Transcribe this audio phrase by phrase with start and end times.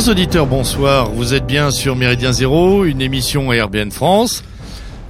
[0.00, 1.10] Chers auditeurs, bonsoir.
[1.10, 4.42] Vous êtes bien sur Méridien Zéro, une émission Airbnb France.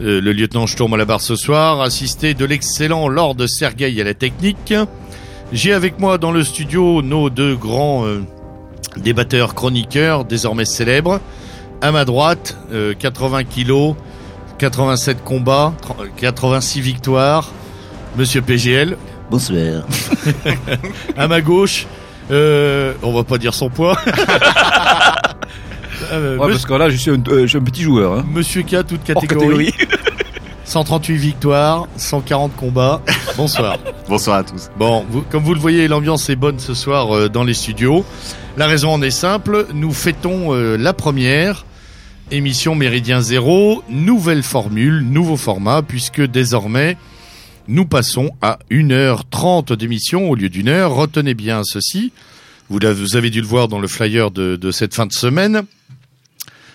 [0.01, 4.05] Euh, le lieutenant Sturm à la barre ce soir, assisté de l'excellent Lord Sergueï à
[4.05, 4.75] la technique.
[5.53, 8.25] J'ai avec moi dans le studio nos deux grands euh,
[8.97, 11.21] débatteurs chroniqueurs, désormais célèbres.
[11.83, 13.95] À ma droite, euh, 80 kilos,
[14.59, 15.73] 87 combats,
[16.17, 17.53] 86 victoires.
[18.17, 18.97] Monsieur PGL.
[19.31, 19.87] Bonsoir.
[21.17, 21.87] à ma gauche,
[22.31, 23.97] euh, on va pas dire son poids.
[26.13, 28.15] Euh, Ouais, monsieur, parce que là, je suis un, euh, je suis un petit joueur.
[28.15, 28.25] Hein.
[28.33, 29.73] monsieur K, toute catégorie.
[30.65, 33.03] 138 victoires, 140 combats.
[33.37, 33.77] Bonsoir.
[34.09, 34.71] Bonsoir à tous.
[34.79, 38.05] Bon, vous- comme vous le voyez, l'ambiance est bonne ce soir euh, dans les studios.
[38.57, 41.65] La raison en est simple, nous fêtons euh, la première
[42.31, 46.97] émission Méridien Zéro, nouvelle formule, nouveau format, puisque désormais
[47.69, 50.93] nous passons à 1h30 d'émission au lieu d'une heure.
[50.95, 52.13] Retenez bien ceci,
[52.71, 55.65] vous, avez dû le voir dans le flyer de, cette fin de semaine.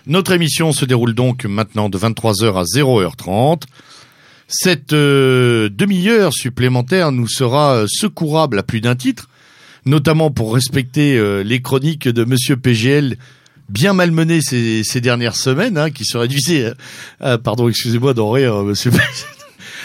[0.08, 3.64] Notre émission se déroule donc maintenant de 23h à 0h30.
[4.48, 9.28] Cette euh, demi-heure supplémentaire nous sera euh, secourable à plus d'un titre,
[9.88, 13.18] notamment pour respecter euh, les chroniques de Monsieur PGL
[13.70, 16.74] bien malmenées ces, dernières semaines, hein, qui se réduisaient,
[17.20, 19.08] à- à- pardon, excusez-moi d'en rire, Monsieur PGL,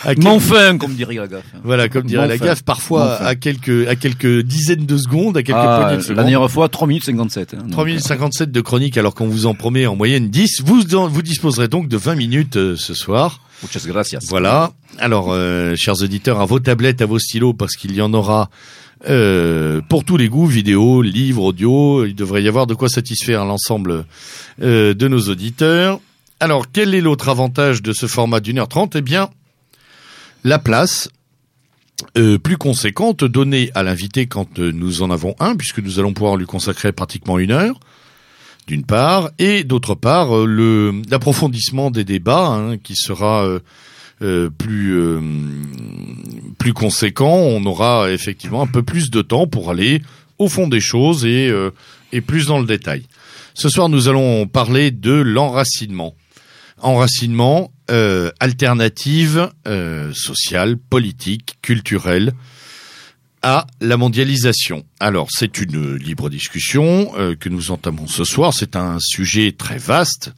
[0.05, 1.45] quel- enfin, comme dirait la gaffe.
[1.65, 5.59] voilà, comme dirait la gaffe, parfois à quelques à quelques dizaines de secondes, à quelques
[5.59, 6.17] Ah, poignées de la secondes.
[6.17, 7.55] dernière fois, 3 minutes 57.
[7.55, 10.62] Hein, donc, 3 minutes 57 de chronique alors qu'on vous en promet en moyenne 10.
[10.65, 13.41] Vous, vous disposerez donc de 20 minutes euh, ce soir.
[13.62, 14.21] Muchas gracias.
[14.28, 14.73] Voilà.
[14.98, 18.49] Alors, euh, chers auditeurs, à vos tablettes, à vos stylos, parce qu'il y en aura
[19.09, 22.05] euh, pour tous les goûts, vidéo, livres, audio.
[22.06, 24.05] Il devrait y avoir de quoi satisfaire l'ensemble
[24.62, 26.00] euh, de nos auditeurs.
[26.39, 28.97] Alors, quel est l'autre avantage de ce format d'une heure trente?
[28.97, 29.28] Eh bien,
[30.45, 31.11] la place
[32.17, 36.15] euh, plus conséquente donnée à l'invité quand euh, nous en avons un, puisque nous allons
[36.15, 37.78] pouvoir lui consacrer pratiquement une heure
[38.67, 43.47] d'une part, et d'autre part euh, l'approfondissement des débats hein, qui sera
[44.59, 44.93] plus
[46.75, 47.34] conséquent.
[47.34, 50.03] On aura effectivement un peu plus de temps pour aller
[50.39, 51.51] au fond des choses et
[52.27, 53.03] plus dans le détail.
[53.55, 56.15] Ce soir, nous allons parler de l'enracinement.
[56.82, 62.32] Enracinement, euh, alternative euh, sociale, politique, culturelle
[63.42, 64.84] à la mondialisation.
[64.98, 68.52] Alors, c'est une libre discussion euh, que nous entamons ce soir.
[68.54, 70.32] C'est un sujet très vaste.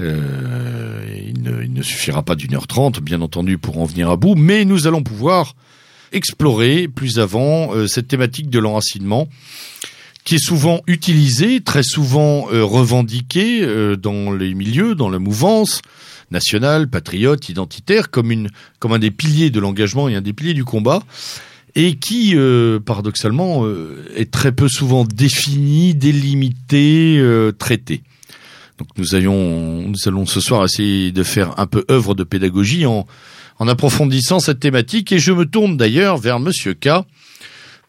[0.00, 4.34] Euh, il, ne, suffira pas d'une heure trente, bien entendu, pour en venir à bout,
[4.34, 5.54] mais nous allons pouvoir
[6.12, 9.28] explorer plus avant euh, cette thématique de l'enracinement
[10.26, 15.80] qui est souvent utilisée, très souvent euh, revendiquée euh, dans les milieux, dans la mouvance
[16.32, 18.50] nationale, patriote, identitaire, comme une,
[18.80, 21.02] comme un des piliers de l'engagement et un des piliers du combat
[21.76, 28.02] et qui, euh, paradoxalement, euh, est très peu souvent défini, délimité, euh, traité.
[28.78, 32.84] Donc nous allons, nous allons ce soir essayer de faire un peu œuvre de pédagogie
[32.84, 33.06] en,
[33.58, 35.12] en approfondissant cette thématique.
[35.12, 36.88] Et je me tourne d'ailleurs vers Monsieur K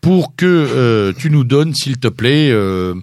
[0.07, 2.93] pour que euh, tu nous donnes, s'il te plaît, euh,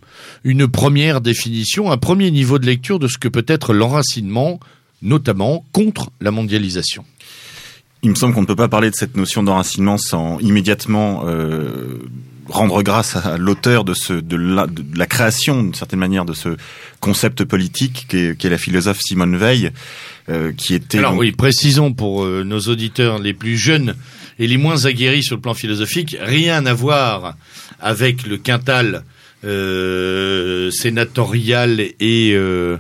[0.43, 4.59] une première définition, un premier niveau de lecture de ce que peut être l'enracinement,
[5.03, 7.05] notamment contre la mondialisation.
[8.03, 11.99] Il me semble qu'on ne peut pas parler de cette notion d'enracinement sans immédiatement euh,
[12.49, 16.33] rendre grâce à l'auteur de, ce, de, la, de la création, d'une certaine manière, de
[16.33, 16.57] ce
[17.01, 19.73] concept politique qu'est qu'est la philosophe Simone Veil,
[20.31, 21.01] euh, qui était...
[21.01, 23.95] Alors donc- oui, précisons pour euh, nos auditeurs les plus jeunes
[24.39, 27.37] et les moins aguerris sur le plan philosophique, rien à voir
[27.81, 29.05] avec le quintal
[29.45, 32.77] euh, sénatorial et euh,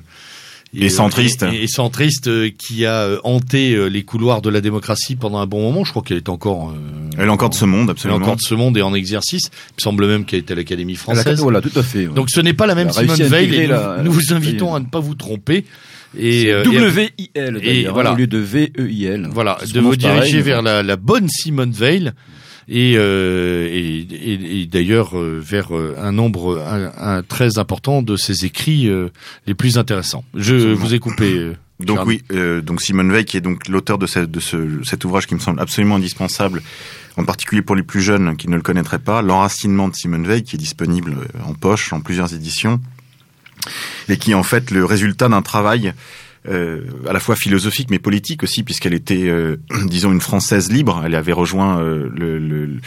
[0.75, 1.45] Et centriste.
[1.53, 5.39] et, et centriste euh, qui a euh, hanté euh, les couloirs de la démocratie pendant
[5.39, 5.85] un bon moment.
[5.85, 8.21] Je crois qu'elle est encore, euh, Elle est encore de ce monde, elle est absolument.
[8.21, 9.51] encore de ce monde et en exercice.
[9.53, 11.41] Il me semble même qu'elle est à l'Académie À la- française.
[11.41, 12.07] Voilà, tout à fait.
[12.09, 12.15] ouais.
[12.15, 13.55] Donc ce n'est pas la même Simone Veil.
[13.55, 15.65] et nous, la- nous vous invitons à ne pas vous tromper.
[16.19, 18.13] Et, C'est euh, W-I-L, d'ailleurs, voilà.
[18.13, 19.29] au lieu de V-E-I-L.
[19.33, 22.13] Voilà, de vous pareil, diriger vers la, la bonne Simone Veil
[22.69, 28.01] et, euh, et, et- et d'ailleurs euh, vers euh, un nombre un, un très important
[28.03, 29.09] de ses écrits euh,
[29.47, 30.25] les plus intéressants.
[30.35, 30.77] Je Absolument.
[30.81, 31.33] vous ai coupé.
[31.37, 32.09] euh, Donc Charles.
[32.09, 35.27] oui, euh, donc Simone Veil qui est donc l'auteur de, ce, de ce, cet ouvrage
[35.27, 36.63] qui me semble absolument indispensable,
[37.19, 40.43] en particulier pour les plus jeunes qui ne le connaîtraient pas, l'enracinement de Simone Veil
[40.43, 42.81] qui est disponible en poche en plusieurs éditions
[44.09, 45.93] et qui est en fait le résultat d'un travail
[46.49, 49.57] euh, à la fois philosophique mais politique aussi puisqu'elle était euh,
[49.87, 52.81] disons une française libre, elle avait rejoint euh, le, le-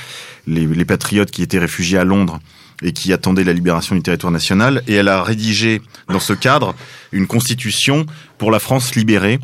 [0.46, 2.40] les, les patriotes qui étaient réfugiés à Londres
[2.84, 4.84] et qui attendaient la libération du territoire national.
[4.88, 6.76] Et elle a rédigé dans ce cadre
[7.12, 8.06] une constitution
[8.38, 9.40] pour la France libérée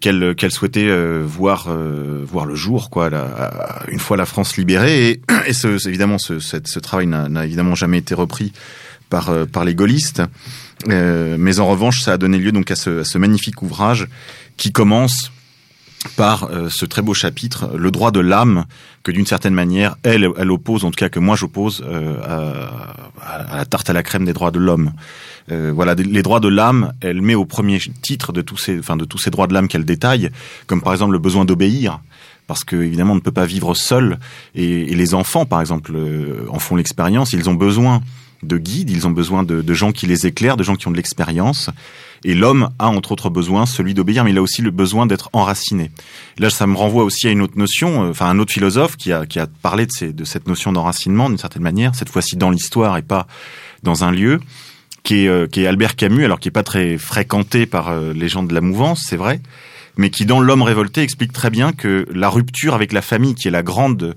[0.00, 4.58] qu'elle qu'elle souhaitait euh, voir euh, voir le jour quoi la- une fois la France
[4.58, 5.08] libérée.
[5.08, 8.52] Et, et ce, ce- évidemment ce, cette- ce travail n'a n'a évidemment jamais été repris
[9.08, 10.22] par euh, par les gaullistes
[10.88, 14.08] Euh, mais en revanche, ça a donné lieu donc à ce, magnifique ouvrage
[14.56, 15.32] qui commence
[16.16, 18.66] par euh, ce très beau chapitre, le droit de l'âme,
[19.02, 22.16] que d'une certaine manière, elle, elle oppose, en tout cas que moi j'oppose euh,
[23.22, 24.92] à, la tarte à la crème des droits de l'homme.
[25.48, 29.04] Voilà, les droits de l'âme, elle met au premier titre de tous ces, enfin de
[29.04, 30.30] tous ces droits de l'âme qu'elle détaille,
[30.66, 32.00] comme par exemple le besoin d'obéir,
[32.46, 34.18] parce que évidemment on ne peut pas vivre seul,
[34.54, 35.92] et, les enfants, par exemple,
[36.48, 38.00] en font l'expérience, ils ont besoin
[38.46, 40.96] de guides, ils ont besoin de, gens qui les éclairent, de gens qui ont de
[40.96, 41.70] l'expérience.
[42.26, 45.28] Et l'homme a entre autres besoins celui d'obéir, mais il a aussi le besoin d'être
[45.32, 45.90] enraciné.
[46.38, 49.12] Là, ça me renvoie aussi à une autre notion, euh, enfin un autre philosophe qui
[49.12, 52.50] a, qui a parlé de, de cette notion d'enracinement d'une certaine manière, cette fois-ci dans
[52.50, 53.26] l'histoire et pas
[53.82, 54.40] dans un lieu,
[55.04, 58.12] qui est, euh, qui est Albert Camus, alors qui est pas très fréquenté par euh,
[58.12, 59.40] les gens de la mouvance, c'est vrai,
[59.96, 63.46] mais qui dans L'homme révolté explique très bien que la rupture avec la famille, qui
[63.46, 64.16] est la grande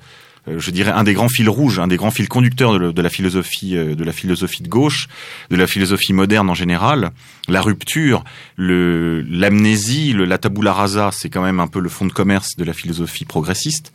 [0.58, 3.76] je dirais un des grands fils rouges, un des grands fils conducteurs de, la philosophie
[3.76, 5.08] euh, de la philosophie de gauche,
[5.50, 7.12] de la philosophie moderne en général,
[7.48, 8.24] la rupture,
[8.56, 12.56] le l'amnésie, le, la tabula rasa, c'est quand même un peu le fond de commerce
[12.58, 13.92] de la philosophie progressiste.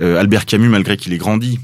[0.00, 1.58] Euh, Albert Camus, malgré qu'il ait grandi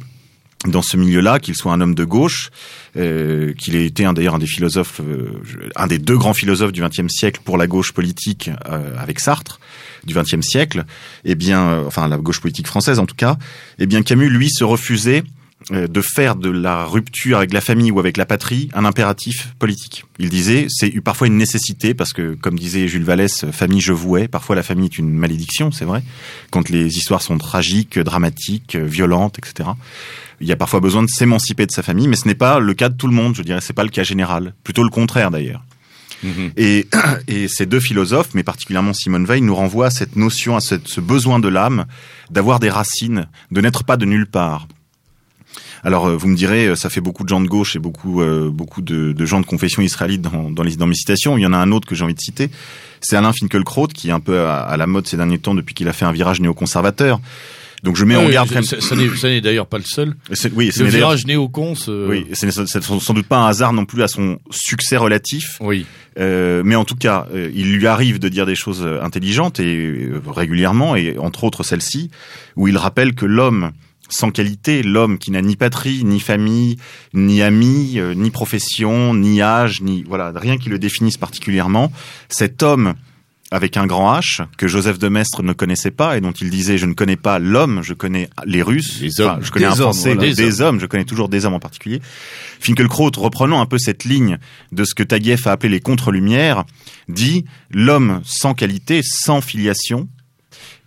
[0.65, 2.50] dans ce milieu-là, qu'il soit un homme de gauche,
[2.97, 5.41] euh, qu'il ait été d'ailleurs un des philosophes, euh,
[5.77, 9.61] un des deux grands philosophes du XXe siècle pour la gauche politique euh, avec Sartre
[10.06, 10.85] du XXe siècle,
[11.25, 13.37] eh bien, euh, enfin la gauche politique française en tout cas,
[13.79, 15.25] eh bien Camus lui se refusait
[15.73, 19.55] euh, de faire de la rupture avec la famille ou avec la patrie un impératif
[19.58, 20.05] politique.
[20.19, 24.29] Il disait c'est parfois une nécessité parce que comme disait Jules Vallès, famille je vouais,
[24.29, 26.03] parfois la famille est une malédiction, c'est vrai,
[26.50, 29.70] quand les histoires sont tragiques, dramatiques, violentes, etc
[30.41, 32.75] il y a parfois besoin de s'émanciper de sa famille, mais ce n'est pas le
[32.75, 35.31] cas de tout le monde, je dirais, c'est pas le cas général, plutôt le contraire
[35.31, 35.64] d'ailleurs.
[36.22, 36.28] Mmh.
[36.56, 36.88] Et,
[37.28, 41.00] et, ces deux philosophes, mais particulièrement Simone Veil, nous renvoient à cette notion, à ce
[41.00, 41.86] besoin de l'âme,
[42.30, 44.66] d'avoir des racines, de n'être pas de nulle part.
[45.84, 48.82] Alors, vous me direz, ça fait beaucoup de gens de gauche et beaucoup, euh, beaucoup
[48.82, 51.38] de, gens de confession israélite dans, dans, les, dans mes citations.
[51.38, 52.50] Il y en a un autre que j'ai envie de citer.
[53.00, 55.74] C'est Alain Finkielkraut, qui est un peu à, à la mode ces derniers temps depuis
[55.74, 57.20] qu'il a fait un virage néoconservateur.
[57.82, 58.62] Donc je mets oui, en garde.
[58.62, 60.14] Ça, n'est d'ailleurs pas le seul.
[60.55, 61.75] Oui, le virage néocons.
[61.88, 62.08] Euh...
[62.08, 65.58] Oui, c'est sans doute pas un hasard non plus à son succès relatif.
[65.61, 65.87] Oui.
[66.19, 69.76] Euh, mais en tout cas, euh, il lui arrive de dire des choses intelligentes et
[69.76, 72.11] euh, régulièrement, et entre autres celle-ci,
[72.56, 73.73] où il rappelle que l'homme
[74.08, 76.76] sans qualité, l'homme qui n'a ni patrie, ni famille,
[77.14, 81.93] ni amis, euh, ni profession, ni âge, ni voilà rien qui le définisse particulièrement,
[82.28, 82.94] cet homme
[83.50, 86.78] avec un grand H que Joseph de Maistre ne connaissait pas et dont il disait
[86.78, 89.75] je ne connais pas l'homme, je connais les Russes, les hommes, enfin, je connais un
[89.75, 90.28] Français, voilà.
[90.28, 90.75] des, des hommes.
[90.75, 90.81] hommes.
[90.81, 92.00] je connais toujours des hommes en particulier.
[92.60, 94.38] Finkelkraut, reprenant un peu cette ligne
[94.72, 96.64] de ce que Taguieff a appelé les contre-lumières,
[97.08, 100.08] dit l'homme sans qualité, sans filiation,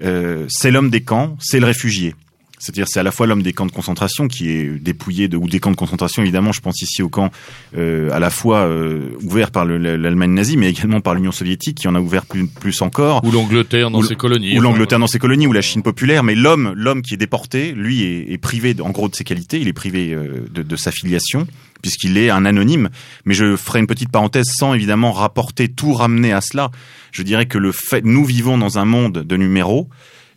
[0.04, 2.16] euh, c'est l'homme des camps, c'est le réfugié.
[2.60, 5.48] C'est-à-dire, c'est à la fois l'homme des camps de concentration qui est dépouillé de ou
[5.48, 6.22] des camps de concentration.
[6.22, 7.32] Évidemment, je pense ici au camp
[7.78, 11.88] euh, à la fois euh, ouvert par l'Allemagne nazie, mais également par l'Union soviétique, qui
[11.88, 13.24] en a ouvert plus, plus encore.
[13.24, 14.58] Ou l'Angleterre dans ses colonies.
[14.58, 16.24] Ou l'Angleterre dans ses colonies, ou la Chine populaire.
[16.24, 19.60] Mais l'homme, l'homme qui est déporté, lui, est, est privé, en gros, de ses qualités.
[19.60, 21.48] Il est privé euh, de, de sa filiation
[21.82, 22.90] puisqu'il est un anonyme.
[23.24, 26.72] Mais je ferai une petite parenthèse sans évidemment rapporter tout ramener à cela.
[27.14, 29.90] Je dirais que le fait, nous vivons dans un monde de numéros.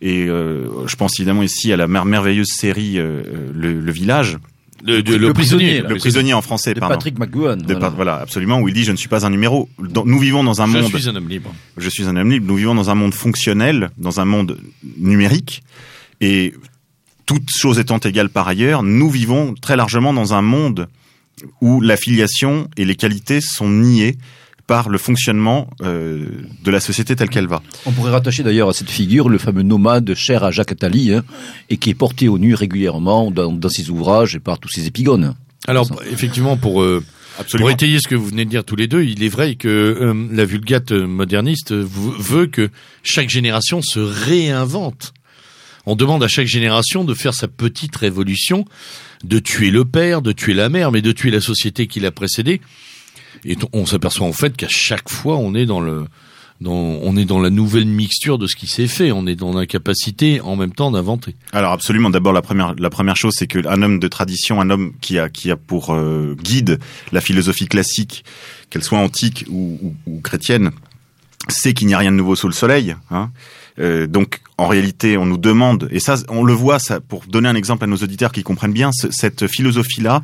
[0.03, 3.23] Et euh, je pense évidemment ici à la merveilleuse série euh,
[3.55, 4.37] le, le, Village.
[4.85, 6.97] Le, le, le prisonnier, le prisonnier en français, de pardon.
[6.97, 7.63] Patrick McGowan.
[7.63, 7.89] De, voilà.
[7.91, 8.17] voilà.
[8.17, 9.69] absolument, où il dit je ne suis pas un numéro.
[9.79, 10.91] Dans, nous vivons dans un je monde.
[10.93, 11.55] Je suis un homme libre.
[11.77, 12.47] Je suis un homme libre.
[12.49, 14.59] Nous vivons dans un monde fonctionnel, dans un monde
[14.99, 15.63] numérique,
[16.21, 16.53] et
[17.27, 20.89] toutes choses étant égales par ailleurs, nous vivons très largement dans un monde
[21.61, 24.17] où l'affiliation et les qualités sont niées
[24.67, 26.27] par le fonctionnement euh,
[26.63, 27.63] de la société telle qu'elle va.
[27.87, 31.25] On pourrait rattacher d'ailleurs à cette figure le fameux nomade cher à Jacques Attali, hein,
[31.71, 34.87] et qui est porté au nu régulièrement dans, dans, ses ouvrages et par tous ses
[34.87, 35.35] épigones.
[35.69, 37.05] Alors, effectivement, pour, euh,
[37.57, 39.69] pour étayer ce que vous venez de dire tous les deux, il est vrai que
[39.69, 42.71] euh, la vulgate moderniste veut que
[43.03, 45.13] chaque génération se réinvente.
[45.87, 48.65] On demande à chaque génération de faire sa petite révolution,
[49.25, 52.13] de tuer le père, de tuer la mère, mais de tuer la société qui l'a
[52.13, 52.61] précédée.
[53.45, 56.07] Et on s'aperçoit en fait qu'à chaque fois, on est dans le,
[56.61, 59.13] dans, on est dans la nouvelle mixture de ce qui s'est fait.
[59.13, 61.35] On est dans l'incapacité, en même temps, d'inventer.
[61.53, 62.11] Alors absolument.
[62.11, 65.29] D'abord, la première, la première chose, c'est qu'un homme de tradition, un homme qui a,
[65.29, 66.79] qui a pour euh, guide
[67.13, 68.25] la philosophie classique,
[68.71, 70.71] qu'elle soit antique ou, ou, ou chrétienne,
[71.49, 72.95] sait qu'il n'y a rien de nouveau sous le soleil.
[73.11, 73.31] Hein.
[73.79, 77.49] Euh, donc, en réalité, on nous demande, et ça, on le voit, ça, pour donner
[77.49, 80.23] un exemple à nos auditeurs qui comprennent bien, cette philosophie-là,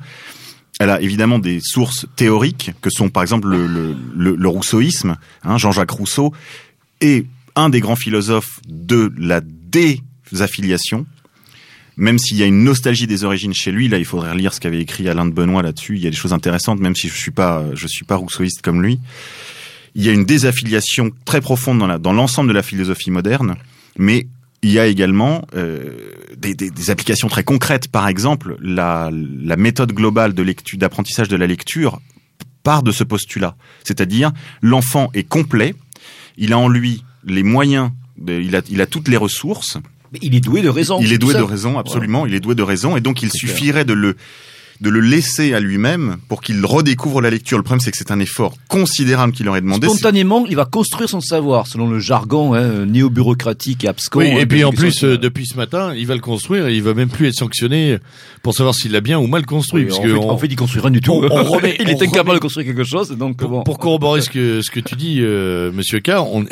[0.78, 6.32] elle a évidemment des sources théoriques que sont par exemple le, rousseauisme, hein, Jean-Jacques Rousseau,
[7.00, 11.06] et un des grands philosophes de la désaffiliation,
[11.96, 14.60] même s'il y a une nostalgie des origines chez lui, là, il faudrait lire ce
[14.60, 15.96] qu'avait écrit Alain de Benoît là-dessus.
[15.96, 17.32] Il y a des choses intéressantes, même si je suis
[17.86, 19.00] suis pas rousseauiste comme lui.
[19.96, 23.56] Il y a une désaffiliation très profonde dans l'ensemble de la philosophie moderne,
[23.96, 24.28] mais
[24.62, 27.88] il y a également euh, des, des, des, applications très concrètes.
[27.88, 32.00] Par exemple, la, la méthode globale de lecture, d'apprentissage de la lecture
[32.64, 35.74] part de ce postulat, c'est-à-dire l'enfant est complet,
[36.36, 39.78] il a en lui les moyens, de, il, a, il a toutes les ressources.
[40.12, 40.98] Mais il est doué de raison.
[41.00, 41.38] Il est doué ça.
[41.38, 42.26] de raison, absolument.
[42.26, 44.16] Il est doué de raison, et donc il suffirait de le
[44.80, 47.58] de le laisser à lui-même pour qu'il redécouvre la lecture.
[47.58, 49.88] Le problème, c'est que c'est un effort considérable qu'il aurait demandé.
[49.88, 54.20] Spontanément, il va construire son savoir, selon le jargon hein, néo-bureaucratique et abscon.
[54.20, 56.68] Oui, hein, et puis en plus, euh, euh, depuis ce matin, il va le construire
[56.68, 57.98] et il va même plus être sanctionné
[58.42, 59.82] pour savoir s'il l'a bien ou mal construit.
[59.82, 61.12] oui, parce en, que fait, on- en fait, il construit rien du tout.
[61.12, 63.62] on- on remet- il on est incapable remet- de construire quelque chose, donc pour, bon.
[63.64, 66.44] pour corroborer ce que ce que tu dis, euh, Monsieur K, on,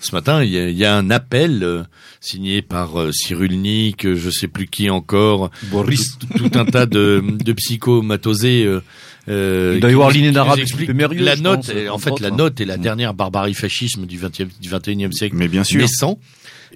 [0.00, 1.82] ce matin, il y a, il y a un appel euh,
[2.20, 6.18] signé par euh, Cyrulnik, euh, je sais plus qui encore, Boris.
[6.18, 8.64] tout, tout un tas de, de psychomatosés.
[8.64, 8.80] Euh,
[9.28, 11.36] euh, Il doit y avoir qui- Lynn qui Arabe nous et expliquent Philippe Mérieux, La
[11.36, 12.36] note, pense, en fait, la hein.
[12.36, 12.80] note est la Mm.
[12.82, 15.80] dernière barbarie fascisme du 20e, du 21e siècle Mais bien sûr.
[15.80, 16.18] naissant.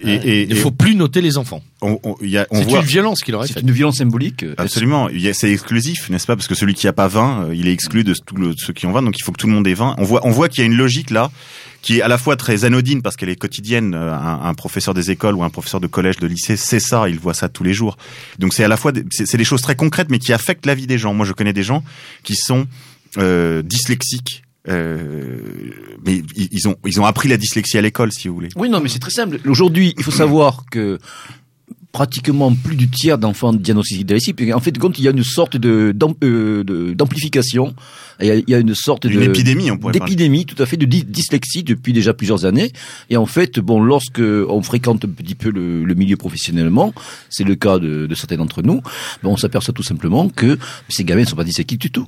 [0.03, 1.63] Et, et- il et faut plus noter les enfants.
[1.83, 3.63] on, on- il y a- on C'est voit une violence qu'il aurait C'est faite.
[3.65, 4.43] une violence symbolique.
[4.45, 5.09] euh, Absolument.
[5.09, 6.37] Il y a- C'est exclusif, n'est-ce pas?
[6.37, 8.73] Parce que celui qui a pas 20, euh, il est exclu de tout le- ceux
[8.73, 9.95] qui ont 20, donc il faut que tout le monde ait 20.
[9.99, 11.31] On voit, on voit qu'il y a une logique là
[11.83, 13.95] qui est à la fois très anodine parce qu'elle est quotidienne.
[13.95, 17.09] Euh, Un, un professeur des écoles ou un professeur de collège, de lycée, c'est ça,
[17.09, 17.97] il voit ça tous les jours.
[18.39, 20.67] Donc c'est à la fois, des- c'est c'est des choses très concrètes, mais qui affectent
[20.67, 21.15] la vie des gens.
[21.15, 21.83] Moi, je connais des gens
[22.23, 22.67] qui sont
[23.19, 24.43] euh, dyslexiques.
[24.69, 25.39] Euh,
[26.05, 28.49] mais ils ont ils ont appris la dyslexie à l'école, si vous voulez.
[28.57, 29.39] Oui, non, mais c'est très simple.
[29.49, 30.99] Aujourd'hui, il faut savoir que
[31.93, 35.57] pratiquement plus du tiers d'enfants diagnostiqués dyslexie, en fait, compte, il y a une sorte
[35.57, 37.75] de euh, de- d'amplification.
[38.21, 40.63] Il y a, il y a une sorte Une de épidémie, on pourrait d'épidémie tout
[40.63, 42.71] à fait de dy- dyslexie depuis déjà plusieurs années.
[43.09, 46.93] Et en fait, bon, lorsque on fréquente un petit peu le, le milieu professionnellement,
[47.31, 48.83] c'est le cas de, de certains d'entre nous,
[49.23, 50.59] ben, on s'aperçoit tout simplement que
[50.91, 52.07] ces gamins ne sont pas dyslexiques du tout.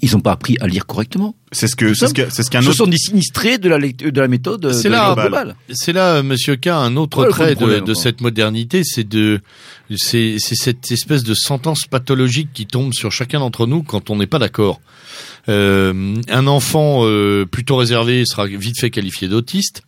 [0.00, 1.34] Ils n'ont pas appris à lire correctement.
[1.52, 3.78] C'est ce que c'est ce que c'est ce qu'un Ce sont des sinistrés de la,
[3.78, 5.54] de la méthode C'est de là- la globale.
[5.72, 8.02] C'est là, Monsieur K, un autre Ouais, trait de, problème, de quoi.
[8.02, 9.40] cette modernité, c'est de,
[9.96, 14.16] c'est, c'est cette espèce de sentence pathologique qui tombe sur chacun d'entre nous quand on
[14.16, 14.80] n'est pas d'accord.
[15.48, 19.82] Euh, un enfant euh, plutôt réservé sera vite fait qualifié d'autiste.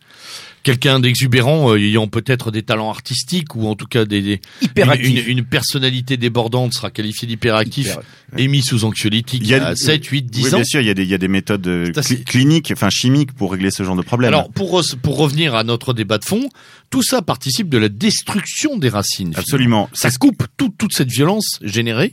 [0.67, 4.67] Quelqu'un d'exubérant, euh, ayant peut-être des talents artistiques ou en tout cas des, des- une,
[4.67, 5.25] Hyperactif.
[5.27, 8.01] une- une personnalité débordante sera qualifié d'hyperactif Hyper-
[8.37, 10.57] et mis sous anxiolytique Il y a- à 7, 8, 10 Oui, ans.
[10.57, 11.89] bien sûr, il y a des, il y a des méthodes euh,
[12.25, 14.27] cliniques, enfin chimiques, pour régler ce genre de problème.
[14.27, 16.49] Alors pour re- pour revenir à notre débat de fond,
[16.89, 19.27] tout ça participe de la destruction des racines.
[19.27, 19.39] finalement.
[19.39, 19.89] Absolument.
[19.93, 22.11] Ça C'est coupe toute toute cette violence générée.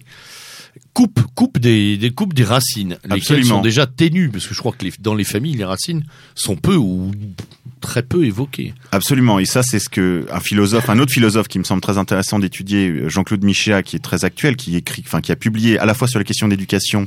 [0.93, 4.71] Coupe coupe des des coupes des racines, lesquelles sont déjà ténues parce que je crois
[4.73, 6.05] que les- dans les familles les racines
[6.37, 7.11] sont peu ou
[7.85, 8.73] très peu évoquées.
[8.93, 9.39] absolument.
[9.39, 12.39] Et ça, c'est ce que un philosophe, un autre philosophe qui me semble très intéressant
[12.39, 15.85] d'étudier, euh, Jean-Claude Michéa, qui est très actuel, qui écrit, enfin, qui a publié à
[15.85, 17.07] la fois sur les questions d'éducation,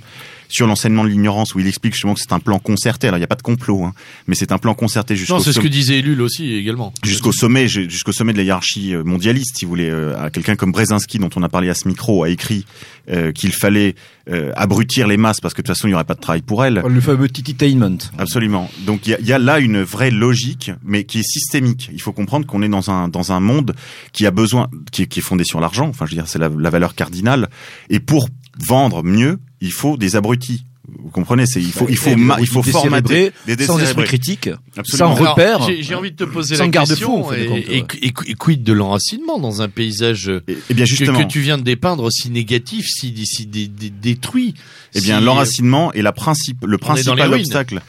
[0.49, 3.07] sur l'enseignement de l'ignorance, où il explique justement que c'est un plan concerté.
[3.07, 3.93] Alors, il n'y a pas de complot, hein,
[4.27, 6.93] mais c'est un plan concerté jusqu'au Non, c'est ce que disait Ellul aussi également.
[7.03, 9.89] jusqu'au sommet, jusqu'au sommet de la hiérarchie euh, mondialiste, si vous voulez.
[9.89, 12.65] Euh, à Quelqu'un comme Brzezinski, dont on a parlé à ce micro, a écrit
[13.09, 13.95] euh, qu'il fallait
[14.29, 16.41] euh, abrutir les masses parce que de toute façon, il n'y aurait pas de travail
[16.41, 16.83] pour elles.
[16.87, 17.97] Le fameux tititainment.
[18.17, 18.69] Absolument.
[18.85, 21.89] Donc il y a, il y a là une vraie logique, mais qui est systémique.
[21.93, 23.73] Il faut comprendre qu'on est dans un dans un monde
[24.11, 25.87] qui a besoin, qui est, qui est fondé sur l'argent.
[25.87, 27.49] Enfin, je veux dire, c'est la, la valeur cardinale.
[27.89, 28.27] Et pour
[28.65, 30.63] vendre mieux, il faut des abrutis.
[31.03, 34.49] Vous comprenez C'est il faut il faut ma- il faut formater des sans esprit critique,
[34.77, 35.17] Absolument.
[35.17, 35.67] sans repère.
[35.81, 37.85] J'ai envie de te poser Sans la question et, et- ouais.
[38.01, 41.41] et- et quid de l'enracinement dans un paysage Et, et bien que, justement, que tu
[41.41, 44.53] viens de dépeindre si négatif, si, si dé- dé- détruit.
[44.95, 47.81] eh bien si- l'enracinement est la principe, le principal obstacle.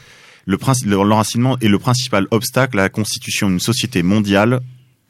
[0.45, 4.59] Le principe, l'enracinement est le principal obstacle à la constitution d'une société mondiale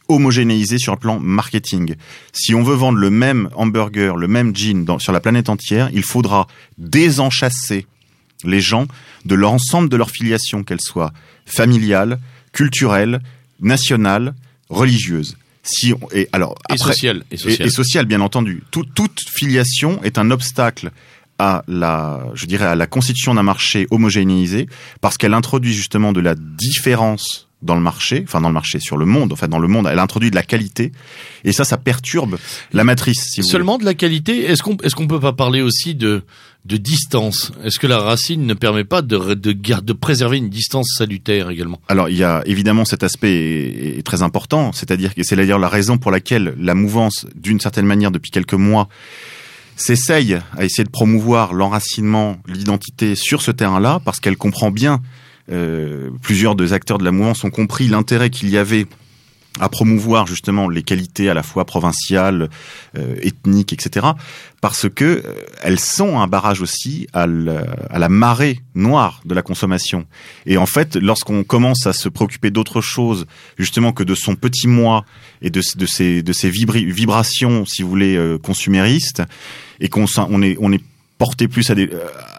[0.10, 1.96] homogénéisée sur le plan marketing.
[2.34, 5.90] Si on veut vendre le même hamburger, le même jean dans, sur la planète entière,
[5.94, 6.48] il faudra
[6.78, 7.86] désenchasser
[8.44, 8.88] les gens
[9.26, 11.14] de l'ensemble de leur filiation, qu'elle soit
[11.46, 12.20] familiale,
[12.52, 13.22] culturelle,
[13.62, 14.34] nationale,
[14.70, 15.38] religieuse.
[15.64, 17.24] Si on, et alors et après, social.
[17.32, 17.68] Et et, social.
[17.68, 18.64] et social, bien entendu.
[18.72, 20.92] Tout- toute filiation est un obstacle
[21.38, 24.68] à la, je dirais, à la constitution d'un marché homogénéisé,
[25.02, 28.98] parce qu'elle introduit justement de la différence dans le marché, enfin dans le marché, sur
[28.98, 30.92] le monde, enfin dans le monde, elle introduit de la qualité,
[31.44, 32.38] et ça, ça perturbe
[32.72, 33.28] la matrice.
[33.32, 34.46] Si vous Seulement de la qualité.
[34.46, 36.24] Est-ce qu'on est-ce qu'on peut pas parler aussi de
[36.66, 37.52] de distance?
[37.64, 41.80] Est-ce que la racine ne permet pas de de, de préserver une distance salutaire également?
[41.88, 45.60] Alors, il y a évidemment cet aspect est, est très important, c'est-à-dire que c'est d'ailleurs
[45.60, 48.88] la raison pour laquelle la mouvance, d'une certaine manière, depuis quelques mois,
[49.76, 55.02] s'essaye à essayer de promouvoir l'enracinement, l'identité sur ce terrain-là, parce qu'elle comprend bien,
[55.52, 58.88] euh, plusieurs des acteurs de la mouvance ont compris l'intérêt qu'il y avait
[59.60, 62.50] à promouvoir justement les qualités à la fois provinciales,
[62.98, 64.08] euh, ethniques, etc.
[64.62, 65.22] Parce que euh,
[65.62, 70.06] elles sont un barrage aussi à, la marée noire de la consommation.
[70.46, 73.26] Et en fait, lorsqu'on commence à se préoccuper d'autre chose,
[73.58, 75.04] justement que de son petit moi
[75.42, 79.24] et de, ces vibrations, si vous voulez, euh, consuméristes,
[79.82, 80.84] et qu'on on est
[81.20, 81.90] porté plus à des,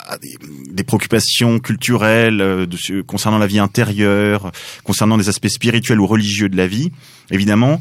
[0.09, 0.35] à des,
[0.73, 4.51] des, préoccupations culturelles euh, de, concernant la vie intérieure,
[4.83, 6.91] concernant des aspects spirituels ou religieux de la vie,
[7.31, 7.79] évidemment,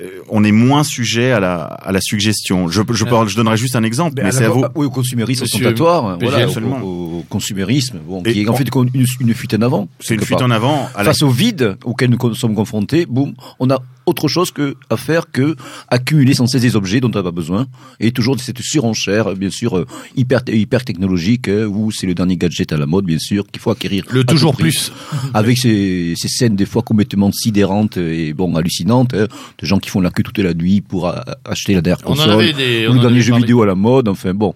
[0.00, 2.68] euh, on est moins sujet à la, à la suggestion.
[2.68, 4.64] Je, je, je donnerai juste un exemple, mais, c'est à vous.
[4.74, 9.34] Oui, au consumérisme ostentatoire, voilà, au, au, consumérisme, bon, qui est en fait une, une
[9.34, 9.88] fuite en avant.
[10.00, 10.86] C'est une fuite en avant.
[10.94, 15.30] Face au vide auquel nous sommes confrontés, boum, on a autre chose que à faire
[15.30, 15.56] que
[15.88, 17.66] accumuler sans cesse des objets dont on n'a pas besoin.
[18.00, 19.86] Et toujours cette surenchère bien sûr euh,
[20.16, 23.60] hyper hyper technologique hein, où c'est le dernier gadget à la mode bien sûr qu'il
[23.60, 24.92] faut acquérir le toujours plus.
[25.34, 29.26] Avec ces, ces, scènes des fois complètement sidérantes et bon hallucinantes hein,
[29.58, 31.12] de gens qui font la queue toute la nuit pour
[31.44, 34.08] acheter la dernière console des, ou le dernier jeu vidéo à la mode.
[34.08, 34.54] Enfin bon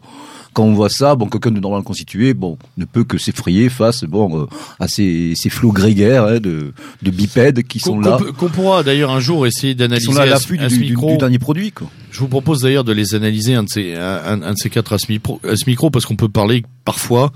[0.53, 4.05] quand on voit ça, bon, quelqu'un de normal constitué, bon, ne peut que s'effrayer face,
[4.05, 4.47] bon, euh,
[4.81, 8.19] à ces, ces flots grégaires hein, de, de bipèdes qui sont là.
[8.39, 11.73] Qu'on pourra d'ailleurs un jour essayer d'analyser à l'affût du, du, du, dernier produit.
[11.73, 11.89] Quoi.
[12.13, 14.93] Je vous propose d'ailleurs de les analyser un de ces, un, un de ces quatre
[14.93, 17.33] à ce, micro, à ce micro parce qu'on peut parler parfois.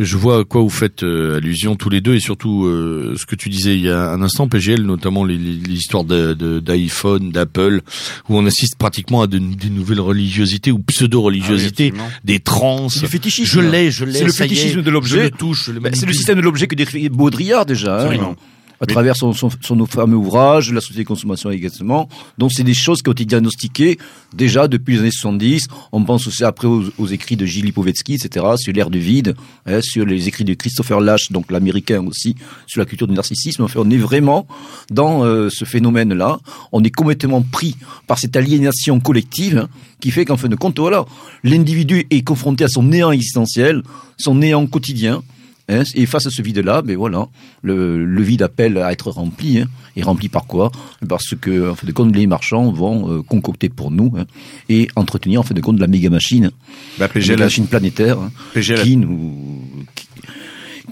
[0.00, 3.24] Je vois à quoi vous faites euh, allusion tous les deux et surtout euh, ce
[3.24, 7.82] que tu disais il y a un instant, PGL, notamment l'histoire d'iPhone, de, d'Apple,
[8.28, 12.88] où on assiste pratiquement à de, des nouvelles religiosités ou pseudo-religiosités, ah des trans.
[13.00, 13.44] Le fétichisme.
[13.48, 14.12] Je l'ai, je l'ai.
[14.12, 15.18] C'est le fétichisme de l'objet.
[15.18, 15.70] Je le touche.
[15.92, 18.08] C'est le système de l'objet que décrit Baudrillard déjà.
[18.08, 18.34] Hein
[18.80, 22.08] à travers son, son, son, fameux ouvrage, la société de consommation également.
[22.38, 23.98] Donc c'est des choses qui ont été diagnostiquées
[24.34, 25.66] déjà depuis les années 70.
[25.92, 29.34] On pense aussi après aux, aux écrits de Gilles Lipovetsky, etc., sur l'ère du vide,
[29.66, 33.62] hein, sur les écrits de Christopher Lash, donc l'américain aussi, sur la culture du narcissisme.
[33.62, 34.46] Enfin, on est vraiment
[34.90, 36.38] dans euh, ce phénomène-là.
[36.72, 39.68] On est complètement pris par cette aliénation collective hein,
[40.00, 41.04] qui fait qu'en fin de compte, voilà,
[41.44, 43.82] l'individu est confronté à son néant existentiel,
[44.18, 45.22] son néant quotidien,
[45.68, 47.28] Hein, et face à ce vide-là, mais ben voilà,
[47.62, 49.58] le, le, vide appelle à être rempli.
[49.58, 50.70] Hein, et rempli par quoi?
[51.08, 54.26] Parce que, en fait, de compte, les marchands vont euh, concocter pour nous hein,
[54.68, 56.52] et entretenir, en fait, de compte, la méga machine,
[56.98, 59.60] bah, la méga machine planétaire, hein, qui nous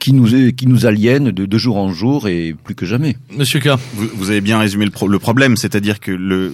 [0.01, 3.17] qui nous qui nous aliène de, de, jour en jour et plus que jamais.
[3.37, 6.53] Monsieur K, vous, vous avez bien résumé le, le problème, c'est-à-dire que le,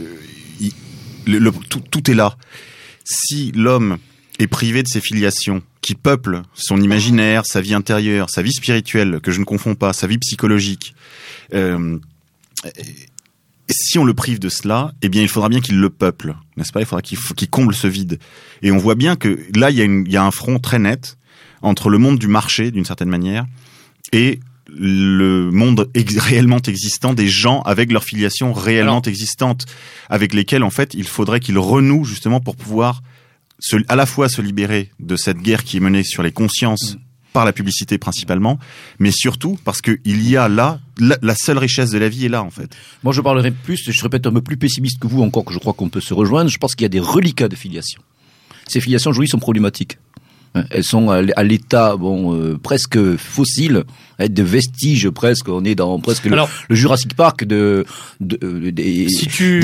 [1.26, 2.36] le, le tout, tout est là.
[3.04, 3.96] Si l'homme
[4.38, 9.20] est privé de ses filiations, qui peuplent son imaginaire, sa vie intérieure, sa vie spirituelle,
[9.22, 10.94] que je ne confonds pas, sa vie psychologique.
[11.54, 11.98] Euh,
[13.70, 16.72] si on le prive de cela, eh bien, il faudra bien qu'il le peuple, n'est-ce
[16.72, 16.80] pas?
[16.80, 18.18] Il faudra qu'il comble ce vide.
[18.62, 20.78] Et on voit bien que là, il y, a il y a un front très
[20.78, 21.16] net
[21.62, 23.46] entre le monde du marché, d'une certaine manière,
[24.12, 24.40] et
[24.72, 29.66] le monde réellement existant des gens avec leur filiation réellement existante,
[30.08, 33.02] avec lesquels en fait il faudrait qu'ils renouent justement pour pouvoir
[33.88, 36.98] à la fois se libérer de cette guerre qui est menée sur les consciences mm.
[37.32, 38.58] par la publicité principalement,
[38.98, 42.42] mais surtout parce qu'il y a là la, seule richesse de la vie est là
[42.42, 42.74] en fait.
[43.02, 45.58] Moi je parlerai plus, je répète un peu plus pessimiste que vous encore que je
[45.58, 46.50] crois qu'on peut se rejoindre.
[46.50, 48.02] Je pense qu'il y a des reliquats de filiation.
[48.68, 49.98] Ces filiations aujourd'hui sont problématiques.
[50.70, 53.84] Elles sont à l'état bon euh, presque fossile,
[54.18, 55.48] hein, de vestiges presque.
[55.48, 56.36] On est dans presque le,
[56.70, 57.84] Jurassic Park de,
[58.18, 59.06] de, euh, des,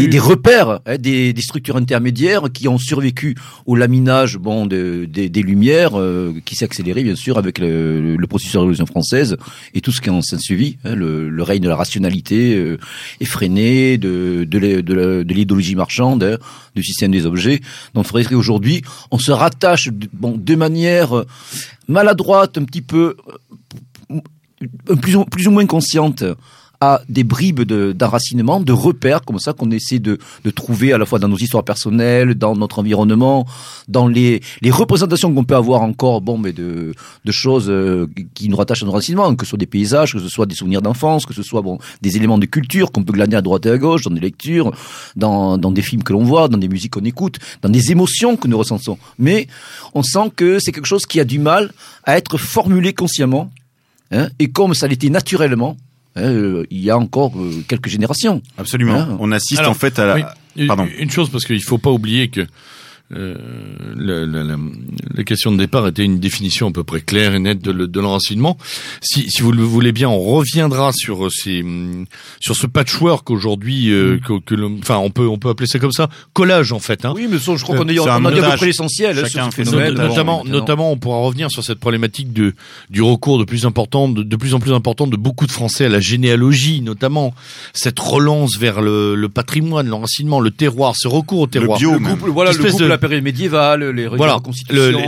[0.07, 3.35] des, repères, hein, des, des, structures intermédiaires qui ont survécu
[3.67, 8.27] au laminage bon de, des lumières euh, qui s'est accéléré bien sûr avec le, le,
[8.29, 9.37] processus de la Révolution française
[9.75, 12.77] et tout ce qui en s'est suivi, hein, le, le, règne de la rationalité
[13.21, 16.39] effrénée, de de l'idéologie marchande,
[16.77, 17.61] du système des objets.
[17.95, 21.25] Donc il faudrait qu'aujourd'hui on se rattache bon de manière euh,
[21.89, 23.17] maladroite, un petit peu
[24.11, 26.25] euh, plus ou, plus ou moins consciente
[26.81, 31.07] à des bribes d'enracinement, de, repères comme ça qu'on essaie de, de, trouver à la
[31.07, 33.47] fois dans nos histoires personnelles, dans notre environnement,
[33.89, 36.93] dans les, les représentations qu'on peut avoir encore, bon, mais de,
[37.25, 40.19] de choses euh, qui nous rattachent à nos enracinements, que ce soit des paysages, que
[40.19, 43.13] ce soit des souvenirs d'enfance, que ce soit bon des éléments de culture qu'on peut
[43.13, 44.73] glaner à droite et à gauche, dans des lectures,
[45.17, 48.37] dans, dans des films que l'on voit, dans des musiques qu'on écoute, dans des émotions
[48.37, 48.99] que nous ressentons.
[49.19, 49.47] Mais
[49.95, 51.73] on sent que c'est quelque chose qui a du mal
[52.05, 53.51] à être formulé consciemment.
[54.13, 55.77] Hein, et comme ça l'était naturellement,
[56.17, 58.43] euh, il y a encore euh, quelques générations.
[58.59, 58.95] Absolument.
[58.95, 59.17] Hein.
[59.21, 60.35] On assiste en fait à la...
[60.67, 60.89] Pardon.
[60.99, 62.47] Une chose, parce qu'il faut pas oublier que
[63.15, 63.37] euh,
[63.95, 64.57] la, la, la,
[65.15, 68.01] la, question de départ était une définition à peu près claire et nette de, de
[68.01, 68.59] l'enracinement.
[69.01, 71.65] Si, si, vous le voulez bien, on reviendra sur ces,
[72.41, 75.93] sur ce patchwork aujourd'hui, euh, que, que enfin, on peut, on peut appeler ça comme
[75.93, 77.05] ça, collage en fait.
[77.05, 77.13] Hein.
[77.15, 79.25] Oui, mais je crois qu'on a, on a dit à peu près l'essentiel.
[79.37, 79.51] Hein,
[79.93, 82.55] notamment, notamment, on pourra revenir sur cette problématique de
[82.91, 85.85] du recours de plus important, de, de, plus en plus important de beaucoup de Français
[85.85, 87.35] à la généalogie, notamment
[87.73, 91.79] cette relance vers le, le patrimoine, l'enracinement, le terroir, ce recours au terroir.
[91.81, 94.39] Le bio, le couple, voilà, le couple de la période médiévale, les voilà,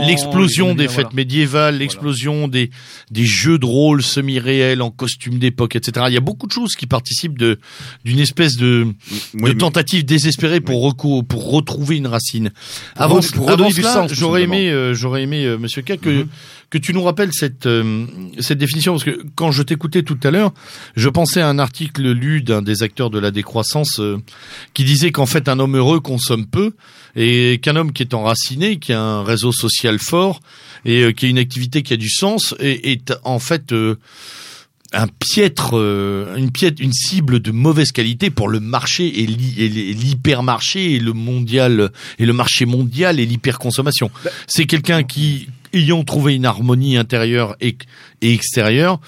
[0.07, 2.51] l'explosion des fêtes médiévales, l'explosion voilà.
[2.51, 2.69] des
[3.11, 6.05] des jeux de rôle semi-réels en costume d'époque, etc.
[6.09, 7.59] Il y a beaucoup de choses qui participent de
[8.05, 8.87] d'une espèce de,
[9.33, 10.89] oui, de tentative désespérée pour oui.
[10.89, 12.51] recours, pour retrouver une racine.
[12.95, 16.27] Avant, pour avant cela, j'aurais aimé, euh, j'aurais aimé, euh, Monsieur K, que mm -hmm.
[16.69, 18.05] Que tu nous rappelles cette euh,
[18.39, 20.53] cette définition parce que quand je t'écoutais tout à l'heure,
[20.95, 24.17] je pensais à un article lu d'un des acteurs de la décroissance euh,
[24.73, 26.73] qui disait qu'en fait un homme heureux consomme peu
[27.15, 30.41] et qu'un homme qui est enraciné, qui a un réseau social fort
[30.85, 33.95] et euh, qui a une activité qui a du sens est, est en fait euh,
[34.91, 40.95] un piètre, euh, une piètre, une cible de mauvaise qualité pour le marché et l'hypermarché
[40.95, 44.09] et le mondial et le marché mondial et l'hyperconsommation.
[44.23, 47.77] Bah, C'est quelqu'un qui, ayant trouvé une harmonie intérieure et,
[48.21, 48.99] et extérieure,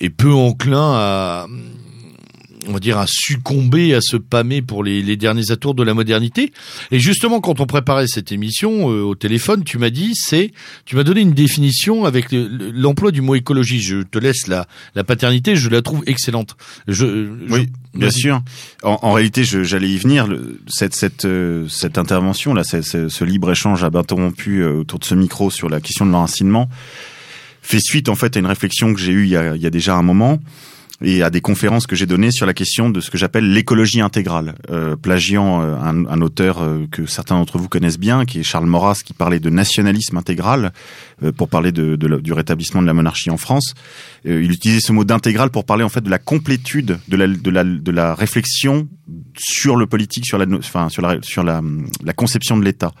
[0.00, 1.46] est peu enclin à
[2.68, 5.94] on va dire, à succomber, à se pâmer pour les, les, derniers atours de la
[5.94, 6.52] modernité.
[6.90, 10.52] Et justement, quand on préparait cette émission euh, au téléphone, tu m'as dit, c'est,
[10.84, 13.80] tu m'as donné une définition avec l'emploi du mot écologie.
[13.80, 16.56] Je te laisse la, la paternité, je la trouve excellente.
[16.86, 18.42] Je, je oui, bien sûr.
[18.82, 20.26] En, en réalité, j'allais y venir.
[20.26, 25.14] Le, cette, cette, euh, cette intervention là, ce libre échange interrompu euh, autour de ce
[25.14, 26.68] micro sur la question de l'enracinement
[27.62, 29.66] fait suite en fait à une réflexion que j'ai eue il y a, il y
[29.66, 30.40] a déjà un moment
[31.02, 34.00] et à des conférences que j'ai données sur la question de ce que j'appelle l'écologie
[34.00, 38.40] intégrale, euh, plagiant euh, un, un, auteur euh, que certains d'entre vous connaissent bien, qui
[38.40, 40.72] est Charles Maurras, qui parlait de nationalisme intégral
[41.22, 43.74] euh, pour parler de, de du rétablissement de la monarchie en France.
[44.26, 47.26] Euh, il utilisait ce mot d'intégral pour parler en fait de la complétude de la,
[47.26, 48.88] de la, de la réflexion
[49.36, 51.60] sur le politique, sur la, enfin, sur la, sur la,
[52.04, 52.92] la conception de l'État.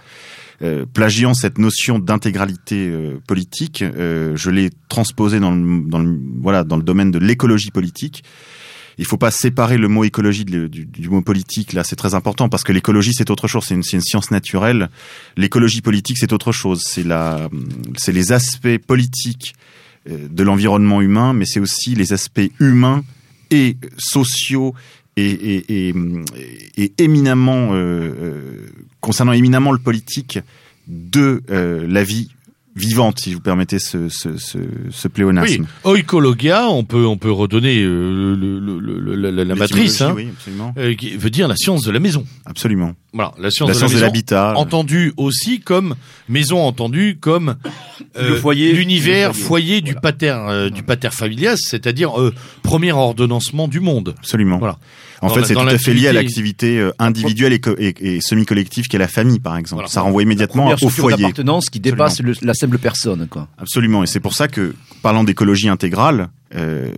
[0.62, 6.76] Euh, plagiant cette notion d'intégralité euh, politique, euh, je l'ai transposé dans le, voilà dans
[6.76, 8.22] le domaine de l'écologie politique.
[8.96, 11.72] Il faut pas séparer le mot écologie du, mot politique.
[11.72, 13.64] Là, c'est très important parce que l'écologie c'est autre chose.
[13.66, 14.88] C'est une, une, science naturelle.
[15.36, 16.84] L'écologie politique c'est autre chose.
[16.84, 19.54] C'est les aspects politiques
[20.06, 23.02] de l'environnement humain, mais c'est aussi les aspects humains
[23.50, 24.74] et sociaux
[25.16, 25.94] et, et,
[26.76, 28.66] et, éminemment euh,
[29.00, 30.38] concernant éminemment le politique
[30.86, 32.30] de euh, la vie
[32.74, 34.58] vivante, si vous permettez ce, ce, ce,
[34.90, 35.66] ce pléonasme.
[35.84, 40.14] Oui, oikologia, on peut on peut redonner euh, le, le, le, la, la matrice, hein,
[40.16, 40.28] oui,
[40.78, 42.24] euh, qui veut dire la science de la maison.
[42.46, 42.94] Absolument.
[43.12, 45.96] Voilà, la science la de l'habitat, entendue aussi comme
[46.30, 47.56] maison entendue comme
[48.16, 52.32] euh, le foyer, l'univers foyer, foyer du pater euh, du pater familias, c'est-à-dire euh,
[52.62, 54.14] premier ordonnancement du monde.
[54.18, 54.58] Absolument.
[54.58, 54.78] Voilà.
[55.20, 58.20] En dans fait, c'est tout à fait lié à l'activité euh, individuelle et, et, et
[58.20, 59.82] semi-collective qu'est la famille, par exemple.
[59.82, 59.88] Voilà.
[59.88, 61.16] Ça renvoie immédiatement au foyer.
[61.18, 63.28] d'appartenance qui dépasse le, la personne.
[63.58, 64.02] Absolument.
[64.02, 66.90] Et c'est pour ça que, parlant d'écologie intégrale, euh,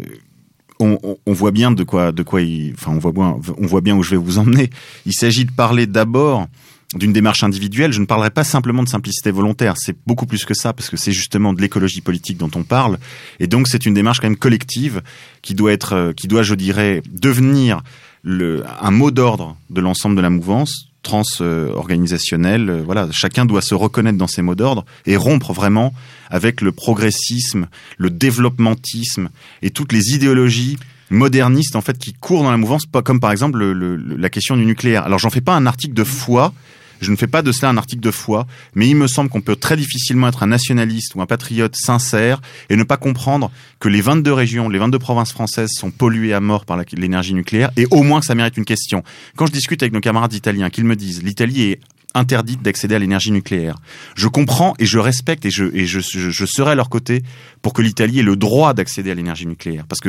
[0.80, 4.16] on, voit bien de quoi, de quoi, il, enfin, on voit bien, où je vais
[4.16, 4.70] vous emmener.
[5.06, 6.46] Il s'agit de parler d'abord
[6.94, 10.54] d'une démarche individuelle, je ne parlerai pas simplement de simplicité volontaire, c'est beaucoup plus que
[10.54, 12.98] ça, parce que c'est justement de l'écologie politique dont on parle,
[13.40, 15.02] et donc c'est une démarche quand même collective
[15.42, 17.82] qui doit être, euh, qui doit, je dirais, devenir
[18.24, 22.68] un mot d'ordre de l'ensemble de la mouvance trans-organisationnelle.
[22.68, 25.94] Euh, voilà, chacun doit se reconnaître dans ces mots d'ordre et rompre vraiment
[26.30, 29.28] avec le progressisme, le développementisme
[29.62, 30.78] et toutes les idéologies
[31.10, 34.56] modernistes en fait qui courent dans la mouvance, comme par exemple le, le, la question
[34.56, 35.04] du nucléaire.
[35.04, 36.52] Alors j'en fais pas un article de foi
[37.00, 39.40] je ne fais pas de cela un article de foi, mais il me semble qu'on
[39.40, 43.88] peut très difficilement être un nationaliste ou un patriote sincère et ne pas comprendre que
[43.88, 47.86] les 22 régions, les 22 provinces françaises sont polluées à mort par l'énergie nucléaire et
[47.90, 49.02] au moins que ça mérite une question.
[49.36, 51.80] Quand je discute avec nos camarades italiens, qu'ils me disent l'Italie est
[52.14, 53.76] interdite d'accéder à l'énergie nucléaire.
[54.14, 57.22] Je comprends et je respecte et je, serai à leur côté
[57.60, 59.84] pour que l'Italie ait le droit d'accéder à l'énergie nucléaire.
[59.88, 60.08] Parce que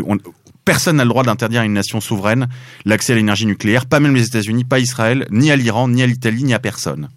[0.66, 2.48] personne n'a le droit d'interdire à une nation souveraine
[2.84, 6.08] l'accès à l'énergie nucléaire, pas même les États-Unis, pas Israël, ni à l'Iran, ni à
[6.08, 7.10] l'Italie, ni à personne.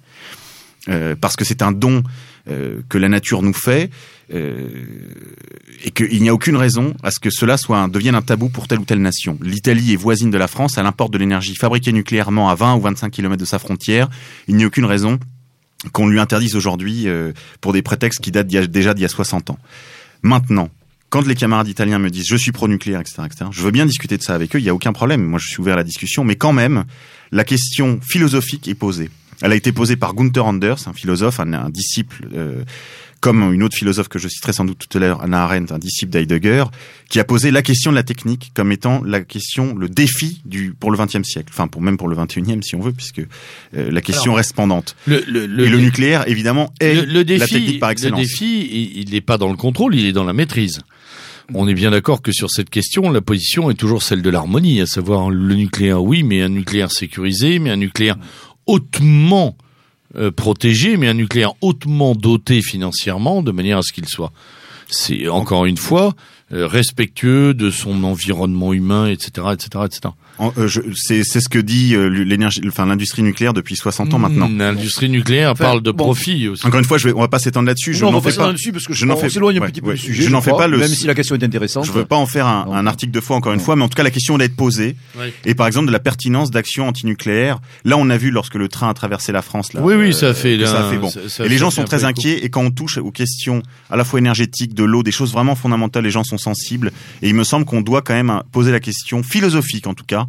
[0.89, 2.03] Euh, parce que c'est un don
[2.49, 3.91] euh, que la nature nous fait
[4.33, 4.69] euh,
[5.85, 8.69] et qu'il n'y a aucune raison à ce que cela soit devienne un tabou pour
[8.69, 9.39] telle ou telle nation.
[9.43, 12.81] L'Italie est voisine de la France, elle importe de l'énergie fabriquée nucléairement à 20 ou
[12.81, 14.09] 25 km de sa frontière.
[14.47, 15.19] Il n'y a aucune raison
[15.93, 17.07] qu'on lui interdise aujourd'hui
[17.61, 19.59] pour des prétextes qui datent déjà d'il y a 60 ans.
[20.23, 20.71] Maintenant,
[21.11, 24.17] quand les camarades italiens me disent je suis pro-nucléaire, etc., etc., je veux bien discuter
[24.17, 25.25] de ça avec eux, il n'y a aucun problème.
[25.25, 26.85] Moi, je suis ouvert à la discussion, mais quand même,
[27.33, 29.11] la question philosophique est posée.
[29.41, 32.65] Elle a été posée par Gunther Anders, un philosophe, un, un disciple euh,
[33.21, 35.79] comme une autre philosophe que je citerai sans doute tout à l'heure, Anna Arendt, un
[35.79, 36.65] disciple d'Heidegger,
[37.09, 40.73] qui a posé la question de la technique comme étant la question, le défi du
[40.79, 43.21] pour le XXe siècle, enfin pour même pour le XXIe si on veut, puisque
[43.77, 44.97] euh, la question Alors, reste pendante.
[45.07, 47.93] Le, le, le, Et le nucléaire, évidemment, est le, le défi, la technique par le
[47.93, 48.21] excellence.
[48.21, 50.81] défi, il n'est pas dans le contrôle, il est dans la maîtrise.
[51.55, 54.83] On est bien d'accord que sur cette question, la position est toujours celle de l'harmonie,
[54.83, 58.17] à savoir le nucléaire, oui, mais un nucléaire sécurisé, mais un nucléaire
[58.67, 59.57] hautement
[60.17, 64.31] euh, protégé, mais un nucléaire hautement doté financièrement, de manière à ce qu'il soit,
[64.91, 66.15] c'est encore une fois,
[66.51, 70.01] respectueux de son environnement humain, etc., etc., etc.
[70.57, 74.49] Euh, C'est c'est ce que dit euh, l'énergie, enfin l'industrie nucléaire depuis 60 ans maintenant.
[74.49, 76.05] Mm, L'industrie nucléaire Enfin, parle de bon.
[76.05, 76.65] profit aussi.
[76.65, 77.93] Encore une fois, je vais, on va pas s'étendre là-dessus.
[77.95, 79.69] Je n'en fais pas dessus parce que je je n'en on fais- s'éloigne un ouais,
[79.69, 79.95] petit peu ouais.
[79.95, 80.23] du sujet.
[80.23, 81.85] Je n'en fais pas le- Même si la question est intéressante.
[81.87, 82.75] Je veux pas en faire un, Non.
[82.75, 83.65] un article de foi encore une Non.
[83.65, 84.95] fois, mais en tout cas la question d'être posée.
[85.45, 87.59] Et par exemple de la pertinence d'actions antinucléaires.
[87.85, 89.73] Là, on a vu lorsque le train a traversé la France.
[89.73, 91.11] Là, Oui, oui, euh, ça a fait, que ça fait bon.
[91.11, 92.45] ça- ça- et les gens sont très inquiets.
[92.45, 95.57] Et quand on touche aux questions à la fois énergétiques, de l'eau, des choses vraiment
[95.57, 96.93] fondamentales, les gens sont sensibles.
[97.23, 100.27] Et il me semble qu'on doit quand même poser la question philosophique, en tout cas,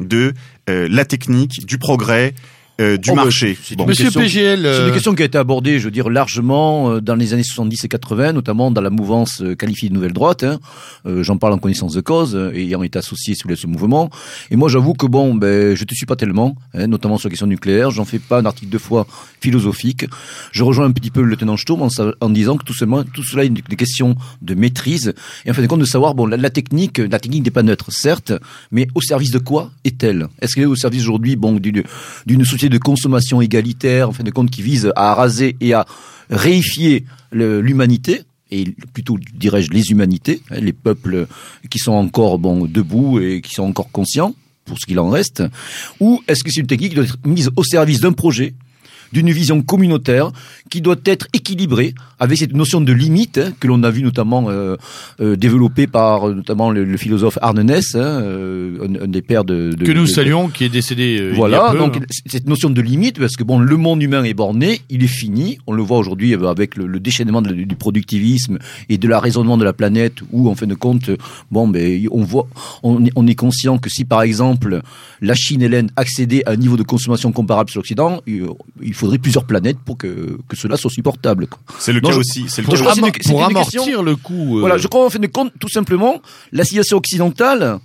[0.00, 0.34] de
[0.68, 2.34] euh, la technique, du progrès,
[2.80, 3.56] euh, du Oh, bah, marché.
[3.62, 3.84] c'est Bon.
[3.84, 6.08] une Monsieur question- PGL, C'est euh, une question qui a été abordée, je veux dire,
[6.10, 9.94] largement euh, dans les années 70 et 80, notamment dans la mouvance euh, qualifiée de
[9.94, 10.42] nouvelle droite.
[10.44, 10.58] hein.
[11.06, 14.10] Euh, J'en parle en connaissance de cause, euh, ayant été associé sous ce mouvement.
[14.50, 17.30] Et moi, j'avoue que bon, ben, je te suis pas tellement, hein, notamment sur la
[17.30, 17.90] question nucléaire.
[17.90, 19.06] J'en fais pas un article de foi
[19.40, 20.06] philosophique.
[20.52, 23.04] Je rejoins un petit peu le lieutenant Sturm en, sa- en disant que tout, seulement,
[23.04, 25.14] tout cela est une, des questions de maîtrise
[25.44, 27.62] et en fin de compte de savoir, bon, la, la technique, la technique n'est pas
[27.62, 28.32] neutre, certes,
[28.70, 30.28] mais au service de quoi est-elle?
[30.40, 34.30] Est-ce qu'elle est au service aujourd'hui, bon, d'une société de consommation égalitaire, en fin de
[34.30, 35.86] compte, qui vise à raser et à
[36.30, 41.26] réifier l'humanité et plutôt dirais-je les humanités, hein, les peuples
[41.68, 45.42] qui sont encore bon debout et qui sont encore conscients pour ce qu'il en reste,
[45.98, 48.54] ou est-ce que c'est une technique qui doit être mise au service d'un projet
[49.12, 50.30] d'une vision communautaire
[50.70, 54.48] qui doit être équilibrée avec cette notion de limite hein, que l'on a vu notamment
[54.50, 54.76] euh,
[55.20, 59.22] euh, développée par euh, notamment le, le philosophe Arne Ness, hein, euh, un, un des
[59.22, 61.68] pères de, de que nous de- saluons, qui est décédé euh, il y a voilà,
[61.72, 62.00] peu, donc hein.
[62.26, 65.58] cette notion de limite, parce que bon, le monde humain est borné, il est fini.
[65.66, 69.56] On le voit aujourd'hui avec le, le déchaînement de- du productivisme et de la raisonnement
[69.56, 71.10] de la planète, où en fin de compte,
[71.50, 72.46] bon, ben, on voit,
[72.82, 74.82] on est, on est conscient que si par exemple
[75.20, 78.44] la Chine et l'Inde accédaient à un niveau de consommation comparable sur l'Occident, il,
[78.82, 81.46] il faudrait plusieurs planètes pour que, que cela soit supportable.
[81.78, 82.44] C'est le Non, cas je- aussi.
[82.48, 84.58] C'est le cas une- pour amortir question- le coup.
[84.58, 86.20] euh, Voilà, je crois en fin de compte, tout simplement,
[86.52, 87.78] la civilisation occidentale,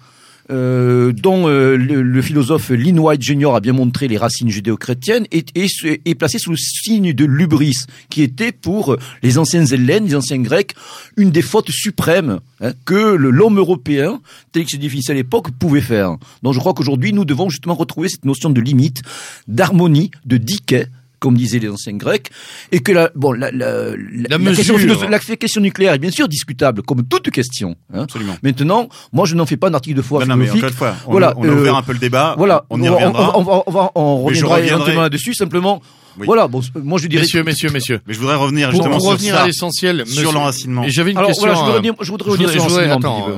[0.51, 3.55] euh, dont euh, le, le philosophe Lynn White Jr.
[3.55, 5.67] a bien montré les racines judéo-chrétiennes, est, est,
[6.05, 7.73] est placée sous le signe de l'ubris,
[8.11, 10.75] qui était pour les anciens Hellènes, les anciens Grecs,
[11.17, 15.81] une des fautes suprêmes hein, que l'homme européen, tel que se définissait à l'époque, pouvait
[15.81, 16.15] faire.
[16.43, 19.01] Donc je crois qu'aujourd'hui, nous devons justement retrouver cette notion de limite,
[19.47, 20.85] d'harmonie, de diquet,
[21.19, 22.29] comme disaient les anciens Grecs,
[22.71, 23.91] et que la, bon, la, la,
[24.29, 24.95] La question, mesure.
[24.99, 27.75] philosoph- la question nucléaire est bien sûr discutable, comme toute question.
[27.93, 28.03] Hein.
[28.03, 28.35] Absolument.
[28.43, 30.75] Maintenant, moi, je n'en fais pas un article de foi Non, non, mais philosophique.
[30.75, 32.35] encore une fois, on, Voilà, on a euh, ouvert un peu le débat.
[32.37, 33.37] Voilà, on y on, reviendra.
[33.37, 35.33] on va, on va- on je reviendra éventuellement dessus.
[35.33, 35.81] Simplement,
[36.17, 36.25] Oui.
[36.25, 36.47] voilà.
[36.47, 37.21] Bon, moi, je dirais.
[37.23, 38.01] Messieurs, messieurs, messieurs.
[38.07, 40.83] Mais je voudrais revenir Pour, justement pour sur revenir ça, à l'essentiel, sur l'enracinement.
[40.87, 41.47] J'avais une Alors question.
[41.47, 43.31] voilà, je voudrais euh, je voudrais je revenir sur voudrais- petit peu.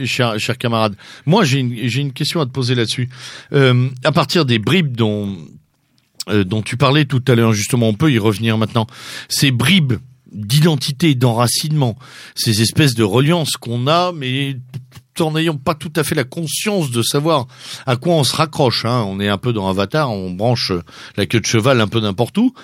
[0.00, 0.94] euh, cher, cher camarade.
[1.26, 3.08] Moi, j'ai une, j'ai une question à te poser là-dessus.
[3.52, 5.36] Euh, à partir des bribes dont,
[6.28, 8.86] euh, dont tu parlais tout à l'heure, justement, on peut y revenir maintenant.
[9.28, 9.94] Ces bribes
[10.32, 11.98] d'identité, d'enracinement,
[12.34, 14.56] ces espèces de reliances qu'on a, mais
[15.20, 17.46] en n'ayant pas tout à fait la conscience de savoir
[17.86, 18.84] à quoi on se raccroche.
[18.84, 19.04] Hein.
[19.06, 20.72] On est un peu dans Avatar, on branche
[21.16, 22.54] la queue de cheval un peu n'importe où.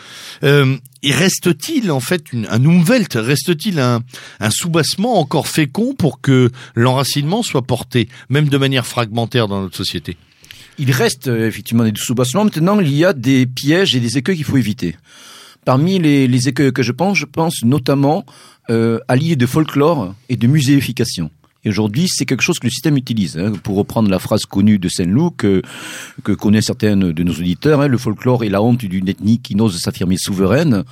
[0.45, 4.03] Euh, et reste-t-il en fait une, un umwelt, reste-t-il un,
[4.41, 9.77] un soubassement encore fécond pour que l'enracinement soit porté, même de manière fragmentaire dans notre
[9.77, 10.17] société?
[10.79, 12.45] Il reste euh, effectivement des sous-bassements.
[12.45, 14.97] Maintenant, il y a des pièges et des écueils qu'il faut éviter.
[15.65, 18.25] Parmi les, écueils que je pense, je pense notamment
[18.71, 21.31] euh, à l'idée de folklore et de muséification.
[21.65, 23.37] Et aujourd'hui, c'est quelque chose que le système utilise.
[23.37, 23.53] hein.
[23.63, 25.61] Pour reprendre la phrase connue de Saint-Loup, que,
[26.23, 29.57] que connaissent certains de nos auditeurs, hein, le folklore est la honte d'une ethnie qui
[29.57, 30.85] n'ose s'affirmer souveraine.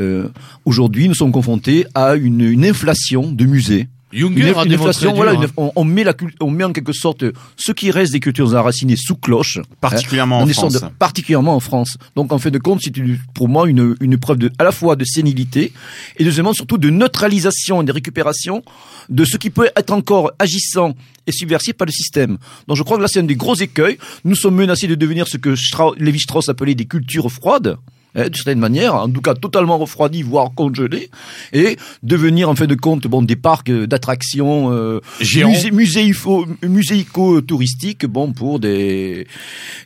[0.00, 0.28] Euh,
[0.64, 3.88] aujourd'hui, nous sommes confrontés à une inflation de musées.
[4.12, 5.46] Junger Une, a une dur, voilà, hein.
[5.56, 7.24] on, on met la, on met en quelque sorte
[7.56, 9.58] ce qui reste des cultures enracinées sous cloche.
[9.80, 10.74] particulièrement en France.
[10.74, 11.96] de- particulièrement en France.
[12.16, 12.92] Donc en fin de compte, c'est
[13.34, 15.72] pour moi une, une preuve de, à la fois de sénilité
[16.18, 18.62] et deuxièmement surtout de neutralisation et de récupération
[19.08, 20.94] de ce qui peut être encore agissant
[21.26, 22.36] et subversif par le système.
[22.68, 23.96] Donc je crois que là c'est un des gros écueils.
[24.24, 27.76] Nous sommes menacés de devenir ce que Strauss, Lévi-Strauss appelait des cultures froides.
[28.14, 31.10] Hein, de certaine manière, en tout cas totalement refroidis, voire congelés,
[31.52, 35.00] et devenir en fin de compte bon des parcs d'attractions euh,
[36.62, 39.26] muséico-touristiques bon pour des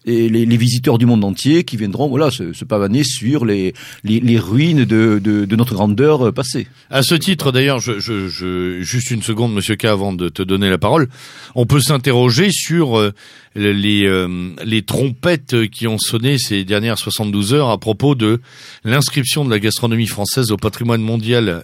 [0.05, 4.21] les, les, visiteurs du monde entier qui viendront voilà se, se pavaner sur les les,
[4.21, 6.67] les ruines de, de, de, notre grandeur passée.
[6.91, 10.43] À ce titre, d'ailleurs, je, je, je, juste une seconde, Monsieur K, avant de te
[10.43, 11.09] donner la parole,
[11.55, 13.12] on peut s'interroger sur euh,
[13.57, 18.40] les, euh, les trompettes qui ont sonné ces dernières 72 heures à propos de
[18.85, 21.62] l'inscription de la gastronomie française au patrimoine mondial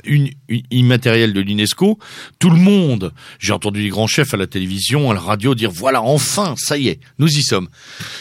[0.70, 1.98] immatériel de l'UNESCO.
[2.38, 5.70] Tout le monde, j'ai entendu les grands chefs à la télévision, à la radio dire
[5.70, 7.68] voilà, enfin, ça y est, nous y sommes.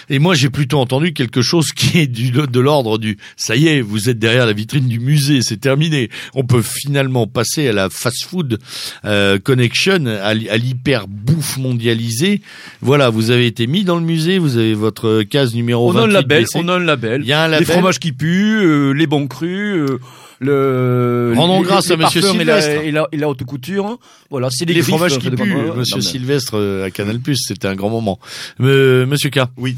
[0.10, 3.82] Et moi, j'ai plutôt entendu quelque chose qui est de l'ordre du ça y est,
[3.82, 6.10] vous êtes derrière la vitrine du musée, c'est terminé.
[6.34, 8.60] On peut finalement passer à la fast-food
[9.06, 12.42] euh, connection, à, l'hyper bouffe mondialisée.
[12.82, 16.04] Voilà, vous avez été mis dans le musée, vous avez votre case numéro on 28
[16.04, 17.22] a le label, On a le label.
[17.22, 17.68] Il y a un label.
[17.68, 20.00] Les fromages qui puent, euh, les bons crus, euh,
[20.40, 24.00] le rendons grâce à Monsieur Sylvestre et la, et la, haute couture.
[24.30, 25.56] Voilà, c'est les, fromages qui puent.
[25.76, 28.20] Monsieur Sylvestre euh, à Canal Plus, c'était un grand moment.
[28.60, 29.40] Monsieur K.
[29.58, 29.76] Oui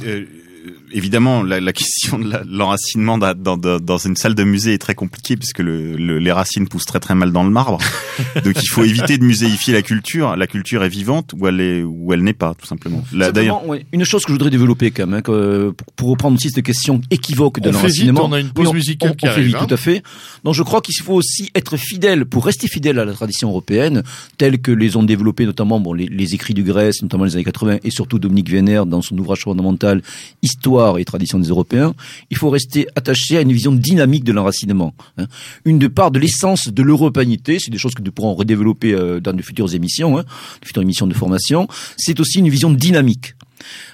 [0.94, 4.96] évidemment, la, la, question de l'enracinement dans, dans, dans, une salle de musée est très
[4.96, 7.80] compliquée puisque le, les racines poussent très très mal dans le marbre.
[8.44, 10.36] Donc il faut éviter de muséifier la culture.
[10.36, 13.04] La culture est vivante ou elle est ou elle n'est pas, tout simplement.
[13.12, 17.02] D'ailleurs, une chose que je voudrais développer quand même, hein, pour reprendre aussi cette question
[17.12, 18.26] équivoque de l'enracinement.
[18.26, 19.48] On a une pause musicale qui arrive.
[19.48, 19.66] Vite, hein.
[19.68, 20.04] Tout à fait.
[20.44, 24.04] Donc je crois qu'il faut aussi être fidèle pour rester fidèle à la tradition européenne,
[24.38, 27.44] telle que les ont développées notamment bon les, les écrits du Grèce, notamment les années
[27.44, 30.02] 80, et surtout Dominique Vénère dans son ouvrage fondamental
[30.42, 31.94] Histoire et traditions des Européens,
[32.30, 34.94] il faut rester attaché à une vision dynamique de l'enracinement.
[35.18, 35.26] Hein.
[35.66, 39.34] Une part de l'essence de l'européanité, c'est des choses que nous pourrons redévelopper euh, dans
[39.34, 40.24] de futures émissions, hein,
[40.62, 41.68] de futures émissions de formation,
[41.98, 43.36] c'est aussi une vision dynamique.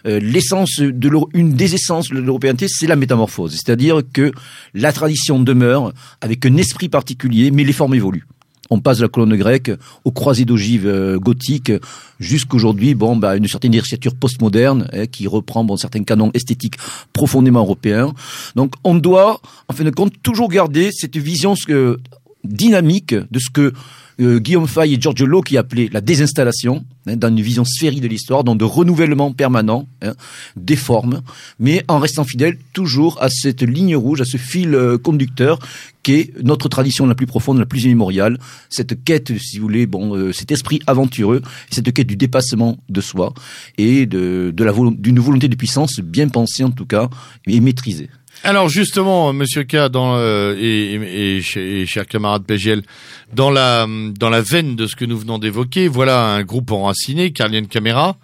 [0.07, 4.31] Euh, l'essence de une des essences de l'européenté, c'est la métamorphose, c'est-à-dire que
[4.73, 8.25] la tradition demeure avec un esprit particulier, mais les formes évoluent
[8.69, 9.71] on passe de la colonne grecque
[10.05, 11.71] aux croisées d'ogives euh, gothiques
[12.19, 16.75] jusqu'aujourd'hui, bon, bah, une certaine architecture postmoderne hein, qui reprend bon, certains canons esthétiques
[17.13, 18.13] profondément européens.
[18.55, 21.55] Donc, on doit, en fin de compte, toujours garder cette vision
[22.43, 23.73] dynamique de ce que
[24.19, 28.01] euh, Guillaume Fay et Giorgio Lowe qui appelaient la désinstallation, hein, dans une vision sphérique
[28.01, 30.13] de l'histoire, donc de renouvellement permanent hein,
[30.55, 31.21] des formes,
[31.59, 35.59] mais en restant fidèle toujours à cette ligne rouge, à ce fil euh, conducteur
[36.03, 39.85] qui est notre tradition la plus profonde, la plus immémoriale, cette quête, si vous voulez,
[39.85, 43.33] bon, euh, cet esprit aventureux, cette quête du dépassement de soi
[43.77, 47.09] et de, de la d'une volonté de puissance bien pensée en tout cas
[47.47, 48.09] et maîtrisée.
[48.43, 52.83] Alors justement, Monsieur K, dans euh, et, et, et, chers camarades PGL,
[53.33, 53.85] dans la
[54.41, 58.17] veine de ce que nous venons d'évoquer, voilà un groupe enraciné, Carlien Camera.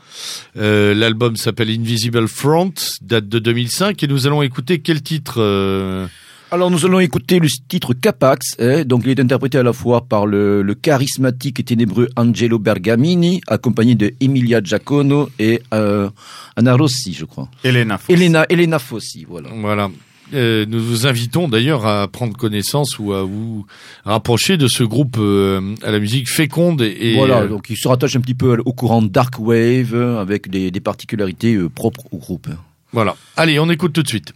[0.58, 6.08] Euh, L'album s'appelle Invisible Front, date de 2005, et nous allons écouter quel titre euh
[6.56, 10.06] alors nous allons écouter le titre Capax, hein, donc il est interprété à la fois
[10.08, 16.10] par le, le, charismatique et ténébreux Angelo Bergamini, accompagné de Emilia Giacono et euh,
[16.56, 17.50] Anna Rossi, je crois.
[17.66, 18.14] Elena Fossi.
[18.14, 19.50] Elena, Elena Fossi, voilà.
[19.54, 19.90] Voilà.
[20.34, 23.66] Euh, nous vous invitons d'ailleurs à prendre connaissance ou à vous
[24.06, 27.88] rapprocher de ce groupe euh, à la musique féconde et, voilà euh, donc il se
[27.88, 32.48] rattache un petit peu au courant dark wave avec des, des particularités propres au groupe.
[32.94, 33.16] Voilà.
[33.36, 34.34] Allez, on écoute tout de suite.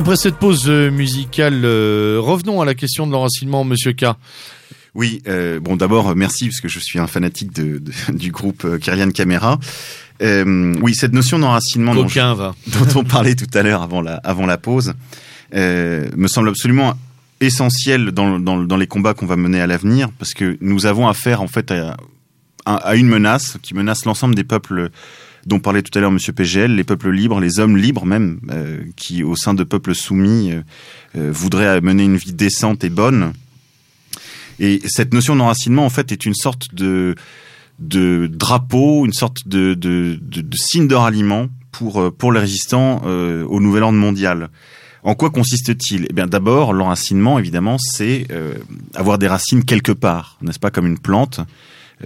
[0.00, 4.06] Après cette pause euh, musicale, euh, revenons à la question de l'enracinement, Monsieur K.
[4.94, 8.78] Oui, euh, bon d'abord merci parce que je suis un fanatique de, de- du groupe
[8.78, 9.58] Kyrian Camera.
[10.22, 12.06] Euh, oui, cette notion d'enracinement dont,
[12.96, 14.94] on parlait tout à l'heure avant la, avant la pause
[15.54, 16.94] euh, me semble absolument
[17.40, 21.08] essentielle dans, dans, dans les combats qu'on va mener à l'avenir parce que nous avons
[21.08, 21.96] affaire en fait à,
[22.64, 24.88] à, à une menace qui menace l'ensemble des peuples
[25.46, 28.78] dont parlait tout à l'heure Monsieur PGL, les peuples libres, les hommes libres même, euh,
[28.96, 30.60] qui au sein de peuples soumis euh,
[31.16, 33.32] euh, voudraient mener une vie décente et bonne.
[34.58, 37.14] Et cette notion d'enracinement, en fait, est une sorte de,
[37.78, 43.96] drapeau, une sorte de, de, de, signe de ralliement pour, les résistants au nouvel ordre
[43.96, 44.50] mondial.
[45.02, 46.08] En quoi consiste-t-il?
[46.10, 48.26] Eh bien, d'abord, l'enracinement, évidemment, c'est
[48.94, 51.40] avoir des racines quelque part, n'est-ce pas, comme une plante.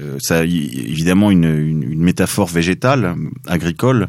[0.00, 3.14] Euh, ça, y- évidemment, une, une, une métaphore végétale,
[3.46, 4.08] agricole.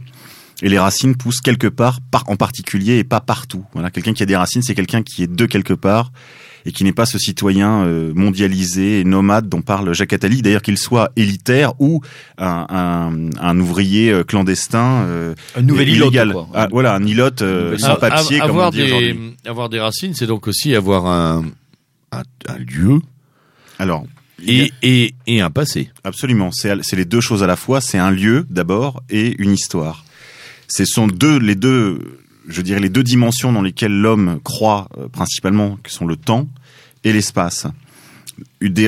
[0.62, 3.66] Et les racines poussent quelque part, par, en particulier, et pas partout.
[3.74, 6.12] Voilà, quelqu'un qui a des racines, c'est quelqu'un qui est de quelque part
[6.68, 10.64] et qui n'est pas ce citoyen euh, mondialisé et nomade dont parle Jacques Attali, d'ailleurs
[10.64, 12.02] qu'il soit élitaire ou
[12.40, 16.32] un, un, un ouvrier euh, clandestin euh, Un nouvel illégal.
[16.32, 16.48] quoi.
[16.56, 19.16] Ah, voilà, un euh, Nouvel sans A- papier, a- comme on avoir dit des,
[19.46, 21.46] avoir des racines, c'est donc aussi avoir un,
[22.12, 23.00] un, un lieu
[23.78, 24.15] Alors, a-
[24.48, 25.90] et, et, et un passé.
[26.04, 27.82] Absolument, c'est c'est les deux choses à la fois.
[27.82, 30.06] C'est un lieu d'abord et une histoire.
[30.68, 35.08] Ce sont deux les deux, je dirais les deux dimensions dans lesquelles l'homme croit euh,
[35.08, 36.48] principalement, qui sont le temps
[37.04, 37.68] et l'espace.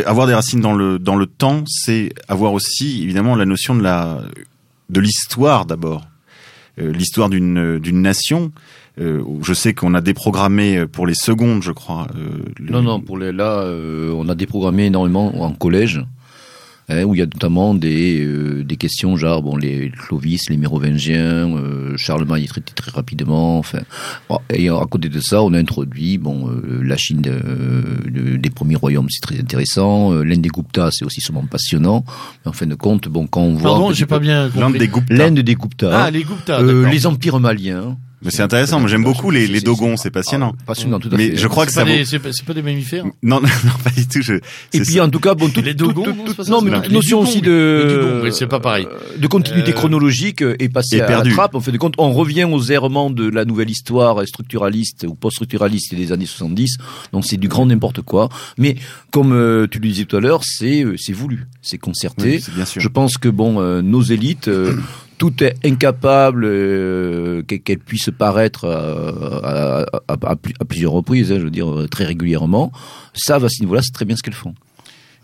[0.05, 3.83] Avoir des racines dans le dans le temps, c'est avoir aussi évidemment la notion de
[3.83, 4.23] la
[4.89, 6.05] de l'histoire d'abord,
[6.77, 8.51] l'histoire d'une d'une nation.
[8.99, 12.07] Euh, je sais qu'on a déprogrammé pour les secondes, je crois.
[12.15, 16.01] euh, Non, non, pour les, là, euh, on a déprogrammé énormément en collège,
[16.89, 20.57] hein, où il y a notamment des, euh, des questions genre, bon, les Clovis, les
[20.57, 23.79] Mérovingiens, euh, Charlemagne est traité très rapidement, enfin.
[24.53, 28.49] Et à côté de ça, on a introduit, bon, euh, la Chine de- de- des
[28.49, 32.03] premiers royaumes, c'est très intéressant, euh, l'Inde des Gupta, c'est aussi sûrement passionnant,
[32.45, 33.71] mais en fin de compte, bon, quand on voit...
[33.71, 34.79] Pardon, j'ai pas bien L'Inde compris.
[34.79, 35.13] des Gupta.
[35.13, 36.59] L'Inde des Gupta, Ah, les Gupta.
[36.61, 37.97] euh, les empires maliens.
[38.23, 38.79] Mais c'est intéressant.
[38.79, 40.53] Moi, j'aime beaucoup les, les Dogons, c'est- passionnant.
[40.59, 41.97] Ah, passionnant, tout à Mais je crois que C'est ça pas, vaut.
[41.97, 43.03] des- c'est pas, c'est pas des mammifères?
[43.05, 43.11] Non,
[43.41, 44.21] non, non, pas du tout.
[44.23, 44.33] Je...
[44.33, 44.39] Et
[44.81, 45.03] puis ça.
[45.05, 46.61] en tout cas, bon, tout, Les tout- Dogons, tout- non, tout- c'est pas ça, non,
[46.61, 48.87] mais les notion aussi de, c'est pas pareil.
[48.91, 51.53] euh, de continuité Euh, chronologique est passée à la trappe.
[51.53, 55.93] En fait de compte, on revient aux errements de la nouvelle histoire structuraliste ou post-structuraliste
[55.93, 56.77] des années 70.
[57.13, 58.29] Donc c'est du grand n'importe quoi.
[58.57, 58.77] Mais
[59.11, 62.37] comme euh, tu le disais tout à l'heure, c'est c'est voulu, c'est concerté.
[62.37, 62.81] Oui, c'est bien sûr.
[62.81, 64.75] Je pense que bon, euh, nos élites, euh,
[65.17, 70.91] tout est incapable euh, qu'elles puissent paraître euh, à, à- à- à plu- à plusieurs
[70.91, 72.71] reprises, hein, je veux dire euh, très régulièrement,
[73.13, 74.53] savent à ce niveau-là, c'est très bien ce qu'elles font.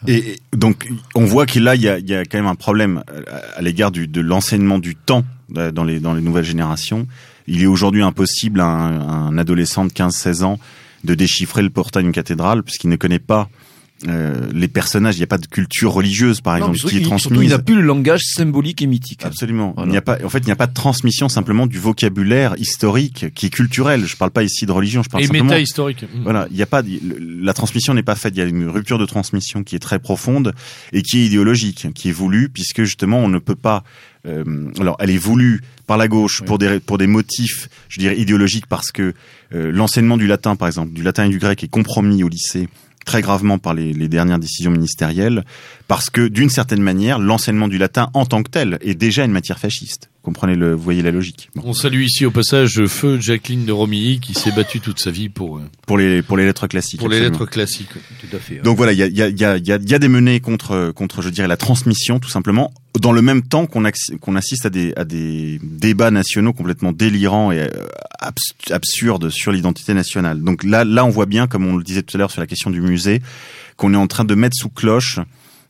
[0.08, 3.04] Et donc, on voit qu'il y a, quand même un problème
[3.56, 7.08] à, l'égard de l'enseignement du temps dans les, nouvelles générations.
[7.48, 10.60] Il est aujourd'hui impossible à un, à un adolescent de 15-16 ans
[11.06, 13.50] de déchiffrer le portail d'une cathédrale puisqu'il ne connaît pas
[14.08, 15.16] euh, les personnages.
[15.16, 17.44] Il n'y a pas de culture religieuse, par Non, exemple, qui est il- surtout, transmise.
[17.44, 19.24] il n'a plus le langage symbolique et mythique.
[19.26, 19.74] Absolument.
[19.76, 19.90] Voilà.
[19.90, 22.56] Il n'y a pas, en fait, il n'y a pas de transmission simplement du vocabulaire
[22.58, 24.06] historique qui est culturel.
[24.06, 25.46] Je parle pas ici de religion, je parle Et simplement.
[25.46, 26.06] méta historique.
[26.24, 26.82] Voilà, il y a pas,
[27.20, 28.34] la transmission n'est pas faite.
[28.36, 30.54] Il y a une rupture de transmission qui est très profonde
[30.92, 33.84] et qui est idéologique, qui est voulue, puisque justement on ne peut pas.
[34.26, 34.44] euh,
[34.80, 36.48] alors, elle est voulue par la gauche Oui.
[36.48, 39.14] pour des pour des motifs, je dirais idéologiques, parce que
[39.54, 42.70] euh, l'enseignement du latin, par exemple, du latin et du grec est compromis au lycée
[43.06, 45.44] très gravement par les, dernières décisions ministérielles,
[45.88, 49.32] parce que d'une certaine manière, l'enseignement du latin en tant que tel est déjà une
[49.32, 50.10] matière fasciste.
[50.24, 51.50] Vous comprenez le, vous voyez la logique.
[51.54, 51.64] Bon.
[51.66, 55.28] On salue ici au passage feu Jacqueline de Romilly qui s'est battue toute sa vie
[55.28, 57.02] pour, euh, Pour les pour les lettres classiques.
[57.02, 57.90] pour les lettres classiques.
[58.22, 58.60] Tout à fait.
[58.60, 59.44] Donc voilà, il y a, il y, a, il y,
[59.74, 63.22] a, il y des menées contre, contre, je dirais, la transmission, tout simplement, dans le
[63.22, 63.84] même temps qu'on
[64.22, 67.68] qu'on assiste à des, à des débats nationaux complètement délirants et euh,
[68.22, 70.42] abs- absurdes sur l'identité nationale.
[70.42, 72.48] Donc là, là, on voit bien, comme on le disait tout à l'heure sur la
[72.48, 73.22] question du musée,
[73.76, 75.20] qu'on est en train de mettre sous cloche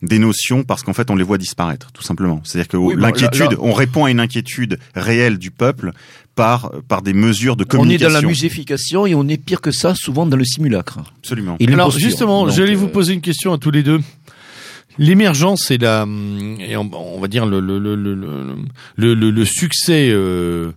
[0.04, 2.40] des notions parce qu'en fait on les voit disparaître tout simplement.
[2.44, 5.92] C'est-à-dire que Oui, bon, l'inquiétude là- on répond à une inquiétude réelle du peuple
[6.34, 9.60] par par des mesures de on est communication dans la muséification et on est pire
[9.60, 10.98] que ça, souvent dans le simulacre.
[11.18, 11.56] absolument.
[11.60, 14.00] Et Alors justement, j'allais vous euh, poser une question à tous les deux.
[14.96, 16.06] L'émergence et la,
[16.60, 20.70] et on, on va dire le le le le le, le, le succès euh,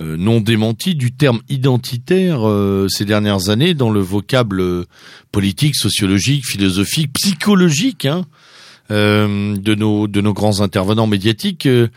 [0.00, 4.86] euh, non démenti du terme identitaire euh, ces dernières années dans le vocable
[5.30, 8.41] politique, sociologique, philosophique, psychologique hein, euh,
[8.90, 11.66] de nos de nos grands intervenants médiatiques.
[11.66, 11.88] Euh,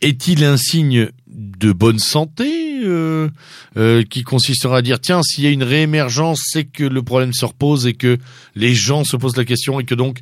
[0.00, 3.28] est-il un signe de bonne santé euh,
[3.76, 7.32] euh, qui consistera à dire tiens s'il y a une réémergence c'est que le problème
[7.32, 8.18] se repose et que
[8.54, 10.18] les gens se posent la question et que donc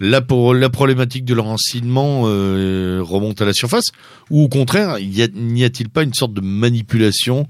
[0.00, 0.22] la,
[0.54, 3.90] la problématique de leur enseignement euh, remonte à la surface?
[4.30, 7.46] Ou au contraire n'y a-t-il pas une sorte de manipulation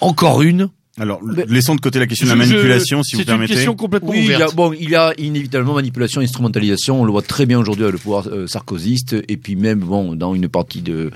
[0.00, 3.22] encore une Alors, Mais- laissons de côté la question de la je- manipulation, si vous
[3.22, 3.54] C'est une permettez.
[3.54, 4.54] question complètement Oui, il y a, ouverte.
[4.54, 7.00] bon, il y a inévitablement manipulation, instrumentalisation.
[7.00, 10.14] On le voit très bien aujourd'hui avec le pouvoir euh, sarkozyste, et puis même bon
[10.14, 11.10] dans une partie de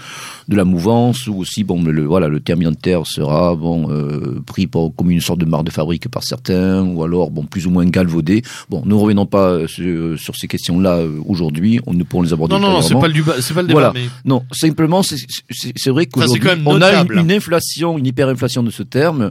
[0.48, 4.66] de la mouvance où aussi bon le voilà le terme identitaire sera bon euh, pris
[4.66, 7.70] pour, comme une sorte de marque de fabrique par certains, ou alors bon plus ou
[7.70, 8.42] moins galvaudé.
[8.70, 11.78] Bon, ne revenons pas euh, sur, sur ces questions-là euh, aujourd'hui.
[11.86, 13.68] On ne pourront les aborder Non, non, non, c'est pas le débat, c'est pas le
[13.68, 13.92] débat, Voilà.
[13.94, 18.64] mais Non, simplement, c'est- c'est c'est vrai qu'aujourd'hui, on a une, une inflation, une hyperinflation
[18.64, 19.30] de ce terme.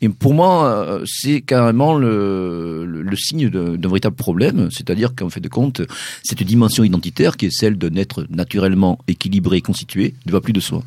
[0.00, 4.68] Et pour moi, euh, c'est carrément le, le, signe de- d'un véritable problème.
[4.70, 5.82] C'est-à-dire qu'en fait de compte,
[6.22, 10.60] cette dimension identitaire, qui est celle d'un être naturellement équilibré, constitué, ne va plus de
[10.60, 10.84] soi.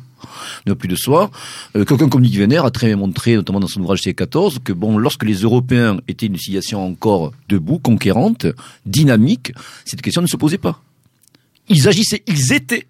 [0.66, 1.30] Ne plus de soi.
[1.76, 4.72] Euh, Quelqu'un comme Nick Venner a très bien montré, notamment dans son ouvrage C14, que
[4.72, 8.46] bon, lorsque les Européens étaient une civilisation encore debout, conquérante,
[8.86, 9.52] dynamique,
[9.84, 10.80] cette question ne se posait pas.
[11.68, 12.86] Ils agissaient, ils étaient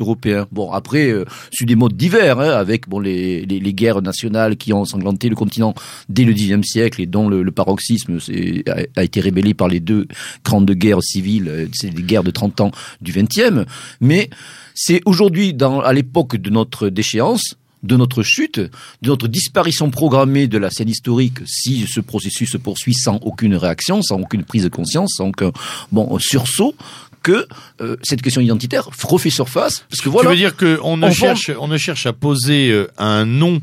[0.00, 0.46] européens.
[0.52, 4.56] Bon, après, euh, sur des modes divers, hein, avec bon les, les, les guerres nationales
[4.56, 5.74] qui ont ensanglanté le continent
[6.08, 8.18] dès le Xe siècle et dont le, le paroxysme
[8.66, 10.06] a, a été révélé par les deux
[10.44, 12.70] grandes guerres civiles, euh, c'est les guerres de 30 ans
[13.00, 13.66] du XXe.
[14.00, 14.30] Mais
[14.74, 20.48] c'est aujourd'hui, dans à l'époque de notre déchéance, de notre chute, de notre disparition programmée
[20.48, 24.64] de la scène historique, si ce processus se poursuit sans aucune réaction, sans aucune prise
[24.64, 25.52] de conscience, sans aucun
[25.92, 26.74] bon sursaut,
[27.28, 27.46] que
[27.80, 29.84] euh, cette question identitaire refait surface.
[29.90, 30.30] Parce que voilà.
[30.30, 33.60] tu veux dire qu'on ne On cherche, on ne cherche à poser euh, un nom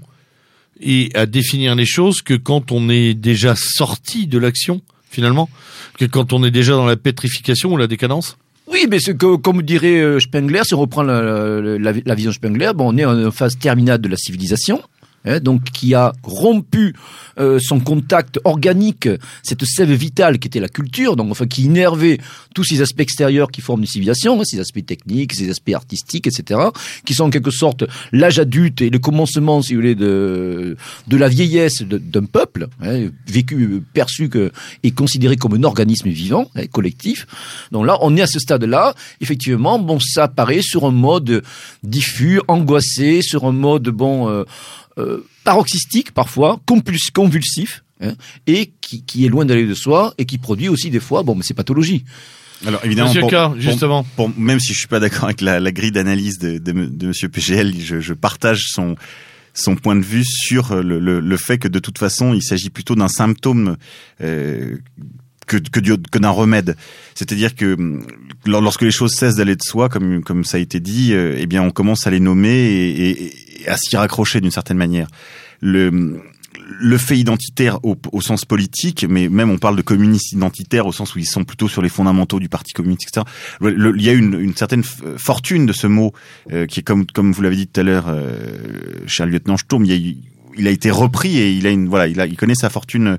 [0.79, 5.49] et à définir les choses que quand on est déjà sorti de l'action, finalement,
[5.97, 8.37] que quand on est déjà dans la pétrification ou la décadence?
[8.67, 12.31] Oui, mais que, comme dirait euh, Spengler, si on reprend la, la, la- la vision
[12.31, 14.81] Spengler, bon, on est en phase terminale de la civilisation.
[15.25, 16.95] Hein, donc qui a rompu
[17.39, 19.09] euh, son contact organique,
[19.43, 22.19] cette sève vitale qui était la culture, donc enfin qui innervait
[22.53, 26.27] tous ces aspects extérieurs qui forment une civilisation, hein, ces aspects techniques, ces aspects artistiques,
[26.27, 26.59] etc.,
[27.05, 31.17] qui sont en quelque sorte l'âge adulte et le commencement, si vous voulez, de de
[31.17, 34.51] la vieillesse d'un peuple, hein, vécu, perçu que
[34.83, 37.27] et considéré comme un organisme vivant, hein, collectif.
[37.71, 38.93] Donc là, on est à ce stade-là.
[39.21, 41.43] Effectivement, bon, ça apparaît sur un mode
[41.83, 44.43] diffus, angoissé, sur un mode bon euh,
[44.97, 48.13] euh, paroxystique parfois, compulsif, convulsif, hein,
[48.47, 51.35] et qui, qui est loin d'aller de soi et qui produit aussi des fois, bon,
[51.35, 52.03] mais c'est pathologie.
[52.65, 54.03] Alors évidemment, Monsieur pour- K, pour- justement.
[54.15, 57.07] pour- même si je suis pas d'accord avec la, la grille d'analyse de, de, de
[57.07, 58.95] Monsieur PGL, je, je partage son
[59.57, 62.69] son point de vue sur le, le, le fait que de toute façon, il s'agit
[62.69, 63.77] plutôt d'un symptôme
[64.19, 64.77] euh,
[65.45, 66.75] que, que, que d'un remède.
[67.15, 68.05] C'est-à-dire que hum,
[68.45, 71.35] lor- lorsque les choses cessent d'aller de soi, comme, comme ça a été dit, euh,
[71.37, 73.33] eh bien, on commence à les nommer et, et-
[73.63, 75.07] et à s'y raccrocher d'une certaine manière.
[75.61, 76.21] Le,
[76.79, 80.91] le fait identitaire au, au sens politique, mais même on parle de communistes identitaires au
[80.91, 83.25] sens où ils sont plutôt sur les fondamentaux du Parti communiste, etc.
[83.61, 84.83] Il y a une, une certaine
[85.17, 86.13] fortune de ce mot
[86.51, 88.57] euh, qui est comme comme vous l'avez dit tout à l'heure, euh,
[89.07, 89.95] cher lieutenant Sturm, il, a
[90.57, 93.17] il a été repris et il a une voilà, il a il connaît sa fortune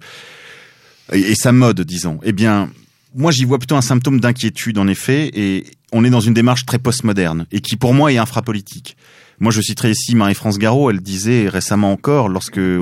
[1.12, 2.18] et, et sa mode, disons.
[2.22, 2.70] Eh bien,
[3.14, 6.66] moi j'y vois plutôt un symptôme d'inquiétude en effet, et on est dans une démarche
[6.66, 8.96] très postmoderne et qui pour moi est infrapolitique.
[9.38, 10.90] Moi, je citerai ici Marie-France Garot.
[10.90, 12.80] Elle disait récemment encore, lorsque euh,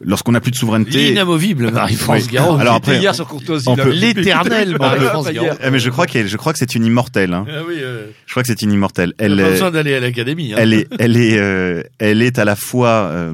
[0.00, 1.08] lorsqu'on n'a plus de souveraineté.
[1.08, 2.32] L'inamovible Marie-France Oui.
[2.32, 2.56] Garot.
[2.58, 3.66] Alors après, hier sur Courtoisie.
[3.76, 5.56] peut- l'éternelle Marie-France Garot.
[5.62, 7.32] Eh, mais je crois qu'elle, je crois que c'est une immortelle.
[7.34, 7.44] Hein.
[7.48, 9.14] Ah oui, euh, Je crois que c'est une immortelle.
[9.18, 10.52] elle a pas besoin d'aller à l'académie.
[10.52, 10.58] Hein.
[10.60, 13.32] elle est, elle est, euh, elle est à la fois euh,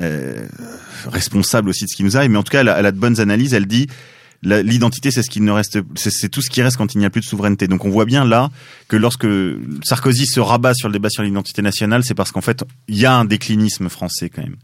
[0.00, 0.46] euh,
[1.06, 3.20] responsable aussi de ce qui nous arrive, mais en tout cas, elle a, de bonnes
[3.20, 3.54] analyses.
[3.54, 3.88] Elle dit
[4.42, 7.04] l'identité, c'est ce qui ne reste, c'est c'est tout ce qui reste quand il n'y
[7.04, 7.68] a plus de souveraineté.
[7.68, 8.50] Donc, on voit bien là
[8.88, 9.26] que lorsque
[9.84, 13.06] Sarkozy se rabat sur le débat sur l'identité nationale, c'est parce qu'en fait, il y
[13.06, 14.56] a un déclinisme français quand même.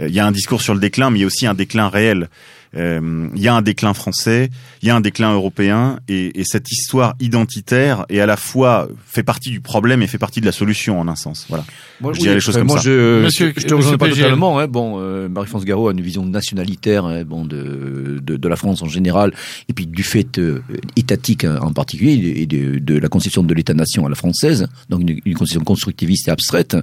[0.00, 1.54] Euh, Il y a un discours sur le déclin, mais il y a aussi un
[1.54, 2.28] déclin réel.
[2.76, 4.50] Euh, Il y a un déclin français,
[4.82, 8.88] il y a un déclin européen, et, et cette histoire identitaire est à la fois
[9.06, 11.46] fait partie du problème et fait partie de la solution en un sens.
[11.48, 11.64] Voilà.
[12.00, 12.82] Moi, Je dirais les choses comme moi, ça.
[12.84, 14.24] Je, Monsieur- je te rejoins pas PGL.
[14.24, 14.58] totalement.
[14.58, 18.56] Hein, bon, euh, Marie-France Garot a une vision nationalitaire hein, bon, de, de, de la
[18.56, 19.32] France en général,
[19.68, 20.62] et puis du fait euh,
[20.96, 25.00] étatique hein, en particulier, et de, de la conception de l'État-nation à la française, donc
[25.02, 26.76] une, une conception constructiviste et abstraite.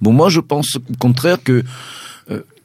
[0.00, 1.62] Bon, moi, je pense au contraire que euh,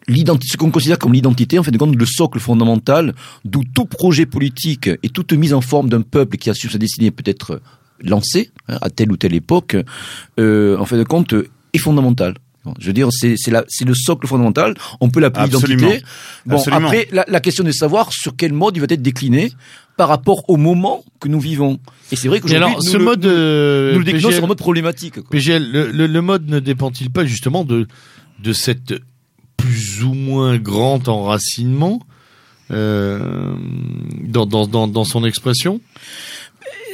[0.07, 3.13] ce qu'on considère comme l'identité, en fait, de compte, le socle fondamental,
[3.45, 6.77] d'où tout projet politique et toute mise en forme d'un peuple qui a su sa
[6.77, 7.61] destinée peut-être
[8.01, 9.77] lancé hein, à telle ou telle époque,
[10.39, 12.35] euh, en fait de compte, euh, est fondamental.
[12.79, 14.73] Je veux dire, c'est c'est la- c'est le socle fondamental.
[15.01, 15.87] On peut l'appeler Absolument.
[15.89, 16.05] identité.
[16.45, 16.87] Bon, Absolument.
[16.87, 19.51] après, la, la question est de savoir sur quel mode il va être décliné
[19.97, 21.79] par rapport au moment que nous vivons.
[22.13, 24.35] Et c'est vrai qu'aujourd'hui, alors, nous, ce le- mode, nous, euh, nous le déclinons PGL
[24.35, 25.15] sur un mode problématique.
[25.15, 25.23] quoi.
[25.29, 27.85] PGL, le, le, le mode ne dépend-il pas justement de,
[28.41, 28.93] de cette
[29.63, 32.01] plus ou moins grand enracinement
[32.71, 33.53] euh,
[34.25, 35.79] dans, dans, dans, dans son expression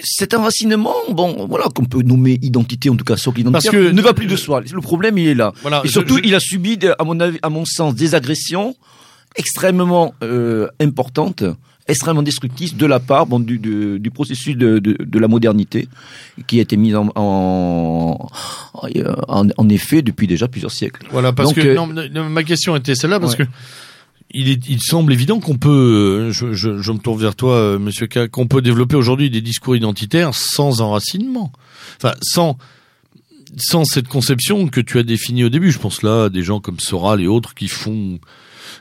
[0.02, 3.92] cet enracinement, bon, voilà, qu'on peut nommer identité, en tout cas socle identitaire, Parce que-
[3.92, 4.62] ne va plus de soi.
[4.62, 5.52] Le problème, il est là.
[5.62, 8.78] Voilà, Et surtout, je- il a subi, à mon avis, à mon sens, des agressions
[9.36, 11.44] extrêmement euh, importantes,
[11.90, 15.90] extrêmement destructrices de la part bon, du, du, du processus de, de, de la modernité
[16.48, 18.30] qui a été mis en, en,
[19.28, 21.08] en, en effet depuis déjà plusieurs siècles.
[21.12, 23.46] Voilà, parce Donc, que euh, non, ma question était celle-là parce Ouais.
[23.46, 23.50] que
[24.32, 25.70] il, est, il semble évident qu'on peut,
[26.30, 29.30] euh, je, je, je me tourne vers toi, euh, Monsieur K, qu'on peut développer aujourd'hui
[29.32, 31.52] des discours identitaires sans enracinement,
[31.98, 32.58] enfin sans
[33.58, 35.72] sans cette conception que tu as définie au début.
[35.72, 38.20] Je pense là à des gens comme Soral et autres qui font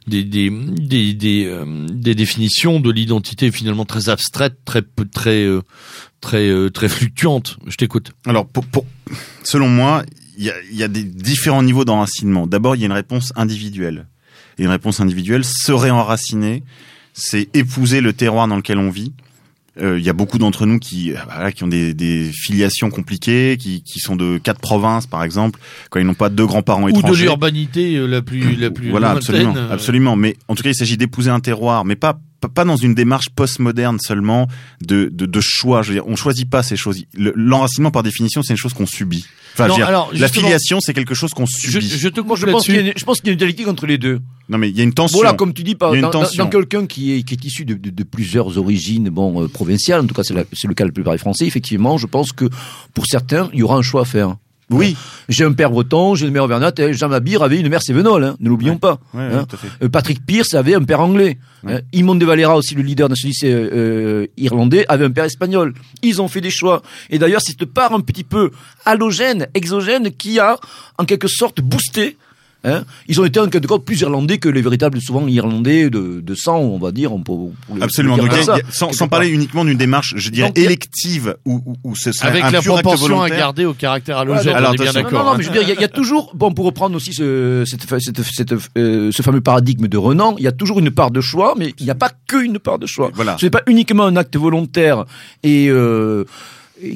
[0.07, 4.82] des des des euh, des définitions de l'identité finalement très abstraites, très
[5.12, 5.62] très euh,
[6.20, 6.88] très euh, très.
[6.88, 8.12] Je t'écoute.
[8.26, 8.49] Alors,
[9.42, 10.03] selon moi,
[10.36, 12.46] il y a, y a des différents niveaux d'enracinement.
[12.46, 14.07] D'abord, il y a une réponse individuelle.
[14.59, 16.64] Une réponse individuelle, se réenraciner,
[17.12, 19.12] c'est épouser le terroir dans lequel on vit.
[19.81, 22.91] Euh, Il y a beaucoup d'entre nous qui, euh, voilà, qui ont des, des filiations
[22.91, 25.61] compliquées, qui, qui sont de quatre provinces, par exemple,
[25.91, 27.24] quand ils n'ont pas deux grands-parents Ou de étrangers.
[27.24, 30.16] l'urbanité euh, la plus la plus Voilà, lointaine, absolument, absolument.
[30.16, 33.26] Mais en tout cas, il s'agit d'épouser un terroir, mais pas pas- dans une démarche
[33.34, 34.47] postmoderne seulement
[34.80, 35.82] de, de, de choix.
[35.82, 37.03] Je veux dire, on choisit pas ces choses.
[37.14, 39.24] Le- L'enracinement, par définition, c'est une chose qu'on subit.
[39.55, 41.80] Enfin, Non, je veux dire, alors, la filiation, c'est quelque chose qu'on subit.
[41.89, 43.32] je te Moi, coupe je pense qu'il y, a une- je pense qu'il y a
[43.32, 44.20] une dialectique entre les deux.
[44.49, 45.18] Non, mais il y a une tension.
[45.18, 46.45] Voilà, comme tu dis, par, Il y a une dans, dans- tension.
[46.45, 50.01] dans quelqu'un qui est, qui est issu de, de, de plusieurs origines bon, euh, provinciales,
[50.03, 52.30] en tout cas c'est la- c'est le cas le plus des Français, effectivement, je pense
[52.32, 52.45] que
[52.95, 54.36] pour certains, il y aura un choix à faire.
[54.71, 54.97] Oui.
[55.29, 58.25] J'ai un père breton, j'ai une mère auvergnate, et Jean Mabir avait une mère sévenole,
[58.25, 58.79] hein, ne l'oublions Ouais.
[58.79, 58.99] pas.
[59.14, 59.47] Ouais, hein.
[59.49, 59.69] tout à fait.
[59.85, 61.39] Euh, Patrick Pierce avait un père anglais.
[61.64, 61.75] Ouais.
[61.75, 61.81] Hein.
[61.93, 65.73] Imon de Valera, aussi le leader nationaliste euh, euh, irlandais, avait un père espagnol.
[66.03, 66.83] Ils ont fait des choix.
[67.11, 68.51] Et d'ailleurs, c'est cette part un petit peu
[68.85, 70.57] halogène, exogène, qui a
[70.99, 72.16] en quelque sorte boosté.
[72.69, 72.85] Hein.
[73.09, 76.35] Ils ont été en quelque sorte plus irlandais que les véritables souvent irlandais de, de
[76.35, 77.12] sang, on va dire.
[77.12, 78.14] On peut, on peut le- Absolument.
[78.16, 79.19] dire Donc, a- ça, sans, sans part.
[79.21, 82.51] parler uniquement d'une démarche, je dirais, Donc, élective, où, où, où ce serait Avec un
[82.51, 84.93] la pur acte proportion à garder au caractère Ouais, halogène, on est bien attention.
[84.93, 85.25] Non, d'accord.
[85.25, 85.35] non, hein.
[85.39, 87.12] mais je veux dire, il y a- il y, a toujours, bon, pour reprendre aussi
[87.14, 90.91] ce, cette, cette, cette, euh, ce fameux paradigme de Renan, il y a toujours une
[90.91, 93.11] part de choix, mais il n'y a pas qu'une part de choix.
[93.14, 93.37] Voilà.
[93.39, 95.05] Ce n'est pas uniquement un acte volontaire
[95.43, 96.27] et, euh, et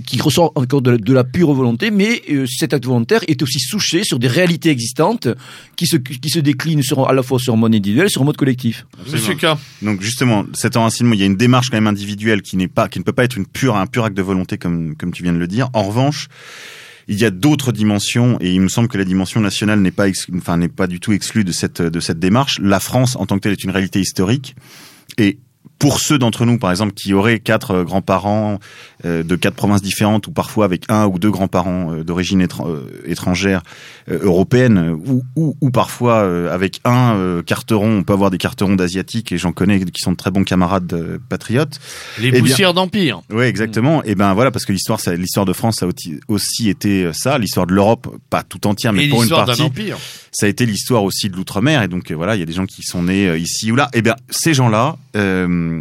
[0.07, 3.43] qui ressort encore de la, de la pure volonté, mais euh, cet acte volontaire est
[3.43, 5.29] aussi souché sur des réalités existantes
[5.77, 8.23] qui se, qui se déclinent sur, à la fois sur un mode individuel et sur
[8.23, 8.87] un mode collectif.
[9.11, 9.47] Monsieur K.
[9.83, 12.89] Donc justement, cet enracinement, il y a une démarche quand même individuelle qui n'est pas,
[12.89, 15.23] qui ne peut pas être une pure, un pur acte de volonté comme comme tu
[15.23, 15.69] viens de le dire.
[15.73, 16.29] En revanche,
[17.09, 20.07] il y a d'autres dimensions et il me semble que la dimension nationale n'est pas,
[20.35, 22.59] enfin n'est pas du tout exclue de cette de cette démarche.
[22.61, 24.55] La France en tant que telle est une réalité historique
[25.19, 25.39] et
[25.83, 28.61] pour ceux d'entre nous, par exemple, qui auraient quatre euh, grands-parents
[29.05, 32.69] euh, de quatre provinces différentes, ou parfois avec un ou deux grands-parents euh, d'origine étran-
[33.05, 33.63] étrangère,
[34.09, 36.21] européenne, ou, ou, ou parfois
[36.53, 40.17] avec un carteron, on peut avoir des carterons d'asiatiques, et j'en connais qui sont de
[40.17, 41.81] très bons camarades patriotes.
[42.21, 43.23] Les poussières d'empire.
[43.33, 44.05] Oui, exactement.
[44.05, 45.87] Et ben voilà, parce que l'histoire, l'histoire de France a
[46.29, 49.53] aussi- été ça, l'histoire de l'Europe, pas tout entière, mais Et pour une l'histoire d'un
[49.53, 49.99] partie empire.
[50.31, 52.67] ça a été l'histoire aussi de l'outre-mer et donc voilà il y a des gens
[52.67, 55.72] qui sont nés ici ou là et bien ces gens-là euh,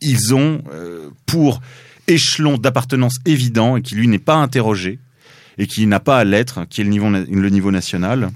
[0.00, 1.60] ils ont euh, pour
[2.08, 4.98] échelon d'appartenance évident et qui lui n'est pas interrogé
[5.58, 8.30] et qui n'a pas à l'être qui est le niveau na- le niveau national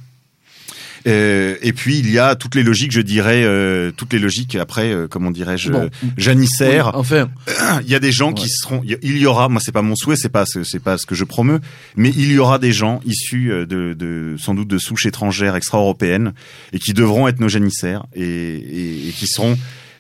[1.07, 4.55] Euh, et puis il y a toutes les logiques, je dirais, euh, toutes les logiques
[4.57, 5.89] après, euh, comment dirais-je, Bon.
[6.19, 6.89] janissaires.
[6.93, 7.31] Oui, enfin,
[7.85, 10.17] Il y a des gens qui seront, il y aura, moi c'est pas mon souhait,
[10.17, 11.61] c'est pas, ce- c'est pas ce que je promeux,
[11.97, 15.57] mais il y aura des gens issus euh, de, de sans doute de souches étrangères
[15.57, 16.35] extra-européennes
[16.75, 19.57] et qui devront être nos janissaires et, et, et qui seront euh,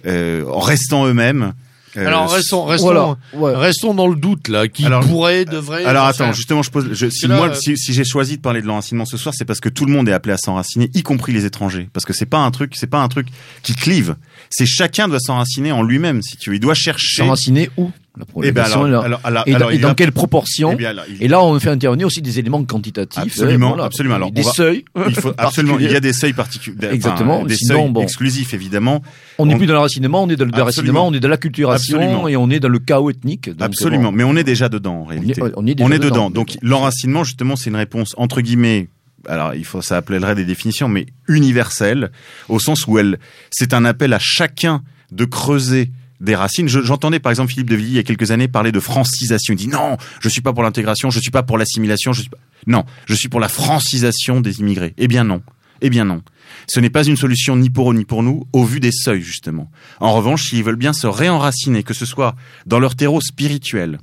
[0.06, 1.52] en restant eux-mêmes.
[1.96, 3.16] euh, Alors restons, restons, voilà.
[3.34, 3.54] Ouais.
[3.56, 4.68] restons dans le doute là.
[4.68, 5.84] Qui Alors- pourrait, devrait.
[5.84, 6.88] Alors attends, justement, je pose.
[6.92, 9.34] Je, si là, moi, euh, si, si j'ai choisi de parler de l'enracinement ce soir,
[9.36, 12.04] c'est parce que tout le monde est appelé à s'enraciner, y compris les étrangers, parce
[12.06, 13.26] que c'est pas un truc, c'est pas un truc
[13.62, 14.14] qui clive.
[14.50, 16.56] C'est chacun doit s'enraciner en lui-même, si tu veux.
[16.56, 17.22] Il doit chercher.
[17.22, 17.90] S'enraciner où?
[18.20, 20.90] La Eh ben alors, alors, alors, et dans, et dans a- quelle proportion eh bien,
[20.90, 23.20] alors, il- Et là, on fait intervenir aussi des éléments quantitatifs.
[23.22, 23.84] Absolument, hein, voilà.
[23.84, 24.14] absolument.
[24.16, 24.84] Alors, des va- seuils.
[25.08, 25.78] il faut absolument.
[25.80, 26.88] Il y a des seuils particuliers.
[26.92, 28.02] Exactement, des sinon, seuils bon.
[28.02, 29.02] exclusifs évidemment.
[29.38, 30.56] On n'est on- plus dans l'enracinement, on est dans le Absolument.
[30.72, 32.28] déracinement, on est dans l'acculturation Absolument.
[32.28, 33.48] et on est dans le chaos ethnique.
[33.50, 34.10] Donc, Absolument.
[34.10, 35.40] bon, Mais on est déjà dedans en réalité.
[35.56, 36.08] on est déjà on est dedans.
[36.28, 36.30] dedans.
[36.30, 38.88] Donc l'enracinement justement, c'est une réponse entre guillemets.
[39.28, 42.10] Alors il faut ça appellerait des définitions, mais universelle
[42.48, 43.18] au sens où elle,
[43.50, 45.90] c'est un appel à chacun de creuser
[46.20, 46.68] des racines.
[46.68, 49.54] Je- J'entendais par exemple Philippe de Villiers il y a quelques années parler de francisation.
[49.54, 52.30] Il dit non, je suis pas pour l'intégration, je suis pas pour l'assimilation, je suis
[52.30, 52.38] pas...
[52.66, 54.94] non, je suis pour la francisation des immigrés.
[54.98, 55.42] Eh bien non,
[55.80, 56.22] eh bien non.
[56.68, 59.22] Ce n'est pas une solution ni pour eux ni pour nous, au vu des seuils
[59.22, 59.70] justement.
[60.00, 62.34] En revanche, s'ils veulent bien se réenraciner, que ce soit
[62.66, 63.98] dans leur terreau spirituel,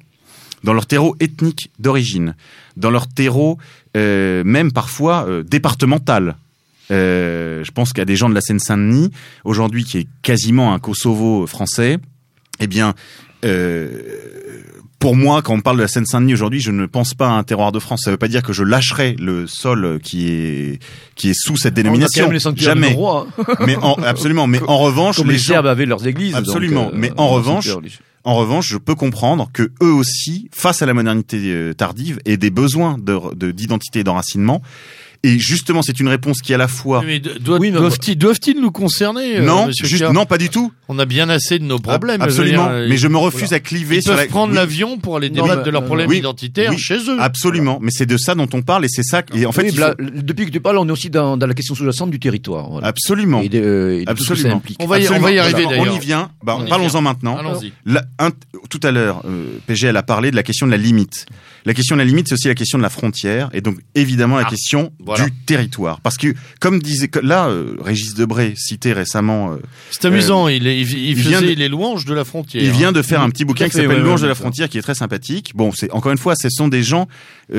[0.63, 2.35] dans leur terreau ethnique d'origine,
[2.77, 3.57] dans leur terreau
[3.95, 6.35] euh, même parfois euh, départemental.
[6.91, 9.11] Euh, je pense qu'il y a des gens de la Seine-Saint-Denis
[9.43, 11.97] aujourd'hui qui est quasiment un Kosovo français.
[12.59, 12.93] Eh bien,
[13.45, 13.89] Euh,
[14.99, 17.43] pour moi, quand on parle de la Seine-Saint-Denis aujourd'hui, je ne pense pas à un
[17.43, 18.01] terroir de France.
[18.03, 20.79] Ça ne veut pas dire que je lâcherai le sol qui est
[21.15, 22.31] qui est sous cette dénomination.
[22.55, 22.93] Jamais.
[22.93, 23.27] Roi,
[23.65, 24.47] mais en, absolument.
[24.47, 26.33] Mais en revanche, Comme les, les Serbes avaient leurs églises.
[26.35, 26.85] Absolument.
[26.85, 27.69] Donc, euh, mais en revanche,
[28.23, 32.37] en revanche, je peux comprendre que eux aussi, face à la modernité euh, tardive et
[32.37, 34.63] des besoins de d'identité et d'enracinement,
[35.23, 37.03] et justement, c'est une réponse qui à la fois.
[37.05, 40.71] Mais doivent, oui, doivent-ils doivent nous concerner Non, juste, non, pas du tout.
[40.89, 42.21] On a bien assez de nos problèmes.
[42.21, 42.69] Absolument.
[42.69, 43.97] Je mais je me refuse à cliver.
[43.97, 44.27] Ils sur peuvent la...
[44.27, 47.17] prendre l'avion pour aller débattre de leurs problèmes identitaires chez eux.
[47.19, 47.79] Absolument.
[47.81, 49.23] Mais c'est de ça dont on parle et c'est ça.
[49.33, 49.93] Et en fait, faut...
[49.99, 52.69] depuis que tu parles, on est aussi dans, dans la question sous-jacente du territoire.
[52.69, 52.87] Voilà.
[52.87, 53.41] Absolument.
[53.41, 54.61] Et de, et de Absolument.
[54.79, 55.93] On va y, on va y arriver d'ailleurs.
[55.93, 56.31] On y vient.
[56.43, 57.37] Bah, Parlons-en maintenant.
[57.37, 57.71] Allons-y.
[58.69, 61.25] Tout à l'heure, euh, PGL a parlé de la question de la limite.
[61.67, 64.37] La question de la limite, c'est aussi la question de la frontière et donc évidemment
[64.37, 65.99] la question du territoire.
[65.99, 69.51] Parce que, comme disait là, euh, Régis Debray citait récemment.
[69.51, 69.57] Euh,
[69.91, 70.47] c'est amusant.
[70.47, 72.63] Euh, il, il, il, faisait les louanges de la frontière.
[72.63, 74.77] Il vient de faire un petit bouquin qui s'appelle ouais, Louanges de la frontière, qui
[74.77, 75.51] est très sympathique.
[75.55, 77.09] Bon, c'est encore une fois, ce sont des gens.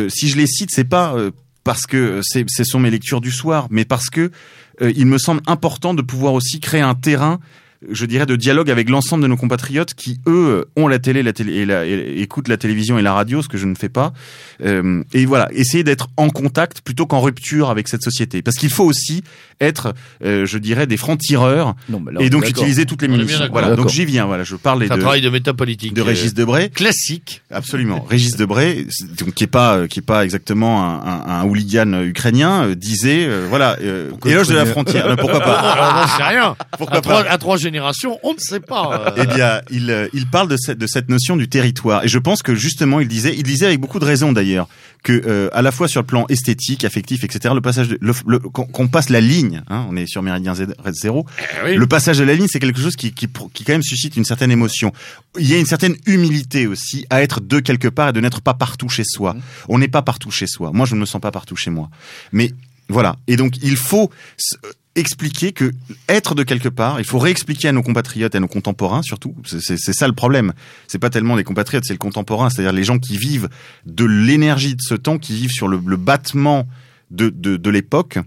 [0.09, 1.14] si je les cite, c'est pas
[1.62, 4.30] parce que ce sont mes lectures du soir, mais parce que
[4.80, 7.40] il me semble important de pouvoir aussi créer un terrain
[7.89, 11.33] je dirais, de dialogue avec l'ensemble de nos compatriotes qui, eux, ont la télé, la
[11.33, 13.89] télé et, la, et écoutent la télévision et la radio, ce que je ne fais
[13.89, 14.12] pas.
[14.64, 18.43] Euh, et voilà, essayer d'être en contact plutôt qu'en rupture avec cette société.
[18.43, 19.22] Parce qu'il faut aussi
[19.61, 21.74] être, euh, je dirais, des francs-tireurs
[22.20, 23.49] et donc utiliser toutes les munitions.
[23.51, 24.26] Voilà, donc j'y viens.
[24.26, 24.93] Voilà, je parle de...
[24.93, 25.95] un travail de métapolitique.
[25.95, 26.70] De Régis Debray.
[26.70, 27.43] Classique.
[27.51, 28.05] Absolument.
[28.09, 28.87] Régis Debray,
[29.18, 33.26] donc, qui est pas, qui est pas exactement un, un, un hooligan ukrainien, euh, disait,
[33.26, 35.16] euh, voilà, euh, éloge de la frontière.
[35.16, 36.57] pourquoi pas Alors, on sait rien.
[36.76, 39.14] Pourquoi à pas trois, à trois génération, on ne sait pas.
[39.16, 42.05] Eh bien, il, euh, il parle de cette, de cette notion du territoire.
[42.05, 44.69] Et je pense que justement, il disait, il disait avec beaucoup de raison d'ailleurs,
[45.03, 48.39] que euh, à la fois sur le plan esthétique, affectif, etc., le passage, de, le,
[48.39, 51.77] qu'on passe la ligne, hein, on est sur Méridien zéro, eh oui.
[51.77, 54.25] le passage de la ligne, c'est quelque chose qui, qui, qui quand même suscite une
[54.25, 54.93] certaine émotion.
[55.39, 58.41] Il y a une certaine humilité aussi à être de quelque part et de n'être
[58.41, 59.35] pas partout chez soi.
[59.35, 59.41] Mmh.
[59.69, 60.71] On n'est pas partout chez soi.
[60.73, 61.91] Moi, je ne me sens pas partout chez moi.
[62.33, 62.53] Mais
[62.89, 63.16] voilà.
[63.27, 64.11] Et donc, il faut
[64.99, 65.72] expliquer que
[66.09, 69.34] être de quelque part, il faut réexpliquer à nos compatriotes et à nos contemporains surtout.
[69.46, 70.53] C'est ça le problème.
[70.86, 73.49] C'est pas tellement les compatriotes, c'est le contemporain, c'est-à-dire les gens qui vivent
[73.86, 76.68] de l'énergie de ce temps, qui vivent sur le, battement
[77.11, 78.18] de, de, de l'époque,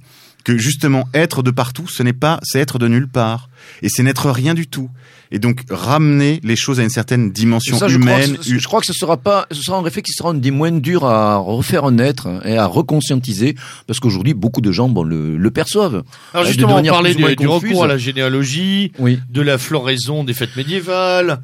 [0.44, 3.50] que justement être de partout, ce n'est pas, c'est être de nulle part,
[3.82, 4.90] et c'est n'être rien du tout
[5.32, 8.22] et donc ramener les choses à une certaine dimension ça, humaine.
[8.22, 10.32] Je crois, que, je crois que ce sera pas, ce sera un réflexe qui sera
[10.32, 13.56] une des moins durs à refaire naître et à reconscientiser,
[13.88, 16.04] parce qu'aujourd'hui beaucoup de gens bon, le, le perçoivent.
[16.34, 19.20] Alors justement, on parlait du, du recours à la généalogie, oui.
[19.30, 21.40] de la floraison des fêtes médiévales.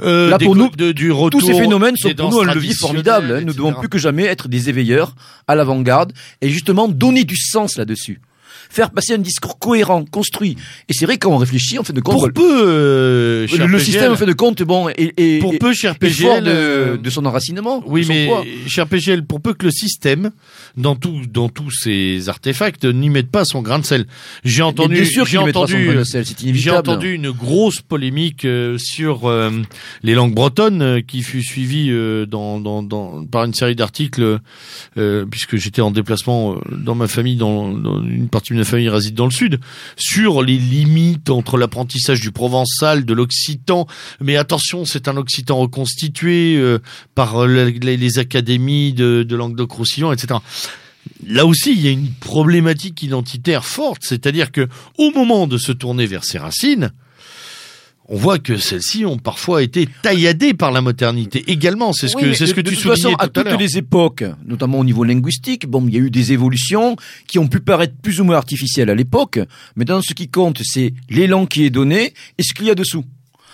[0.00, 2.74] Euh, Là, pour nous, de, du retour tous ces phénomènes sont pour nous un levier
[2.74, 3.32] formidable.
[3.32, 3.40] Hein.
[3.46, 5.14] Nous devons plus que jamais être des éveilleurs
[5.46, 8.20] à l'avant-garde et justement donner du sens là-dessus
[8.70, 10.56] faire passer un discours cohérent, construit.
[10.88, 13.78] Et c'est vrai quand on réfléchit, en fait de compte, pour peu, euh, le, le
[13.78, 17.10] système en fait de compte, bon, et, et pour peu, cher PGL, fort de, de,
[17.10, 17.82] son enracinement.
[17.86, 18.44] Oui, mais poids.
[18.66, 20.30] cher PGL, pour peu que le système,
[20.76, 24.06] dans tout, dans tous ces artefacts, n'y mette pas son grain de sel.
[24.44, 25.90] J'ai entendu, j'ai entendu,
[26.34, 29.50] j'ai entendu une grosse polémique euh, sur euh,
[30.02, 34.40] les langues bretonnes euh, qui fut suivie euh, dans, dans, dans, par une série d'articles,
[35.30, 39.14] puisque j'étais en déplacement dans ma famille dans, dans une partie de ma famille réside
[39.14, 39.60] dans le sud,
[39.96, 43.86] sur les limites entre l'apprentissage du provençal, de l'occitan.
[44.20, 46.78] Mais attention, c'est un occitan reconstitué euh,
[47.14, 50.40] par les, les, académies de, de Languedoc-Roussillon, etc.
[51.26, 55.72] Là aussi, il y a une problématique identitaire forte, c'est-à-dire que au moment de se
[55.72, 56.92] tourner vers ses racines,
[58.08, 61.92] on voit que celles-ci ont parfois été tailladées par la modernité également.
[61.92, 63.46] C'est ce oui, que c'est ce que de, tu de toute façon, tout à toutes
[63.48, 66.96] à les époques, notamment au niveau linguistique, bon, il y a eu des évolutions
[67.26, 69.40] qui ont pu paraître plus ou moins artificielles à l'époque,
[69.74, 72.74] mais dans ce qui compte, c'est l'élan qui est donné et ce qu'il y a
[72.76, 73.04] dessous.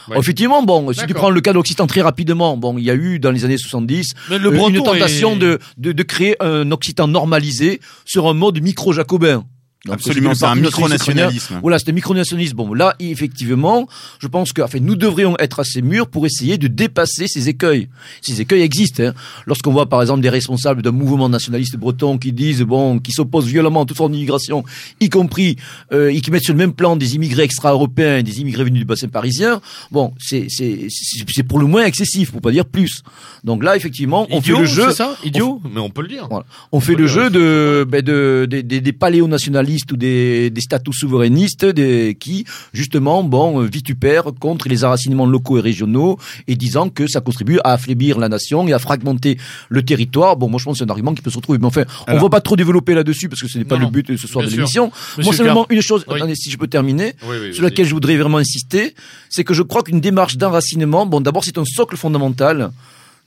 [0.08, 0.18] Ouais.
[0.18, 3.18] Effectivement, bon, si tu prends le cas d'Occitan très rapidement, bon, il y a eu
[3.18, 6.70] dans les années 70 Mais le euh, une tentation est- de, de, de créer un
[6.72, 9.44] Occitan normalisé sur un mode micro-jacobin.
[9.84, 11.58] Donc, Absolument, c'est un micronationalisme.
[11.60, 12.54] Voilà, c'était micronationalisme.
[12.56, 13.88] Bon, là, effectivement,
[14.20, 17.88] je pense que, enfin, nous devrions être assez mûrs pour essayer de dépasser ces écueils.
[18.20, 19.02] Ces écueils existent.
[19.02, 19.14] Hein.
[19.46, 23.46] Lorsqu'on voit, par exemple, des responsables d'un mouvement nationaliste breton qui disent, bon, qui s'opposent
[23.46, 24.62] violemment à toute forme d'immigration,
[25.00, 25.56] y compris,
[25.92, 28.80] euh, et qui mettent sur le même plan des immigrés extra-européens et des immigrés venus
[28.80, 29.60] du bassin parisien,
[29.90, 33.02] bon, c'est, c'est, c'est c'est pour le moins excessif, pour pas dire plus.
[33.42, 34.84] Donc là, effectivement, on Idiot, fait le jeu.
[34.90, 35.16] c'est ça?
[35.24, 36.28] Idiot, mais on peut le dire.
[36.30, 36.46] Voilà.
[36.70, 40.50] On fait le jeu c'est de, ben de, des- des, des paléonationalistes nationalistes ou des,
[40.50, 46.56] des status souverainistes des, qui, justement, bon, vitupèrent contre les enracinements locaux et régionaux et
[46.56, 50.36] disant que ça contribue à affaiblir la nation et à fragmenter le territoire.
[50.36, 51.58] Bon, moi, je pense que c'est un argument qui peut se retrouver.
[51.58, 53.86] Mais enfin, on Alors- va pas trop développer là-dessus parce que ce n'est pas Non,
[53.86, 54.90] le but de ce soir de l'émission.
[55.22, 56.16] Moi, seulement une chose, Oui.
[56.16, 58.94] attendez, si je peux terminer, Oui, oui, sur laquelle je voudrais vraiment insister,
[59.28, 62.70] c'est que je crois qu'une démarche d'enracinement, bon, d'abord, c'est un socle fondamental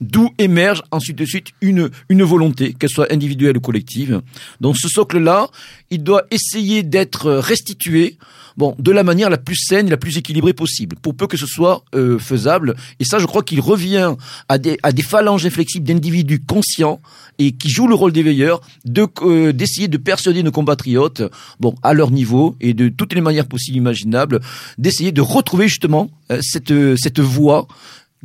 [0.00, 4.20] d'où émerge ensuite de suite une, une volonté, qu'elle soit individuelle ou collective.
[4.60, 5.48] Donc ce socle-là,
[5.90, 8.18] il doit essayer d'être restitué
[8.56, 11.36] bon, de la manière la plus saine et la plus équilibrée possible, pour peu que
[11.36, 12.74] ce soit euh, faisable.
[13.00, 14.14] Et ça, je crois qu'il revient
[14.48, 17.00] à des, à des phalanges inflexibles d'individus conscients
[17.38, 21.22] et qui jouent le rôle des veilleurs, de, euh, d'essayer de persuader nos compatriotes,
[21.60, 24.40] bon, à leur niveau et de toutes les manières possibles imaginables,
[24.78, 27.66] d'essayer de retrouver justement euh, cette, cette voie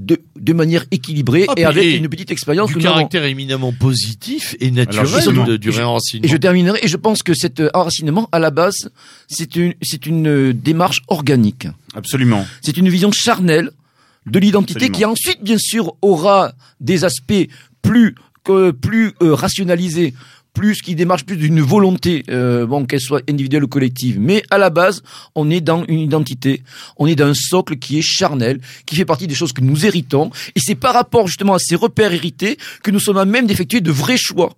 [0.04, 2.96] de, de manière équilibrée Ah, et avec et une petite expérience Du que nous avons.
[2.96, 6.26] caractère éminemment positif et naturel de- du et je- réenracinement.
[6.26, 8.90] Et je terminerai, et je pense que cet euh, enracinement, à la base,
[9.28, 11.68] c'est une, c'est une euh, démarche organique.
[11.94, 12.46] Absolument.
[12.62, 13.70] C'est une vision charnelle
[14.26, 14.98] de l'identité Absolument.
[14.98, 17.48] qui ensuite, bien sûr, aura des aspects
[17.82, 20.14] plus, que, plus euh, rationalisés,
[20.54, 24.20] plus qui démarche plus d'une volonté, euh, bon, qu'elle soit individuelle ou collective.
[24.20, 25.04] Mais à la base,
[25.36, 26.64] on est dans une identité,
[26.98, 29.86] on est dans un socle qui est charnel, qui fait partie des choses que nous
[29.86, 30.32] héritons.
[30.56, 33.82] Et c'est par rapport justement à ces repères hérités que nous sommes à même d'effectuer
[33.82, 34.54] de vrais choix.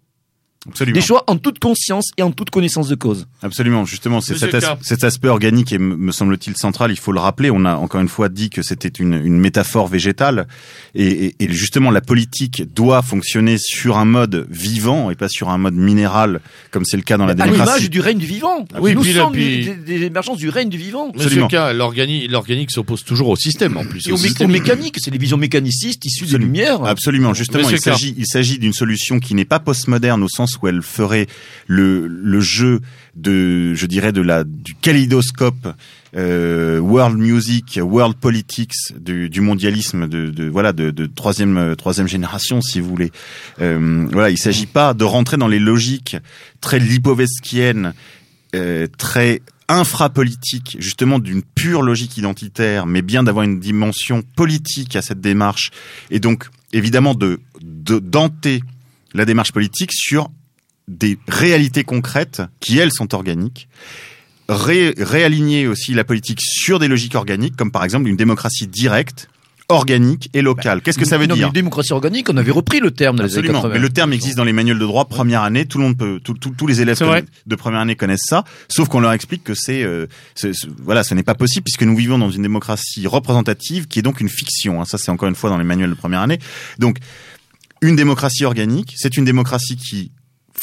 [0.70, 0.96] Absolument.
[0.96, 3.28] Des choix en toute conscience et en toute connaissance de cause.
[3.42, 4.78] Absolument, justement, c'est cet, as- Carr.
[4.82, 6.92] cet aspect organique et me semble-t-il central.
[6.92, 7.52] Il faut le rappeler.
[7.52, 10.48] On a encore une fois dit que c'était une, une métaphore végétale,
[10.96, 15.50] et, et- et justement la politique doit fonctionner sur un mode vivant et pas sur
[15.50, 16.40] un mode minéral,
[16.72, 17.90] comme c'est le cas dans la À l'image démocratie.
[17.90, 18.66] du règne du vivant.
[18.80, 21.08] Oui, nous puis sommes puis- des, des émergences du règne du vivant.
[21.14, 21.48] Monsieur Absolument.
[21.50, 21.76] K,
[22.30, 24.08] l'organique, s'oppose toujours au système en plus.
[24.08, 26.46] Et au, mé- au mécanique, c'est les visions mécanicistes issues des Absolument.
[26.54, 26.84] Lumières.
[26.86, 30.53] Absolument, justement, Monsieur il s'agit, il s'agit d'une solution qui n'est pas postmoderne au sens
[30.62, 31.28] où elle ferait
[31.68, 32.82] le, le jeu
[33.16, 35.68] de, je dirais, de la du kaléidoscope
[36.16, 42.08] euh, world music, world politics du, mondialisme de, de voilà de, de troisième euh, troisième
[42.08, 43.12] génération, si vous voulez.
[43.62, 46.18] Euh, voilà, il s'agit pas de rentrer dans les logiques
[46.62, 47.94] très lipovetsquiennes,
[48.56, 55.02] euh, très infrapolitique, justement d'une pure logique identitaire, mais bien d'avoir une dimension politique à
[55.02, 55.72] cette démarche,
[56.12, 58.62] et donc évidemment de de d'enter
[59.14, 60.30] la démarche politique sur
[60.88, 63.68] des réalités concrètes qui elles sont organiques.
[64.50, 69.30] Ré- réaligner aussi la politique sur des logiques organiques, comme par exemple une démocratie directe,
[69.70, 70.82] organique et locale.
[70.82, 73.16] Qu'est-ce que ça veut Non, mais dire une démocratie organique, on avait repris le terme
[73.16, 73.62] dans les années Absolument.
[73.62, 73.74] 80.
[73.76, 75.66] Mais le terme existe dans les manuels de droit première année.
[75.66, 76.98] Tout le monde peut, tout- tout- tous les élèves
[77.48, 78.44] de première année connaissent ça.
[78.68, 80.52] Sauf qu'on leur explique que c'est, euh, c'est-
[80.84, 84.20] voilà, ce n'est pas possible puisque nous vivons dans une démocratie représentative qui est donc
[84.20, 84.82] une fiction.
[84.82, 84.86] hein.
[84.86, 86.40] Ça, c'est encore une fois dans les manuels de première année.
[86.78, 86.98] Donc,
[87.82, 90.12] une démocratie organique, c'est une démocratie qui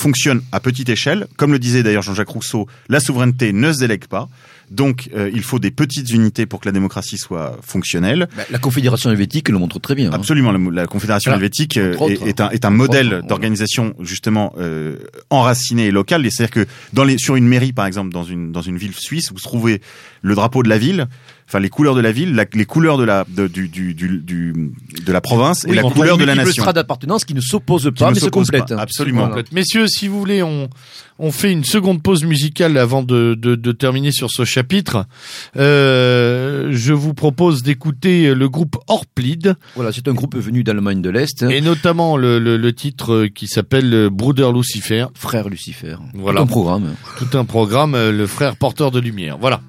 [0.01, 1.27] fonctionne à petite échelle.
[1.37, 4.29] Comme le disait d'ailleurs Jean-Jacques Rousseau, la souveraineté ne se délègue pas.
[4.71, 8.29] Donc, euh, il faut des petites unités pour que la démocratie soit fonctionnelle.
[8.37, 10.11] Bah, la Confédération helvétique le montre très bien.
[10.11, 10.15] hein.
[10.15, 11.39] Absolument, la, la Confédération Voilà.
[11.45, 14.97] helvétique euh, est, est un, est un modèle d'organisation justement euh,
[15.29, 16.25] enraciné et local.
[16.25, 18.95] Et C'est-à-dire que dans les, sur une mairie, par exemple, dans une, dans une ville
[18.95, 19.81] suisse, vous trouvez
[20.23, 21.09] le drapeau de la ville,
[21.51, 24.19] enfin les couleurs de la ville, la- les couleurs de la, de, du, du, du,
[24.21, 24.73] du-
[25.05, 26.63] de la province et la couleur de la nation.
[26.63, 28.81] strates d'appartenance qui ne s'opposent Qui pas, ne mais se pas.
[28.81, 29.27] Absolument.
[29.27, 29.43] Voilà.
[29.53, 30.69] Messieurs, si vous voulez, on,
[31.19, 35.07] on fait une seconde pause musicale avant de, de, de terminer sur ce chapitre.
[35.57, 41.11] Euh, je vous propose d'écouter le groupe Orplid Voilà, c'est un groupe venu d'Allemagne de
[41.11, 41.43] l'Est.
[41.43, 45.07] et notamment le, le, le titre qui s'appelle Bruder Lucifer.
[45.15, 45.97] Frère Lucifer.
[46.15, 46.39] Voilà.
[46.41, 46.95] Tout un programme.
[47.19, 49.37] Tout un programme, euh, le frère porteur de lumière.
[49.39, 49.61] Voilà.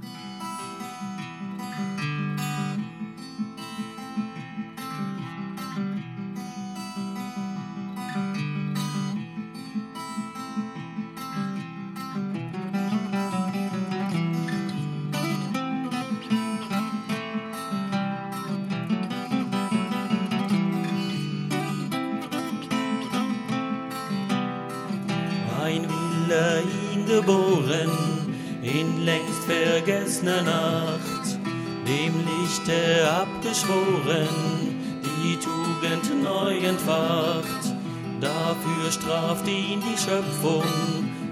[36.82, 37.76] Entfacht.
[38.20, 40.64] Dafür straft ihn die Schöpfung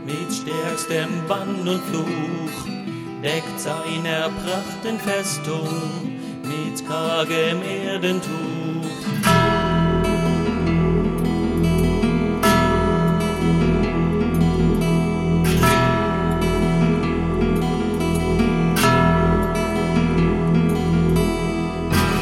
[0.05, 2.65] mit stärkstem Bann und Fluch,
[3.23, 5.67] deckt seiner Prachten Festung
[6.43, 8.29] mit kargem Erdentuch.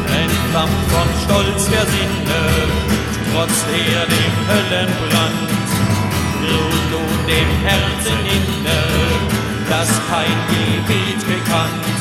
[0.10, 2.97] Entflammt von Stolz der Sinne,
[3.38, 5.50] trotz er dem Höllenbrand,
[6.50, 8.80] ruht nun dem Herzen inne,
[9.70, 12.00] das kein Gebet gekannt.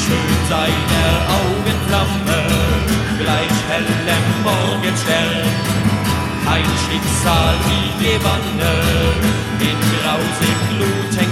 [0.00, 1.04] Schön seine
[1.40, 2.40] Augenflamme,
[3.20, 5.48] gleich hellem Morgenstern.
[6.54, 8.74] Ein Schicksal wie die Wanne,
[9.68, 11.30] in grausig gluten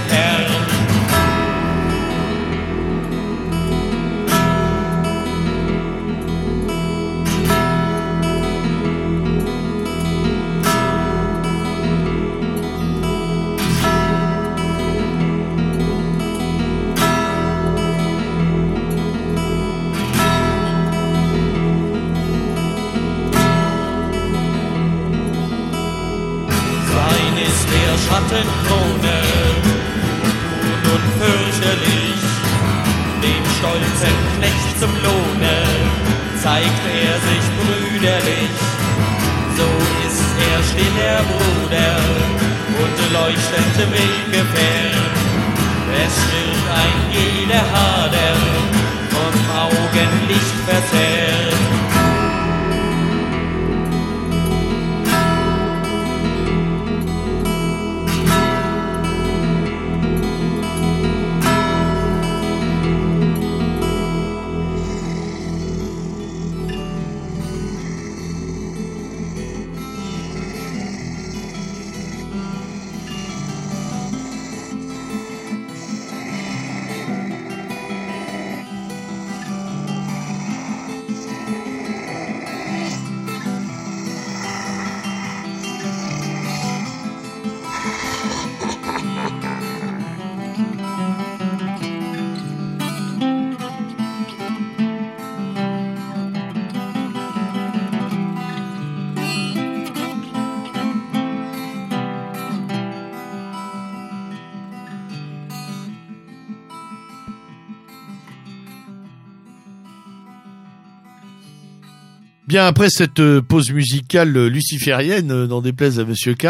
[112.69, 116.49] après cette euh, pause musicale euh, luciférienne, euh, n'en déplaise à Monsieur K.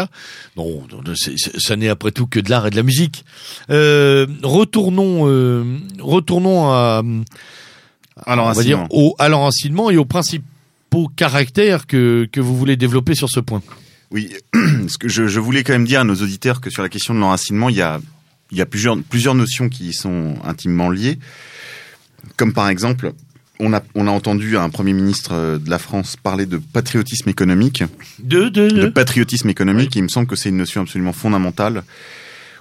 [0.58, 0.84] Non,
[1.58, 3.24] ça n'est après tout que de l'art et de la musique.
[3.70, 5.64] Euh, retournons, euh,
[5.98, 7.02] retournons à,
[8.26, 13.14] on va dire au, à l'enracinement et aux principaux caractères que que vous voulez développer
[13.14, 13.62] sur ce point.
[14.10, 14.30] Oui,
[14.88, 17.14] ce que je, je voulais quand même dire à nos auditeurs que sur la question
[17.14, 17.98] de l'enracinement, il y a,
[18.50, 21.18] il y a plusieurs, plusieurs notions qui y sont intimement liées.
[22.36, 23.14] Comme par exemple,
[23.60, 27.28] on a, on a entendu un Premier ministre euh, de la France parler de patriotisme
[27.28, 27.84] économique.
[28.18, 28.86] De de, De de.
[28.88, 31.84] patriotisme économique, il me semble que c'est une notion absolument fondamentale.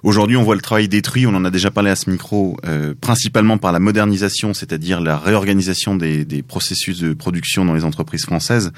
[0.03, 2.93] Aujourd'hui, on voit le travail détruit, on en a déjà parlé à ce micro, euh,
[2.99, 8.25] principalement par la modernisation, c'est-à-dire la réorganisation des, des processus de production dans les entreprises
[8.25, 8.71] françaises,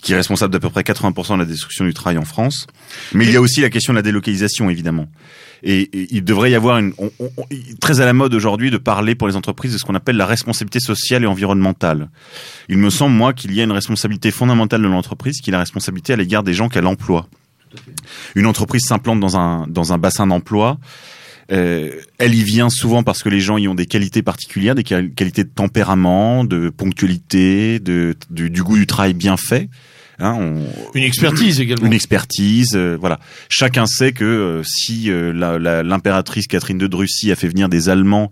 [0.00, 2.66] qui est responsable d'à peu près 80% de la destruction du travail en France.
[3.12, 5.06] Mais il y a aussi la question de la délocalisation, évidemment.
[5.64, 7.46] Et, et il devrait y avoir une, on- on- on-
[7.80, 10.26] très à la mode aujourd'hui de parler pour les entreprises de ce qu'on appelle la
[10.26, 12.10] responsabilité sociale et environnementale.
[12.68, 15.58] Il me semble, moi, qu'il y a une responsabilité fondamentale de l'entreprise, qui est la
[15.58, 17.26] responsabilité à l'égard des gens qu'elle emploie.
[18.36, 20.78] Une entreprise s'implante dans un, dans un bassin d'emploi.
[21.50, 24.82] Euh, elle y vient souvent parce que les gens y ont des qualités particulières, des
[24.84, 29.68] quali- qualités de tempérament, de ponctualité, de, du, du goût du travail bien fait.
[30.18, 31.86] Hein, on, Une expertise également.
[31.86, 33.20] une expertise, euh, voilà.
[33.48, 35.32] Chacun sait que euh, si euh,
[35.84, 38.30] l'impératrice Catherine de Russie a fait venir des Allemands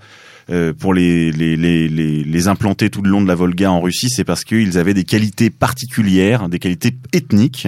[0.50, 3.80] euh, pour les, les, les, les, les implanter tout le long de la Volga en
[3.80, 7.66] Russie, c'est parce qu'ils avaient des qualités particulières, des qualités ethniques,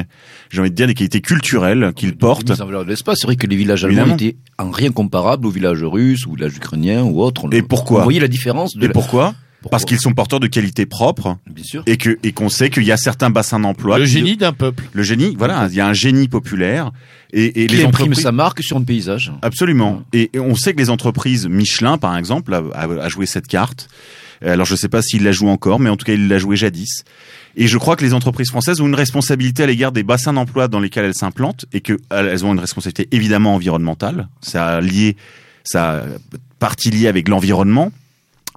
[0.50, 2.52] j'ai envie de dire des qualités culturelles qu'ils portent.
[2.86, 3.18] L'espace.
[3.20, 6.56] C'est vrai que les villages allemands étaient en rien comparables aux villages russes, ou villages
[6.56, 7.48] ukrainiens ou autres.
[7.52, 7.98] Et pourquoi?
[7.98, 9.34] Vous voyez la différence de Et la- pourquoi?
[9.60, 11.82] Pourquoi Parce qu'ils sont porteurs de qualités propres Bien sûr.
[11.86, 13.98] et que et qu'on sait qu'il y a certains bassins d'emploi.
[13.98, 14.84] Le qui- génie d'un peuple.
[14.92, 16.92] Le génie, voilà, il y a un génie populaire
[17.32, 18.22] et, et Qui les imprime entreprises.
[18.22, 19.32] sa marque sur un paysage.
[19.42, 20.02] Absolument.
[20.12, 23.48] Et, et on sait que les entreprises Michelin, par exemple, a, a- a joué cette
[23.48, 23.88] carte.
[24.46, 26.38] Alors je ne sais pas s'il la joue encore, mais en tout cas il l'a
[26.38, 27.02] joué jadis.
[27.56, 30.68] Et je crois que les entreprises françaises ont une responsabilité à l'égard des bassins d'emploi
[30.68, 34.28] dans lesquels elles s'implantent et que elles ont une responsabilité évidemment environnementale.
[34.40, 35.16] Ça a lié,
[35.64, 36.02] ça a
[36.60, 37.90] partie liée avec l'environnement,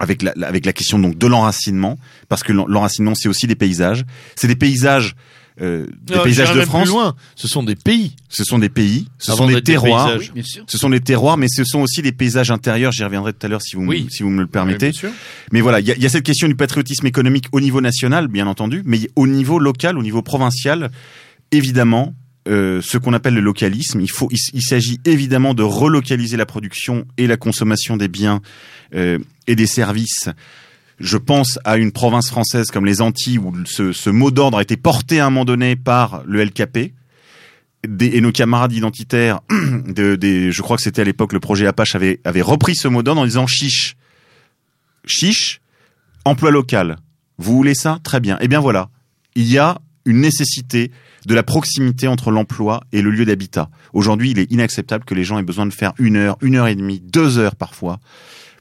[0.02, 1.96] avec la, la- avec la question donc de l'enracinement,
[2.28, 4.04] parce que l'en- l'enracinement c'est aussi des paysages.
[4.36, 5.14] C'est des paysages,
[5.60, 6.82] euh, des Non, paysages de France.
[6.88, 7.14] plus loin.
[7.36, 8.16] Ce sont des pays.
[8.28, 10.10] Ce sont des pays, ce Avant sont des terroirs.
[10.18, 10.42] Oui.
[10.66, 12.90] Ce sont des terroirs, mais ce sont aussi des paysages intérieurs.
[12.90, 14.06] J'y reviendrai tout à l'heure si vous, me- Oui.
[14.10, 14.92] si vous me le permettez.
[14.92, 15.10] Sûr.
[15.52, 18.46] Mais voilà, il y y a cette question du patriotisme économique au niveau national, bien
[18.48, 20.90] entendu, mais au niveau local, au niveau provincial,
[21.52, 22.14] évidemment,
[22.48, 27.04] euh, ce qu'on appelle le localisme, il faut, il, s'agit évidemment de relocaliser la production
[27.16, 28.40] et la consommation des biens
[28.94, 30.28] euh, et des services.
[30.98, 34.76] Je pense à une province française comme les Antilles où ce, mot d'ordre a été
[34.76, 36.92] porté à un moment donné par le LKP.
[38.00, 42.42] et nos camarades identitaires, je crois que c'était à l'époque le projet Apache avait, avait
[42.42, 43.96] repris ce mot d'ordre en disant chiche,
[45.06, 45.60] chiche,
[46.24, 46.96] emploi local.
[47.38, 48.00] Vous voulez ça?
[48.02, 48.36] Très bien.
[48.40, 48.90] Eh bien voilà,
[49.36, 50.90] il y a une nécessité
[51.26, 53.70] de la proximité entre l'emploi et le lieu d'habitat.
[53.92, 56.68] Aujourd'hui, il est inacceptable que les gens aient besoin de faire une heure, une heure
[56.68, 58.00] et demie, deux heures parfois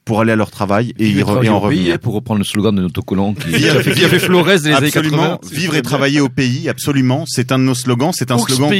[0.04, 1.93] pour aller à leur travail et, y re- et en au pays, revenir.
[1.93, 4.68] hein, pour reprendre le slogan de notre collant qui, Vivre- qui a fait Flores les
[4.68, 5.39] années Absolument, 80.
[5.52, 7.24] vivre et travailler au pays, absolument.
[7.28, 8.12] C'est un de nos slogans.
[8.14, 8.74] C'est un Aux slogan.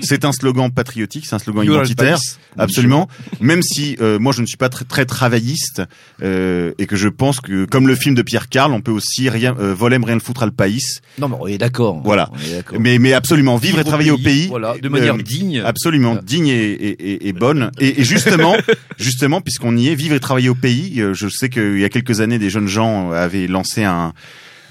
[0.00, 2.18] C'est un slogan patriotique, c'est un slogan identitaire,
[2.56, 3.08] absolument.
[3.40, 5.82] Même si euh, moi je ne suis pas très, très travailliste
[6.22, 9.28] euh, et que je pense que comme le film de Pierre Carl, on peut aussi
[9.28, 10.80] rien euh, volem rien le foutre à le pays.
[11.18, 12.00] Non, mais on est d'accord.
[12.04, 12.30] Voilà.
[12.44, 12.78] Est.
[12.78, 15.60] Mais mais absolument vivre, et travailler au pays, Voilà, de manière euh, digne.
[15.64, 17.70] absolument digne et, et, et- et bonne.
[17.80, 18.56] Et, et justement,
[18.98, 21.00] justement, puisqu'on y est, vivre et travailler au pays.
[21.00, 24.12] euh, je sais qu'il y a quelques années, des jeunes gens avaient lancé un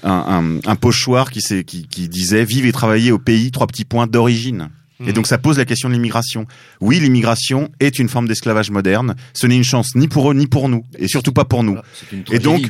[0.02, 3.66] un, un, un pochoir qui, s'est- qui, qui disait vivre et travailler au pays, trois
[3.66, 4.70] petits points d'origine.
[5.06, 6.46] Et donc ça pose la question de l'immigration.
[6.80, 9.14] Oui, l'immigration est une forme d'esclavage moderne.
[9.34, 11.76] Ce n'est une chance ni pour eux ni pour nous, et surtout pas pour nous.
[12.12, 12.60] Une Et donc.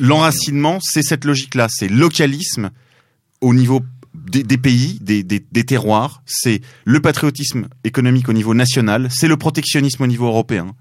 [0.00, 2.70] L'enracinement, c'est cette logique-là, c'est localisme
[3.40, 3.82] au niveau
[4.14, 9.28] des, des pays, des, des, des terroirs, c'est le patriotisme économique au niveau national, c'est
[9.28, 10.74] le protectionnisme au niveau européen.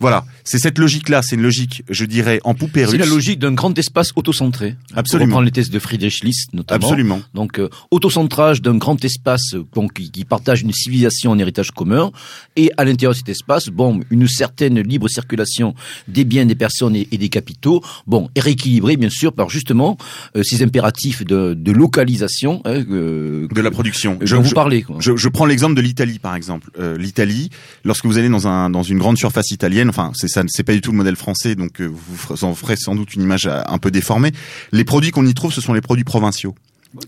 [0.00, 3.14] Voilà, c'est cette logique-là, c'est une logique, je dirais, en poupée C'est la russe.
[3.14, 4.76] logique d'un grand espace autocentré.
[4.94, 5.26] Absolument.
[5.26, 6.84] Pour reprendre les thèses de Friedrich List, notamment.
[6.86, 7.22] Absolument.
[7.34, 12.10] Donc, euh, autocentrage d'un grand espace bon, qui, qui partage une civilisation en héritage commun,
[12.56, 15.74] et à l'intérieur de cet espace, bon, une certaine libre circulation
[16.08, 19.96] des biens, des personnes et, et des capitaux, bon, et rééquilibré bien sûr par justement
[20.36, 24.18] euh, ces impératifs de, de localisation hein, euh, De la production.
[24.22, 24.82] Je- vous parlez.
[24.82, 24.96] Quoi.
[25.00, 26.70] Je, je prends l'exemple de l'Italie, par exemple.
[26.78, 27.50] Euh, L'Italie,
[27.84, 30.72] lorsque vous allez dans un dans une grande surface italienne, enfin c'est ça, c'est pas
[30.72, 33.62] du tout le modèle français, donc euh, vous en ferez sans doute une image euh,
[33.66, 34.32] un peu déformée.
[34.72, 36.54] Les produits qu'on y trouve, ce sont les produits provinciaux.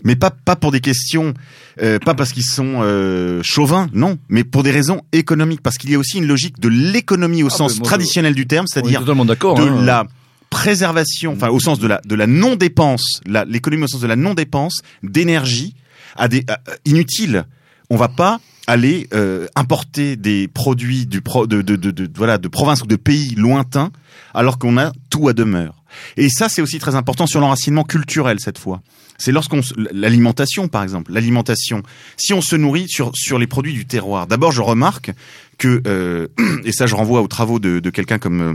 [0.03, 1.33] Mais pas pas pour des questions,
[1.81, 5.89] euh, pas parce qu'ils sont euh, chauvins, non, mais pour des raisons économiques, parce qu'il
[5.89, 9.11] y a aussi une logique de l'économie au Ah, sens traditionnel du terme, c'est-à-dire de
[9.11, 9.81] hein.
[9.85, 10.05] la
[10.49, 14.15] préservation, enfin au sens de la de la non dépense, l'économie au sens de la
[14.17, 15.73] non dépense d'énergie
[16.17, 17.45] à des à- inutile.
[17.89, 22.37] On va pas aller euh, importer des produits du pro, de, de, de, de- voilà
[22.37, 23.91] de provinces ou de pays lointains
[24.33, 25.83] alors qu'on a tout à demeure.
[26.17, 28.81] Et ça c'est aussi très important sur l'enracinement culturel cette fois.
[29.17, 29.61] C'est lorsqu'on
[29.93, 31.81] l'alimentation par exemple, l'alimentation.
[32.17, 34.27] Si on se nourrit sur sur les produits du terroir.
[34.27, 35.11] D'abord je remarque
[35.57, 36.27] que euh,
[36.65, 38.53] et ça je renvoie aux travaux de, de quelqu'un comme euh,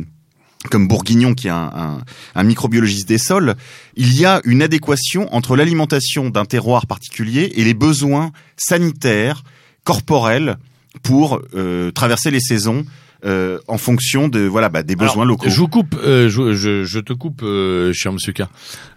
[0.71, 1.99] comme Bourguignon, qui est un,
[2.37, 3.57] un microbiologiste des sols,
[3.97, 9.43] il y a une adéquation entre l'alimentation d'un terroir particulier et les besoins sanitaires,
[9.85, 10.57] corporels,
[11.03, 12.85] pour euh, traverser les saisons
[13.25, 15.49] euh, en fonction de voilà bah, des besoins Alors, locaux.
[15.49, 18.43] Je vous coupe, euh, je, je, je te coupe, euh, cher Monsieur K.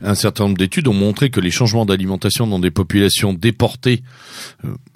[0.01, 4.03] Un certain nombre d'études ont montré que les changements d'alimentation dans des populations déportées,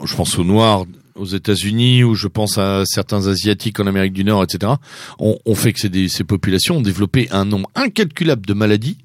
[0.04, 0.86] je pense aux Noirs
[1.16, 4.72] aux États-Unis ou je pense à certains Asiatiques en Amérique du Nord, etc.,
[5.20, 8.98] ont, ont fait que ces, des- ces populations ont développé un nombre incalculable de maladies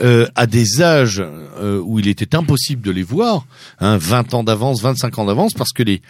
[0.00, 3.46] euh, à des âges euh, où il était impossible de les voir,
[3.80, 6.02] hein, 20 ans d'avance, 25 ans d'avance, parce que les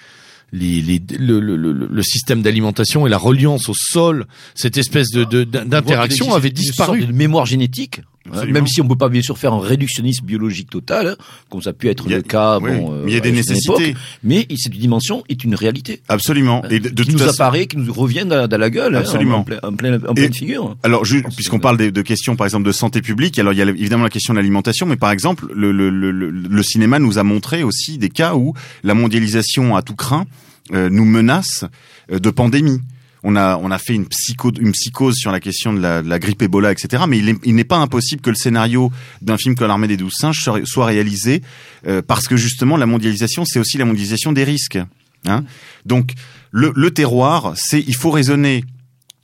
[0.53, 5.09] les, les, le, le, le, le système d'alimentation et la reliance au sol, cette espèce
[5.11, 6.99] de, d'interaction avait disparu.
[6.99, 8.53] Une sorte de mémoire génétique, Absolument.
[8.53, 11.17] même si on peut pas bien sûr faire un réductionnisme biologique total, hein,
[11.51, 12.59] comme ça a pu être a- le cas.
[12.61, 13.89] oui, bon, euh, mais il y a des une certaine nécessités.
[13.91, 14.03] époque.
[14.23, 16.63] mais cette dimension est une réalité Absolument.
[16.71, 18.95] Et de, de qui toute nous façon- apparaît, qui nous revient dans, dans la gueule,
[18.95, 19.39] hein, Absolument.
[19.39, 20.77] en, plein, en, plein, en Et- pleine figure.
[20.85, 23.63] Alors, ju- puisqu'on parle de, de questions, par exemple, de santé publique, alors il y
[23.63, 26.99] a évidemment la question de l'alimentation, mais par exemple, le, le, le, le- le cinéma
[27.01, 28.55] nous a montré aussi des cas où
[28.85, 30.27] la mondialisation à tout craint
[30.73, 31.65] euh, nous menace
[32.13, 32.81] euh, de pandémie.
[33.25, 36.09] On a, on a fait une, psycho, une psychose sur la question de la, de
[36.09, 37.05] la grippe Ebola, etc.
[37.09, 38.91] Mais il est- il n'est pas impossible que le scénario
[39.21, 41.41] d'un film comme l'armée des douze singes soit, réalisé
[41.87, 44.79] euh, parce que justement la mondialisation, c'est aussi la mondialisation des risques.
[45.27, 45.45] Hein
[45.87, 46.15] Donc
[46.51, 48.65] le, le terroir, c'est il faut raisonner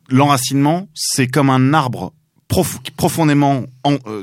[0.09, 2.13] l'enracinement, c'est comme un arbre
[2.49, 4.23] prof- profondément en- euh,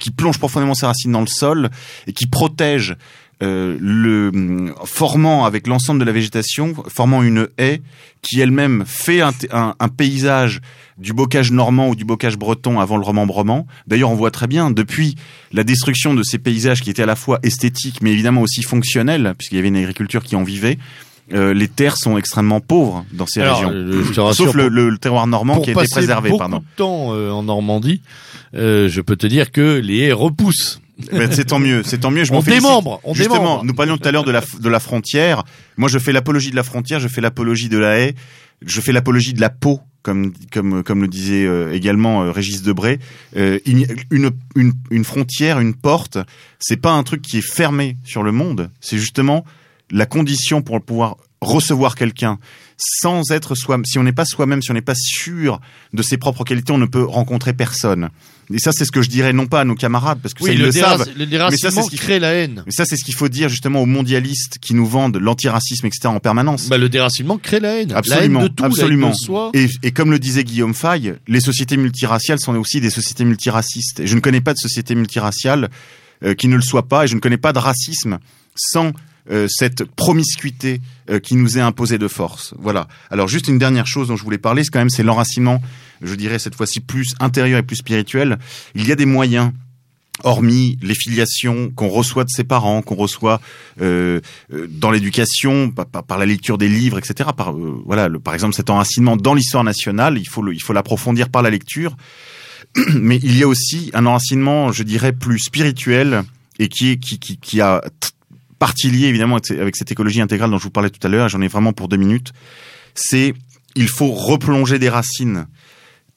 [0.00, 1.70] qui plonge profondément ses racines dans le sol
[2.06, 2.96] et qui protège
[3.42, 7.82] euh, le hum, formant avec l'ensemble de la végétation, formant une haie
[8.22, 10.60] qui elle-même fait un, un- un paysage
[10.98, 13.66] du bocage normand ou du bocage breton avant le remembrement.
[13.86, 15.16] D'ailleurs, on voit très bien depuis
[15.52, 19.34] la destruction de ces paysages qui étaient à la fois esthétiques mais évidemment aussi fonctionnels,
[19.36, 20.78] puisqu'il y avait une agriculture qui en vivait.
[21.34, 23.72] euh, les terres sont extrêmement pauvres dans ces Alors, régions.
[23.74, 26.58] euh, Sauf le, le- le terroir normand pour qui a été passer préservé, beaucoup pardon.
[26.58, 28.00] de temps euh, en Normandie,
[28.54, 30.80] euh, je peux te dire que les haies repoussent.
[31.12, 32.24] Ben, c'est tant mieux, c'est tant mieux.
[32.24, 33.64] Je On démembre, on Justement, démembre.
[33.64, 35.44] nous parlions tout à l'heure de la, de la frontière.
[35.76, 38.14] Moi, je fais l'apologie de la frontière, je fais l'apologie de la haie,
[38.64, 42.62] je fais l'apologie de la peau, comme, comme, comme le disait euh, également euh, Régis
[42.62, 42.98] Debray.
[43.36, 43.86] Euh, une,
[44.54, 46.16] une, une frontière, une porte,
[46.58, 48.70] c'est pas un truc qui est fermé sur le monde.
[48.80, 49.44] C'est justement
[49.90, 52.38] la condition pour pouvoir recevoir quelqu'un
[52.78, 55.60] sans être soi si on n'est pas soi-même si on n'est pas sûr
[55.92, 58.10] de ses propres qualités on ne peut rencontrer personne
[58.52, 60.48] et ça c'est ce que je dirais non pas à nos camarades parce que ça,
[60.48, 62.62] Oui, ils le, le savent le mais ça, c'est ce qui crée la haine.
[62.66, 66.08] mais ça c'est ce qu'il faut dire justement aux mondialistes qui nous vendent l'antiracisme etc
[66.08, 67.92] en permanence Bah, le déracinement crée la haine.
[67.92, 69.08] Absolument, la haine de tout, absolument.
[69.08, 69.50] la haine de soi.
[69.54, 74.00] Et, et comme le disait Guillaume Faye, les sociétés multiraciales sont aussi des sociétés multiracistes.
[74.00, 75.68] Et je ne connais pas de société multiraciale
[76.24, 78.18] euh, qui ne le soit pas, et je ne connais pas de racisme
[78.54, 78.92] sans
[79.30, 80.80] euh, cette promiscuité
[81.10, 82.54] euh, qui nous est imposée de force.
[82.58, 82.88] Voilà.
[83.10, 85.60] Alors juste une dernière chose dont je voulais parler, c'est quand même c'est l'enracinement,
[86.02, 88.38] je dirais cette fois-ci plus intérieur et plus spirituel.
[88.74, 89.50] Il y a des moyens
[90.24, 93.38] hormis les filiations qu'on reçoit de ses parents, qu'on reçoit
[93.82, 94.20] euh,
[94.52, 97.30] euh, dans l'éducation, par, par- par la lecture des livres, etc.
[97.36, 100.72] Par, euh, voilà, le- par exemple, cet enracinement dans l'histoire nationale, il faut il faut
[100.72, 101.96] l'approfondir par la lecture.
[102.94, 106.22] Mais il y a aussi un enracinement, je dirais, plus spirituel
[106.58, 107.82] et qui qui qui, qui a
[108.58, 111.28] partie liée évidemment avec- cette écologie intégrale dont je vous parlais tout à l'heure.
[111.28, 112.32] J'en ai vraiment pour deux minutes.
[112.94, 113.34] C'est
[113.74, 115.46] il faut replonger des racines.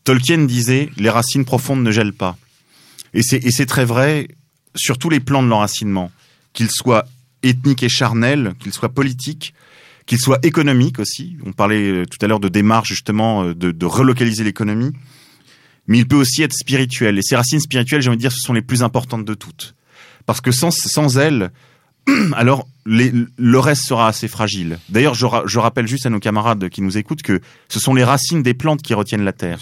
[0.06, 2.38] Tolkien disait les racines profondes ne gèlent pas.
[3.14, 4.28] Et c'est, et c'est très vrai
[4.76, 6.11] sur tous les plans de l'enracinement,
[6.53, 7.06] qu'ils soient
[7.44, 9.53] ethniques et charnels, qu'ils soient politiques,
[10.06, 11.38] qu'ils soient économiques aussi.
[11.45, 14.91] On parlait euh, tout à l'heure de démarche justement euh, de, de relocaliser l'économie.
[15.88, 17.18] Mais il peut aussi être spirituel.
[17.18, 19.76] Et ces racines spirituelles, j'ai envie de dire, ce sont les plus importantes de toutes.
[20.28, 21.52] Parce que sans, sans elles,
[22.36, 24.80] alors les- le reste sera assez fragile.
[24.90, 27.94] D'ailleurs, je, ra- je rappelle juste à nos camarades qui nous écoutent que ce sont
[27.94, 29.60] les racines des plantes qui retiennent la terre.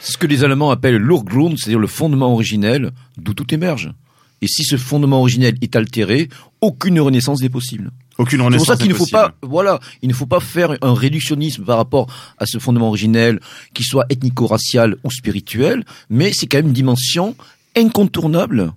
[0.00, 3.92] C'est ce que les Allemands appellent l'Urgrund, c'est-à-dire le fondement originel d'où tout émerge.
[4.40, 6.28] Et si ce fondement originel est altéré,
[6.60, 7.92] aucune renaissance n'est possible.
[8.18, 10.76] Aucune C'est renaissance pour ça qu'il ne faut pas, voilà, il ne faut pas faire
[10.82, 12.08] un réductionnisme par rapport
[12.38, 13.38] à ce fondement originel,
[13.74, 17.36] qu'il soit ethnico-racial ou spirituel, mais c'est quand même une dimension
[17.76, 18.72] incontournable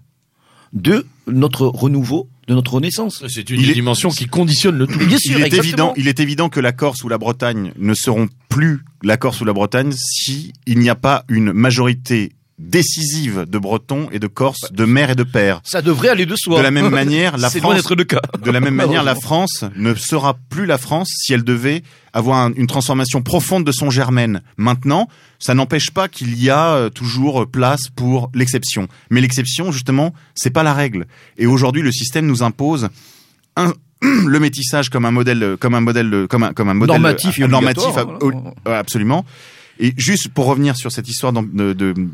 [0.73, 3.23] de notre renouveau, de notre renaissance.
[3.27, 4.99] C'est une Il est- dimension qui conditionne le tout.
[4.99, 7.93] Bien sûr, il est évident, il est évident que la Corse ou la Bretagne ne
[7.93, 13.45] seront plus la Corse ou la Bretagne si il n'y a pas une majorité décisive
[13.48, 15.61] de Bretons et de Corses, de mères et de pères.
[15.64, 16.57] Ça devrait aller de soi.
[16.60, 18.22] De la même manière, la loin France, d'être le cas.
[18.44, 19.15] de la même manière, la.
[19.26, 21.84] France ne sera plus la France si elle devait
[22.14, 24.41] avoir un- une transformation profonde de son germaine.
[24.57, 25.07] Maintenant,
[25.40, 28.88] ça n'empêche pas qu'il y a euh, toujours place pour l'exception.
[29.10, 31.07] Mais l'exception, justement, c'est pas la règle.
[31.38, 32.90] Et aujourd'hui, le système nous impose
[33.57, 37.40] un, le métissage comme un modèle, comme un modèle, comme un, comme un modèle Normatif
[37.40, 38.18] normatif, voilà.
[38.68, 39.26] euh, absolument.
[39.80, 42.07] Et juste pour revenir sur cette histoire de, de- de-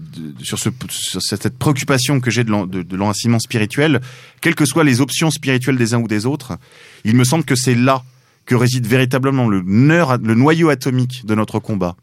[0.44, 4.02] sur, ce, sur cette préoccupation que j'ai de l'en- de- de l'enracinement spirituel,
[4.42, 6.58] quelles que soient les options spirituelles des uns ou des autres,
[7.06, 8.04] il me semble que c'est là
[8.46, 11.96] que réside véritablement le, noyau atomique de notre combat.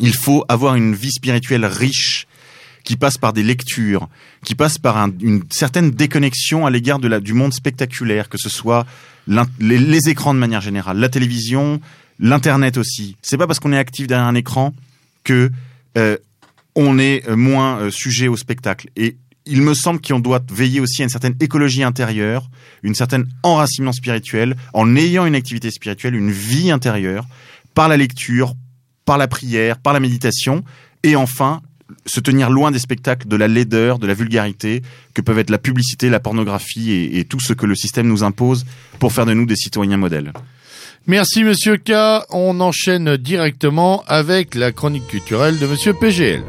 [0.00, 2.26] Il faut avoir une vie spirituelle riche
[2.84, 4.08] qui passe par des lectures,
[4.44, 8.86] qui passe par un- une certaine déconnexion à l'égard du monde spectaculaire, que ce soit
[9.58, 11.80] les, les écrans de manière générale, la télévision,
[12.20, 13.16] l'internet aussi.
[13.22, 14.72] C'est pas parce qu'on est actif derrière un écran
[15.24, 15.50] que
[15.96, 16.16] euh,
[16.76, 18.88] on est euh, moins euh, sujet au spectacle.
[18.96, 22.48] Et il me semble qu'on doit veiller aussi à une certaine écologie intérieure,
[22.82, 27.26] une certaine enracinement spirituel, en ayant une activité spirituelle, une vie intérieure,
[27.74, 28.54] par la lecture,
[29.04, 30.64] par la prière, par la méditation,
[31.02, 31.60] et enfin
[32.06, 34.82] se tenir loin des spectacles de la laideur, de la vulgarité,
[35.12, 38.24] que peuvent être la publicité, la pornographie et, et tout ce que le système nous
[38.24, 38.64] impose
[38.98, 40.32] pour faire de nous des citoyens modèles.
[41.06, 41.92] Merci Monsieur K.
[42.30, 46.42] On enchaîne directement avec la chronique culturelle de Monsieur PGL.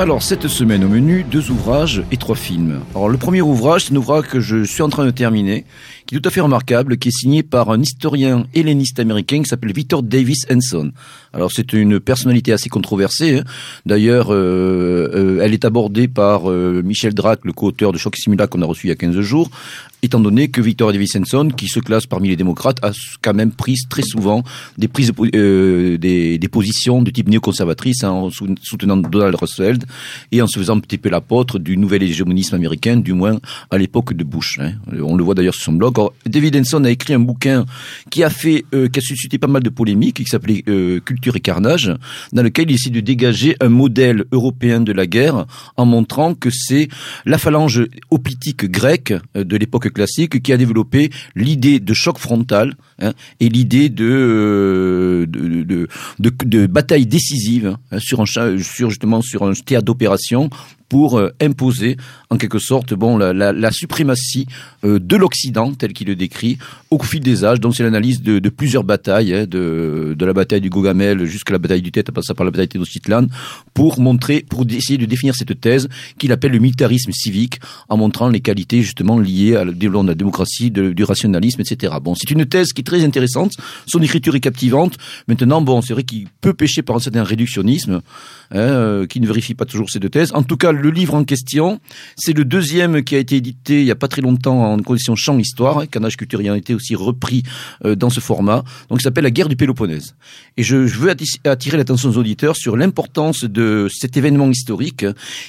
[0.00, 2.80] Alors, cette semaine au menu, deux ouvrages et trois films.
[2.94, 5.66] Alors, le premier ouvrage, c'est un ouvrage que je suis en train de terminer,
[6.06, 9.48] qui est tout à fait remarquable, qui est signé par un historien helléniste américain qui
[9.50, 10.92] s'appelle Victor Davis Henson.
[11.34, 13.40] Alors, c'est une personnalité assez controversée.
[13.40, 13.44] hein.
[13.84, 18.46] D'ailleurs, euh, euh, elle est abordée par euh, Michel Drac, le co-auteur de Choc Simula
[18.46, 19.50] qu'on a reçu il y a 15 jours,
[20.02, 22.90] étant donné que Victor Davis Henson, qui se classe parmi les démocrates, a
[23.20, 24.42] quand même pris très souvent
[24.78, 29.84] des prises des, positions de type néoconservatrice hein, en sou- soutenant Donald Rumsfeld
[30.32, 33.38] et en se faisant un petit peu l'apôtre du nouvel hégémonisme américain, du moins
[33.70, 34.58] à l'époque de Bush.
[34.60, 34.72] hein.
[35.02, 35.96] On le voit d'ailleurs sur son blog.
[36.26, 37.66] David Henson a écrit un bouquin
[38.10, 41.36] qui a fait, euh, qui a suscité pas mal de polémiques, qui s'appelait euh, Culture
[41.36, 41.92] et carnage,
[42.32, 45.46] dans lequel il essaie de dégager un modèle européen de la guerre
[45.76, 46.88] en montrant que c'est
[47.24, 52.74] la phalange hoplitique grecque euh, de l'époque classique qui a développé l'idée de choc frontal
[53.00, 58.90] hein, et l'idée de, euh, de, de, de, de bataille décisive hein, sur un sur
[58.90, 60.50] justement sur un théâtre d'opération
[60.90, 61.96] pour euh, imposer
[62.28, 64.46] en quelque sorte bon la, la, la suprématie
[64.84, 66.58] euh, de l'Occident tel qu'il le décrit
[66.90, 67.60] au fil des âges.
[67.60, 71.52] Donc c'est l'analyse de, de plusieurs batailles, hein, de, de la bataille du Gogamel jusqu'à
[71.52, 73.26] la bataille du Tête, en passant par la bataille de Tenochtitlan,
[73.72, 75.88] pour montrer, pour essayer de définir cette thèse
[76.18, 80.08] qu'il appelle le militarisme civique, en montrant les qualités justement liées à le développement de
[80.08, 81.94] la démocratie, de- du rationalisme, etc.
[82.02, 83.52] Bon, c'est une thèse qui est très intéressante.
[83.86, 84.96] Son écriture est captivante.
[85.28, 88.00] Maintenant, bon, c'est vrai qu'il peut pécher par un certain réductionnisme,
[88.50, 90.32] hein, euh, qui ne vérifie pas toujours ces deux thèses.
[90.34, 91.80] En tout cas, le livre en question,
[92.16, 95.14] c'est le deuxième qui a été édité il y a pas très longtemps en condition
[95.16, 97.42] champ histoire, hein, Canage Culture ayant été aussi repris
[97.84, 98.64] euh, dans ce format.
[98.88, 100.14] Donc, il s'appelle La guerre du Péloponnèse.
[100.56, 105.06] Et je, veux atti- attirer l'attention des auditeurs sur l'importance de cet événement historique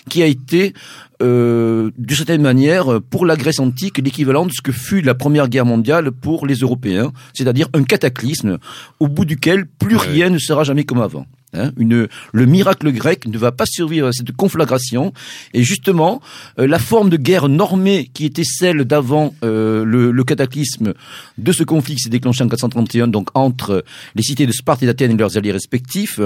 [0.09, 0.73] qui a été,
[1.21, 5.47] euh, d'une certaine manière, pour la Grèce antique, l'équivalent de ce que fut la Première
[5.49, 8.57] Guerre mondiale pour les Européens, c'est-à-dire un cataclysme
[8.99, 10.07] au bout duquel plus Ouais.
[10.07, 11.25] rien ne sera jamais comme avant.
[11.53, 15.11] Hein, une, le miracle grec ne va pas survivre à cette conflagration
[15.53, 16.21] et justement
[16.59, 20.93] euh, la forme de guerre normée qui était celle d'avant euh, le, le cataclysme
[21.37, 23.83] de ce conflit qui s'est déclenché en 431 donc entre
[24.15, 26.21] les cités de Sparte et d'Athènes et leurs alliés respectifs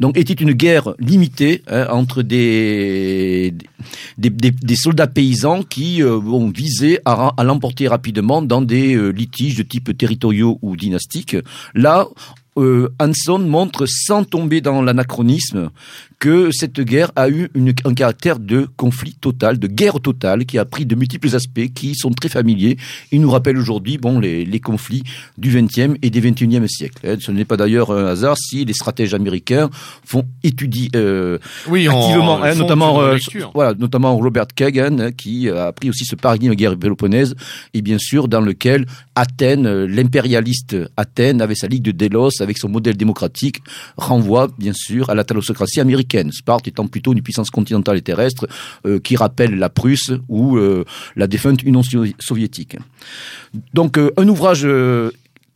[0.00, 3.52] donc était une guerre limitée hein, entre des,
[4.16, 6.20] des, des, soldats paysans qui euh,
[6.54, 11.36] visaient à, à l'emporter rapidement dans des euh, litiges de type territoriaux ou dynastiques
[11.74, 12.08] là
[12.58, 15.70] euh, Hanson montre sans tomber dans l'anachronisme
[16.18, 20.56] que cette guerre a eu une, un caractère de conflit total, de guerre totale, qui
[20.58, 22.76] a pris de multiples aspects qui sont très familiers.
[23.10, 25.02] Il nous rappelle aujourd'hui bon, les, les conflits
[25.36, 27.04] du XXe et des XXIe siècle.
[27.08, 27.16] hein.
[27.18, 29.68] Ce n'est pas d'ailleurs un hasard si les stratèges américains
[30.04, 33.16] font étudier euh, Oui, en- activement, hein, notamment, euh,
[33.54, 37.34] voilà, notamment Robert Kagan, hein, qui a pris aussi ce paradigme de guerre péloponnèse,
[37.74, 42.58] et bien sûr dans lequel Athènes, euh, l'impérialiste Athènes, avec sa Ligue de Délos, avec
[42.58, 43.60] son modèle démocratique,
[43.96, 46.32] renvoie bien sûr à la thalassocratie américaine.
[46.32, 48.48] Sparte étant plutôt une puissance continentale et terrestre
[48.86, 50.84] euh, qui rappelle la Prusse ou euh,
[51.16, 52.76] la défunte Union sovi- soviétique.
[53.74, 54.66] Donc euh, un ouvrage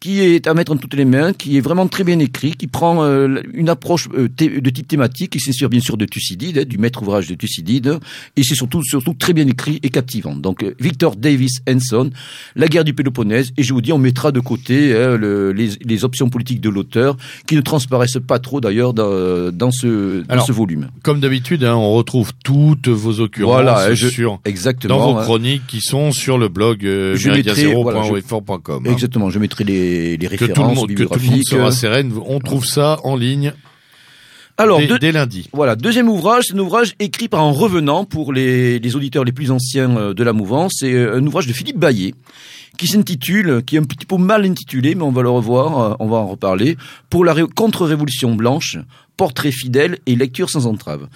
[0.01, 2.67] qui est à mettre en toutes les mains, qui est vraiment très bien écrit, qui
[2.67, 6.65] prend euh, une approche euh, de type thématique, qui s'inspire bien sûr de Thucydide, hein,
[6.67, 7.99] du maître ouvrage de Thucydide,
[8.37, 10.37] et c'est surtout surtout très bien écrit et captivant.
[10.37, 12.11] Donc euh, Victor Davis Henson,
[12.55, 15.71] La guerre du Péloponnèse, et je vous dis, on mettra de côté hein, le- les,
[15.85, 17.17] les options politiques de l'auteur,
[17.47, 20.89] qui ne transparaissent pas trop d'ailleurs dans, dans ce, dans ce volume.
[21.03, 24.99] Comme d'habitude, hein, on retrouve toutes vos occurrences Voilà, je- sur Exactement.
[24.99, 28.87] dans vos chroniques qui sont sur le blog euh, Je mettrai- voilà, je- méridien0.wefort.com.
[28.87, 29.86] Exactement, je mettrai les,
[30.17, 31.49] les Que tout, le références monde, que tout le monde bibliographiques.
[31.49, 32.13] sera sereine.
[32.27, 33.53] On trouve ça en ligne
[34.59, 35.49] Alors, dès, lundi.
[35.53, 39.33] Voilà, deuxième ouvrage, c'est un ouvrage écrit par un revenant pour les, les auditeurs les
[39.33, 40.73] plus anciens euh, de la mouvance.
[40.81, 42.15] C'est euh, un ouvrage de Philippe Baillet
[42.79, 45.95] qui s'intitule, qui est un petit peu mal intitulé, mais on va le revoir, euh,
[45.99, 46.77] on va en reparler,
[47.11, 48.77] pour la ré- contre-révolution blanche,
[49.17, 51.09] portrait fidèle et lecture sans entrave.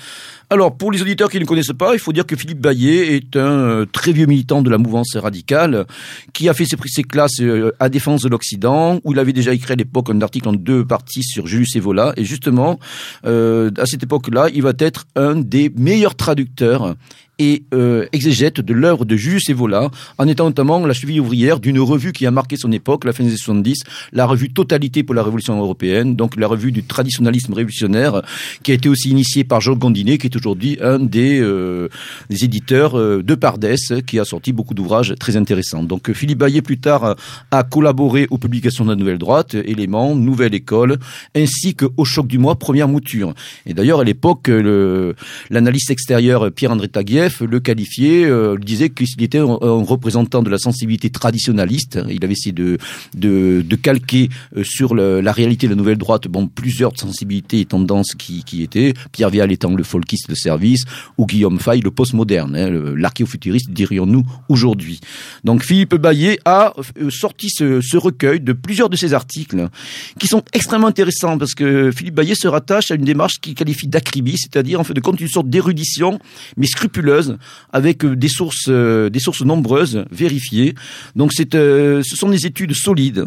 [0.53, 3.37] Alors, pour les auditeurs qui ne connaissent pas, il faut dire que Philippe Baillet est
[3.37, 5.87] un euh, très vieux militant de la mouvance radicale
[6.33, 9.55] qui a fait ses, ses classes euh, à défense de l'Occident, où il avait déjà
[9.55, 12.13] écrit à l'époque un article en deux parties sur Julius Evola.
[12.17, 12.81] Et justement,
[13.27, 16.97] euh, à cette époque-là, il va être un des meilleurs traducteurs
[17.41, 21.81] et euh, exégète de l'œuvre de Julius Evola, en étant notamment la cheville ouvrière d'une
[21.81, 23.83] revue qui a marqué son époque, la fin des années 70,
[24.13, 27.90] la revue Totalité pour la Révolution européenne, donc la revue du traditionnalisme révolutionnaire,
[28.63, 31.89] qui a été aussi initiée par Jean Gondinet, qui est aujourd'hui un des, euh,
[32.31, 33.77] éditeurs euh, de Pardès,
[34.07, 35.83] qui a sorti beaucoup d'ouvrages très intéressants.
[35.83, 37.17] Donc Philippe Baillet, plus tard,
[37.51, 40.99] a- collaboré aux publications de la Nouvelle Droite, Éléments, Nouvelle École,
[41.37, 43.35] ainsi qu'au Choc du Mois, Première Mouture.
[43.67, 44.51] Et d'ailleurs, à l'époque,
[45.51, 51.11] l'analyste extérieur Pierre-André Taguieff le qualifiait, euh, disait qu'il était un, représentant de la sensibilité
[51.11, 51.99] traditionnaliste.
[52.09, 52.79] Il avait essayé de,
[53.83, 54.29] calquer
[54.63, 57.65] sur la réalité de la Nouvelle Droite bon, plusieurs sensibilités et
[58.19, 58.95] qui, qui étaient.
[59.13, 60.85] Pierre Vial étant le folkiste de service,
[61.19, 65.01] ou Guillaume Fay, le postmoderne, hein, l'archéofuturiste, dirions-nous aujourd'hui.
[65.45, 69.69] Donc Philippe Baillet a euh, sorti ce, recueil de plusieurs de ses articles
[70.19, 73.89] qui sont extrêmement intéressants parce que Philippe Baillet se rattache à une démarche qu'il qualifie
[73.89, 76.19] d'acribie, c'est-à-dire en fait de compte une sorte d'érudition
[76.57, 77.37] mais scrupuleuse
[77.73, 80.75] avec euh, des sources euh, des sources nombreuses vérifiées.
[81.17, 83.25] Donc c'est ce sont des études solides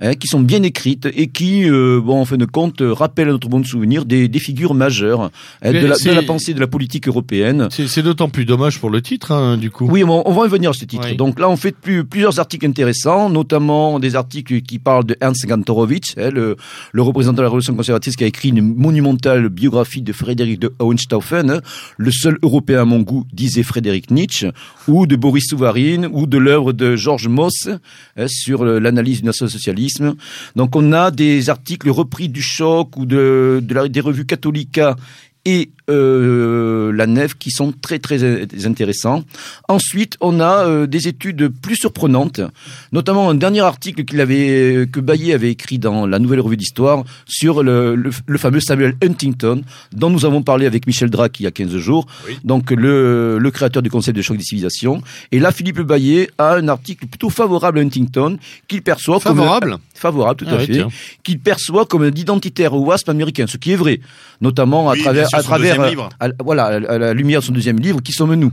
[0.00, 3.28] hein, qui sont bien écrites et qui, euh, bon, en fin de compte, euh, rappellent
[3.28, 5.30] à notre bon souvenir des, des figures majeures hein,
[5.64, 7.68] de, la, de la pensée de la politique européenne.
[7.70, 9.86] C'est d'autant plus dommage pour le titre, hein, du coup.
[9.90, 11.06] Oui, on, on va y venir à ce titre.
[11.10, 11.16] Oui.
[11.16, 15.46] Donc là, on fait plus, plusieurs articles intéressants, notamment des articles qui parlent de Ernst
[15.46, 16.56] Gantorowicz, hein, le,
[16.92, 20.72] le représentant de la Révolution conservatrice qui a écrit une monumentale biographie de Frédéric de
[20.78, 21.60] Hohenstaufen, hein,
[21.96, 24.48] le seul Européen à mon goût, disait Frédéric Nietzsche,
[24.88, 27.68] ou de Boris Souvarine, ou de l'œuvre de Georges Moss
[28.16, 29.26] hein, sur le- l'analyse du
[30.56, 34.96] Donc on a des articles repris du choc ou de, des revues Catholica
[35.44, 39.24] et euh, la nef qui sont très très intéressants.
[39.68, 42.40] Ensuite, on a euh, des études plus surprenantes,
[42.92, 47.04] notamment un dernier article qu'il avait que Bailly avait écrit dans la Nouvelle Revue d'Histoire
[47.26, 49.62] sur le, le, le fameux Samuel Huntington,
[49.92, 52.06] dont nous avons parlé avec Michel Drac il y a 15 jours,
[52.44, 55.02] donc le, le créateur du concept de choc des civilisations.
[55.32, 58.38] Et là, Philippe Baillet a un article plutôt favorable à Huntington,
[58.68, 60.84] qu'il perçoit Favorable comme favorable, tout Ah à oui, fait,
[61.22, 64.00] qu'il perçoit comme un identitaire wasp américain, ce qui est vrai,
[64.40, 65.28] notamment à Oui, travers,
[65.82, 66.08] deuxième livre.
[66.20, 68.52] à- voilà, à la- lumière de son deuxième livre, qui sommes-nous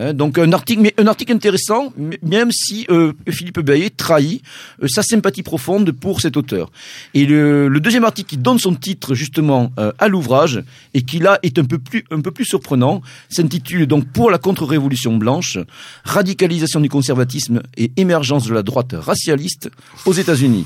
[0.00, 1.92] Hein, donc un article, mais un article intéressant,
[2.22, 4.44] même si euh, Philippe Baillet trahit
[4.80, 6.70] euh, sa sympathie profonde pour cet auteur.
[7.14, 10.62] Et le, le deuxième article qui donne son titre justement euh, à l'ouvrage
[10.94, 14.38] et qui là est un peu plus un peu plus surprenant, s'intitule donc pour la
[14.38, 15.58] contre-révolution blanche,
[16.04, 19.68] radicalisation du conservatisme et émergence de la droite racialiste
[20.06, 20.64] aux États-Unis.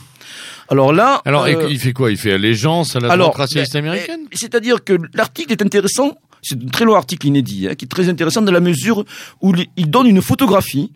[0.69, 2.11] Alors là, Alors, euh, il fait quoi?
[2.11, 4.21] Il fait allégeance à la racialiste mais- américaine?
[4.33, 6.13] C'est-à-dire que l'article est intéressant,
[6.43, 9.05] c'est un très long article inédit, hein, qui est très intéressant dans la mesure
[9.41, 10.93] où il donne une photographie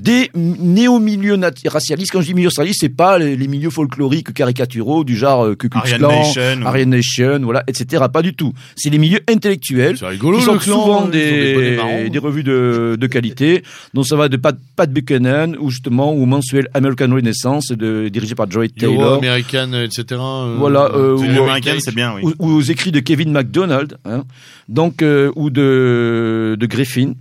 [0.00, 2.12] des néo-milieux racialistes.
[2.12, 5.54] Quand je dis milieux racialistes, c'est pas les, les milieux folkloriques caricaturaux du genre euh,
[5.54, 8.04] que Ku Klux Aryan Klan, Nation, Aryan Nation, voilà, etc.
[8.12, 8.52] Pas du tout.
[8.76, 13.06] C'est les milieux intellectuels rigolo, qui sont clan, souvent ils ont des revues de, de
[13.06, 13.62] qualité.
[13.94, 18.34] Donc ça va de Pat, Pat Buchanan ou justement au mensuel American Renaissance de, dirigé
[18.34, 19.14] par Joy Euro, Taylor.
[19.18, 20.04] Américaine, etc.
[20.12, 22.22] euh, Voilà, euh, C'est ou- une ou- américaine, c'est bien, oui.
[22.24, 24.24] ou, ou aux écrits de Kevin MacDonald, hein,
[24.68, 27.12] donc euh, ou de de Griffin.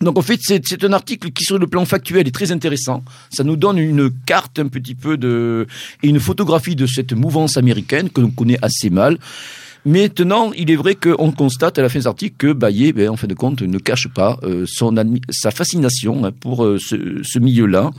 [0.00, 3.02] Donc en fait, c'est un article qui sur le plan factuel est très intéressant.
[3.30, 5.66] Ça nous donne une carte un petit peu de
[6.02, 9.18] et une photographie de cette mouvance américaine que l'on connaît assez mal.
[9.86, 13.08] Maintenant, il est vrai qu'on constate à la fin de cet article que Baillet, ben,
[13.10, 14.94] en fin de compte, ne cache pas euh, son
[15.30, 17.90] sa fascination hein, pour euh, ce, ce milieu-là.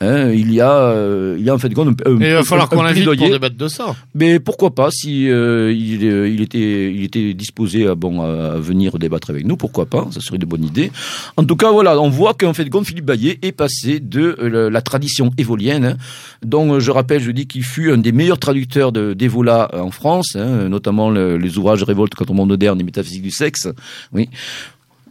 [0.00, 2.32] Hein, il y a, euh, il y a en fin de compte un, Et il
[2.34, 3.94] va falloir qu'on l'invite pour débattre de ça.
[4.14, 9.30] Mais pourquoi pas si il, il était il était disposé à bon à venir débattre
[9.30, 10.90] avec nous, pourquoi pas Ça serait de bonne idée.
[11.36, 14.36] En tout cas, voilà, on voit qu'en fait de compte, Philippe Baillet est passé de
[14.40, 15.96] la, la tradition évolienne, hein,
[16.44, 20.36] dont je rappelle, je dis qu'il fut un des meilleurs traducteurs de d'Evola en France,
[20.36, 23.68] hein, notamment le- les ouvrages Révolte contre le monde moderne et métaphysique du sexe.
[24.12, 24.28] Oui.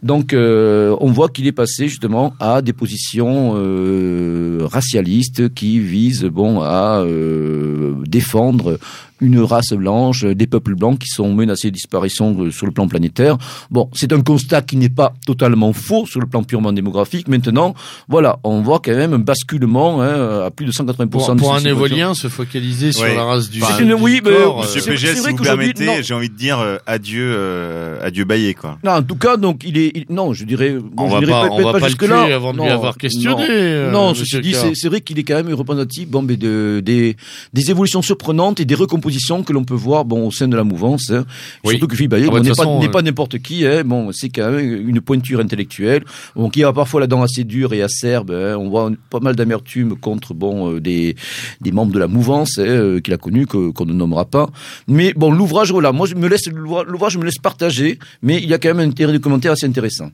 [0.02, 6.24] Donc, euh, on voit qu'il est passé justement à des positions euh, racialistes qui visent
[6.24, 8.78] bon à euh, défendre
[9.20, 12.86] une race blanche, des peuples blancs qui sont menacés de disparition euh, sur le plan
[12.88, 13.36] planétaire.
[13.70, 17.28] Bon, c'est un constat qui n'est pas totalement faux sur le plan purement démographique.
[17.28, 17.74] Maintenant,
[18.08, 21.54] voilà, on voit quand même un basculement hein, à plus de 180% Pour, de pour
[21.54, 23.14] un ces évolien, se focaliser sur Ouais.
[23.14, 25.20] la race du, C'est une- du oui, mais- corps, Monsieur Euh, c'est- PGS, c'est si
[25.22, 28.78] vrai vous permettez, j'ai envie de dire euh, adieu, euh, adieu Baillet, quoi.
[28.84, 31.18] Non, en tout cas, donc il est, il- non, je dirais, bon, On je va
[31.20, 32.22] dirais pas- on va pas le jusque là.
[32.34, 35.18] avant de lui Non, avoir questionné, Non, euh, non monsieur ceci dit, c'est vrai qu'il
[35.18, 37.16] est quand même représentatif, bon, mais de, des,
[37.52, 39.07] des évolutions surprenantes et des recompositions
[39.44, 41.10] que l'on peut voir, bon, au sein de la mouvance.
[41.10, 41.24] hein.
[41.64, 41.72] Oui.
[41.72, 43.82] Surtout que Philippe Baillet, Ah bah, bon, n'est pas, euh, pas n'importe qui, hein.
[43.84, 46.04] Bon, c'est quand même une pointure intellectuelle.
[46.36, 48.30] Bon, qui a parfois la dent assez dure et acerbe.
[48.30, 48.56] hein.
[48.58, 51.16] On voit pas mal d'amertume contre, bon, euh, des,
[51.60, 54.48] des membres de la mouvance hein, euh, qu'il a connu qu'on ne nommera pas.
[54.86, 58.38] Mais bon, l'ouvrage, voilà, moi je me laisse l'ouvrage, l'ouvrage, je me laisse partager, mais
[58.38, 60.10] il y a quand même un intérêt de commentaire assez intéressant.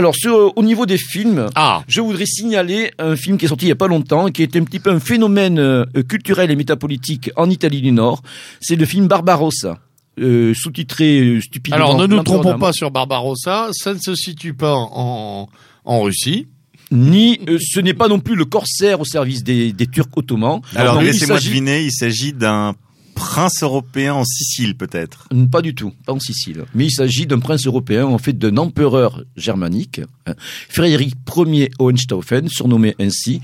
[0.00, 3.66] Alors, sur, au niveau des films, Ah, je voudrais signaler un film qui est sorti
[3.66, 6.50] il y a pas longtemps et qui est un petit peu un phénomène euh, culturel
[6.50, 8.22] et métapolitique en Italie du Nord.
[8.62, 9.78] C'est le film Barbarossa.
[10.18, 11.76] Euh, sous-titré euh, stupidement.
[11.76, 15.48] alors ne nous trompons pas sur Barbarossa, ça ne se situe pas en,
[15.84, 16.48] en Russie.
[16.90, 20.62] Ni, euh, ce n'est pas non plus le corsaire au service des, des Turcs ottomans.
[20.74, 22.74] Alors laissez-moi deviner, il s'agit d'un
[23.20, 25.28] prince européen en Sicile, peut-être?
[25.52, 26.64] Pas du tout, pas en Sicile.
[26.74, 30.32] Mais il s'agit d'un prince européen, en fait d'un empereur germanique, hein,
[30.70, 33.42] Frédéric Ier Hohenstaufen, surnommé ainsi,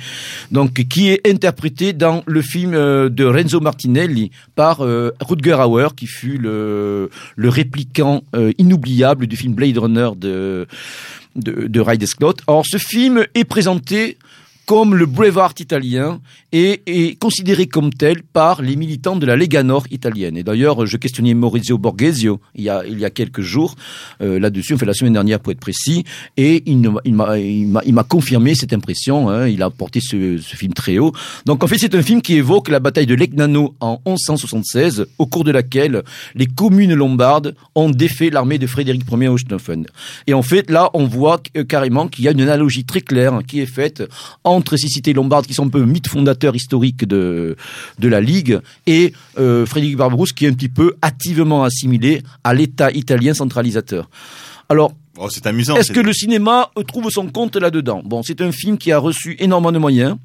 [0.51, 5.94] donc qui est interprété dans le film euh, de Renzo Martinelli par euh, Rutger Hauer,
[5.94, 10.66] qui fut le, le répliquant euh, inoubliable du film Blade Runner de,
[11.36, 12.40] de, de Ridley Scott.
[12.47, 14.16] Or, ce film est présenté
[14.66, 16.20] comme le Braveheart italien
[16.52, 20.36] et est considéré comme tel par les militants de la Lega Nord italienne.
[20.36, 23.76] Et d'ailleurs, je questionnais Maurizio Borghesio il y a, il y a quelques jours
[24.20, 26.05] euh, là-dessus, enfin la semaine dernière pour être précis,
[26.36, 30.98] et il il m'a confirmé cette impression, hein, il a porté ce, ce film très
[30.98, 31.12] haut.
[31.44, 35.26] Donc en fait, c'est un film qui évoque la bataille de Legnano en 1176, au
[35.26, 36.02] cours de laquelle
[36.34, 39.86] les communes lombardes ont défait l'armée de Frédéric Ier Hohenstaufen.
[40.26, 43.38] Et en fait, là, on voit euh, carrément qu'il y a une analogie très claire
[43.47, 44.02] qui est faite
[44.56, 47.56] entre ces cités lombardes qui sont un peu mythes fondateurs historiques de,
[48.00, 52.90] la Ligue et euh, Frédéric Barberousse qui est un petit peu activement assimilé à l'État
[52.90, 54.08] italien centralisateur.
[54.68, 55.76] Alors, Oh, c'est amusant.
[55.76, 58.02] est-ce que le cinéma euh, trouve son compte là-dedans?
[58.05, 60.16] Bon, c'est un film qui a reçu énormément de moyens.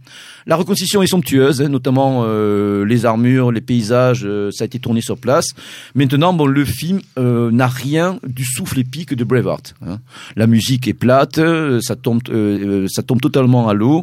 [0.47, 4.79] La reconstitution est somptueuse, hein, notamment euh, les armures, les paysages, euh, ça a été
[4.79, 5.45] tourné sur place.
[5.95, 9.75] Maintenant, bon, le film euh, n'a rien du souffle épique de Braveheart.
[9.85, 9.99] hein.
[10.35, 14.01] La musique est plate, euh, ça tombe, euh, ça tombe totalement à l'eau.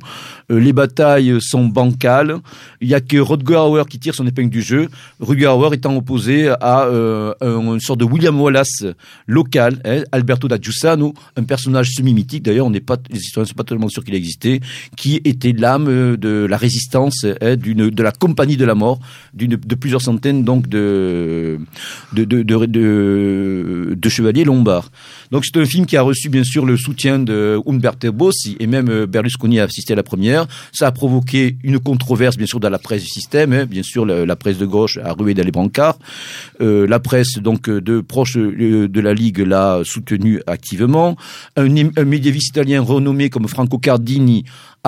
[0.51, 2.37] Euh, les batailles sont bancales.
[2.81, 4.89] Il y a que Rodger Hauer qui tire son épingle du jeu.
[5.21, 8.85] Rutger Hauer étant opposé à euh, un, une sorte de William Wallace
[9.27, 12.45] local, hein, Alberto da Giussano, un personnage semi-mythique.
[12.45, 14.61] D'ailleurs, on n'est pas, les historiens ne sont pas tellement sûrs qu'il existait,
[14.97, 19.01] qui était l'âme euh, de la résistance, hein, d'une, de la compagnie de la mort,
[19.35, 21.59] d'une, de plusieurs centaines donc de,
[22.13, 24.91] de, de, chevaliers lombards.
[25.31, 28.67] Donc c'est un film qui a reçu bien sûr le soutien de Umberto Bossi et
[28.67, 30.47] même euh, Berlusconi a assisté à la première.
[30.73, 33.67] Ça a provoqué une controverse bien sûr dans la presse du système, hein.
[33.67, 35.99] bien sûr la, presse de gauche a rué dans les brancards.
[36.61, 40.68] Euh, la presse donc de proche euh, de la Ligue l'a soutenu activement.
[41.57, 44.45] Un, un médiéviste italien renommé comme Franco Cardini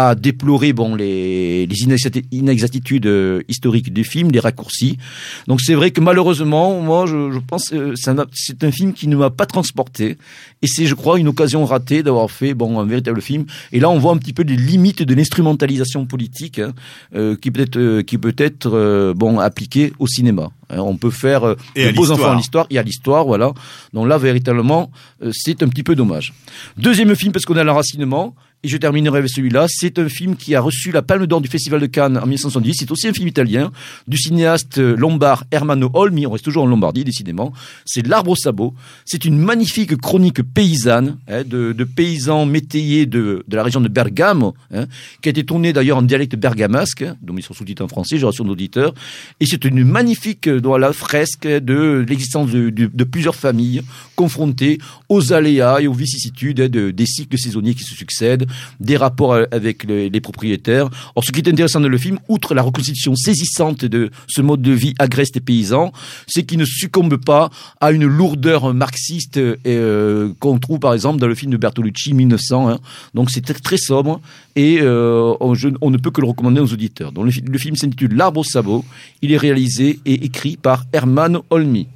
[0.08, 4.98] a déploré bon les, les inexacti- inexactitudes euh, historiques du film, les raccourcis.
[5.46, 9.16] Donc c'est vrai que malheureusement, moi je, je pense euh, c'est un, film qui ne
[9.16, 10.16] m'a pas transporté
[10.62, 13.46] et c'est je crois une occasion ratée d'avoir fait bon un véritable film.
[13.72, 16.72] Et là on voit un petit peu les limites de l'instrumentalisation politique hein,
[17.14, 20.50] euh, qui peut être euh, qui peut être euh, bon appliquée au cinéma.
[20.70, 23.52] Hein, on peut faire Et de à beaux enfants à l'histoire et à l'histoire, voilà.
[23.92, 24.90] Donc là véritablement
[25.32, 26.32] c'est un petit peu dommage.
[26.76, 28.34] Deuxième film parce qu'on a l'enracinement.
[28.62, 29.66] Et je terminerai avec celui-là.
[29.68, 32.74] C'est un film qui a reçu la Palme d'Or du Festival de Cannes en 1970.
[32.80, 33.72] C'est aussi un film italien
[34.06, 36.26] du cinéaste euh, lombard Hermano Olmi.
[36.26, 37.52] On reste toujours en Lombardie, décidément.
[37.86, 38.74] C'est L'Arbre au sabot.
[39.06, 43.88] C'est une magnifique chronique paysanne hein, de, de paysans métayers de, de la région de
[43.88, 44.86] Bergamo, hein,
[45.22, 48.18] qui a été tournée d'ailleurs en dialecte bergamasque, hein, donc ils sont sous-titres en français,
[48.18, 48.92] je rassure nos auditeurs.
[49.40, 53.82] Et c'est une magnifique euh, voilà, fresque de l'existence de, de- plusieurs familles
[54.16, 54.78] confrontées
[55.08, 58.46] aux aléas et aux vicissitudes hein, de, des cycles saisonniers qui se succèdent,
[58.80, 60.88] des rapports euh, avec les, propriétaires.
[61.14, 64.62] Or, ce qui est intéressant dans le film, outre la reconstitution saisissante de ce mode
[64.62, 65.92] de vie agreste et paysan,
[66.26, 67.50] c'est qu'il ne succombe pas
[67.80, 72.12] à une lourdeur marxiste euh, euh, qu'on trouve par exemple dans le film de Bertolucci
[72.12, 72.68] 1900.
[72.68, 72.78] hein.
[73.14, 74.20] Donc c'est très, sobre
[74.56, 77.12] et on, ne peut que le recommander aux auditeurs.
[77.16, 78.84] Le film s'intitule L'arbre au sabot.
[79.22, 81.86] Il est réalisé et écrit par Herman Olmi.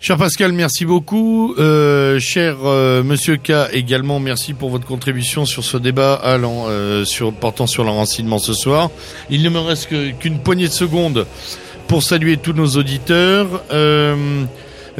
[0.00, 1.54] Cher Pascal, merci beaucoup.
[1.58, 7.04] Euh, cher euh, Monsieur K, également merci pour votre contribution sur ce débat allant, euh,
[7.04, 8.90] sur, portant sur l'enracinement ce soir.
[9.28, 9.88] Il ne me reste
[10.20, 11.26] qu'une poignée de secondes
[11.88, 13.64] pour saluer tous nos auditeurs.
[13.72, 14.44] Euh,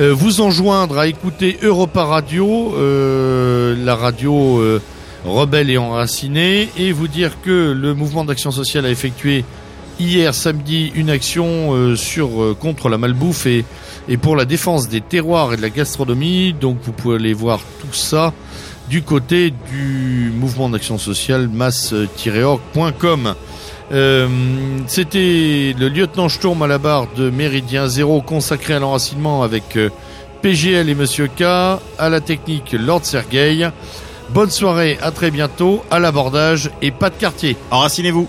[0.00, 4.60] euh, vous enjoindre à écouter Europa Radio, euh, la radio
[5.24, 9.44] rebelle et enracinée, et vous dire que le mouvement d'action sociale a effectué
[9.98, 13.64] hier samedi une action euh, sur euh, contre la malbouffe et
[14.08, 16.54] et pour la défense des terroirs et de la gastronomie.
[16.54, 18.32] Donc vous pouvez aller voir tout ça
[18.88, 23.34] du côté du mouvement d'action sociale masse-org.com.
[23.92, 24.28] Euh,
[24.86, 29.78] C'était le lieutenant Sturm à la barre de Méridien Zéro consacré à l'enracinement avec
[30.40, 33.68] PGL et Monsieur K, à la technique Lord Sergei.
[34.30, 37.56] Bonne soirée, à très bientôt, à l'abordage et pas de quartier.
[37.70, 38.28] Enracinez-vous.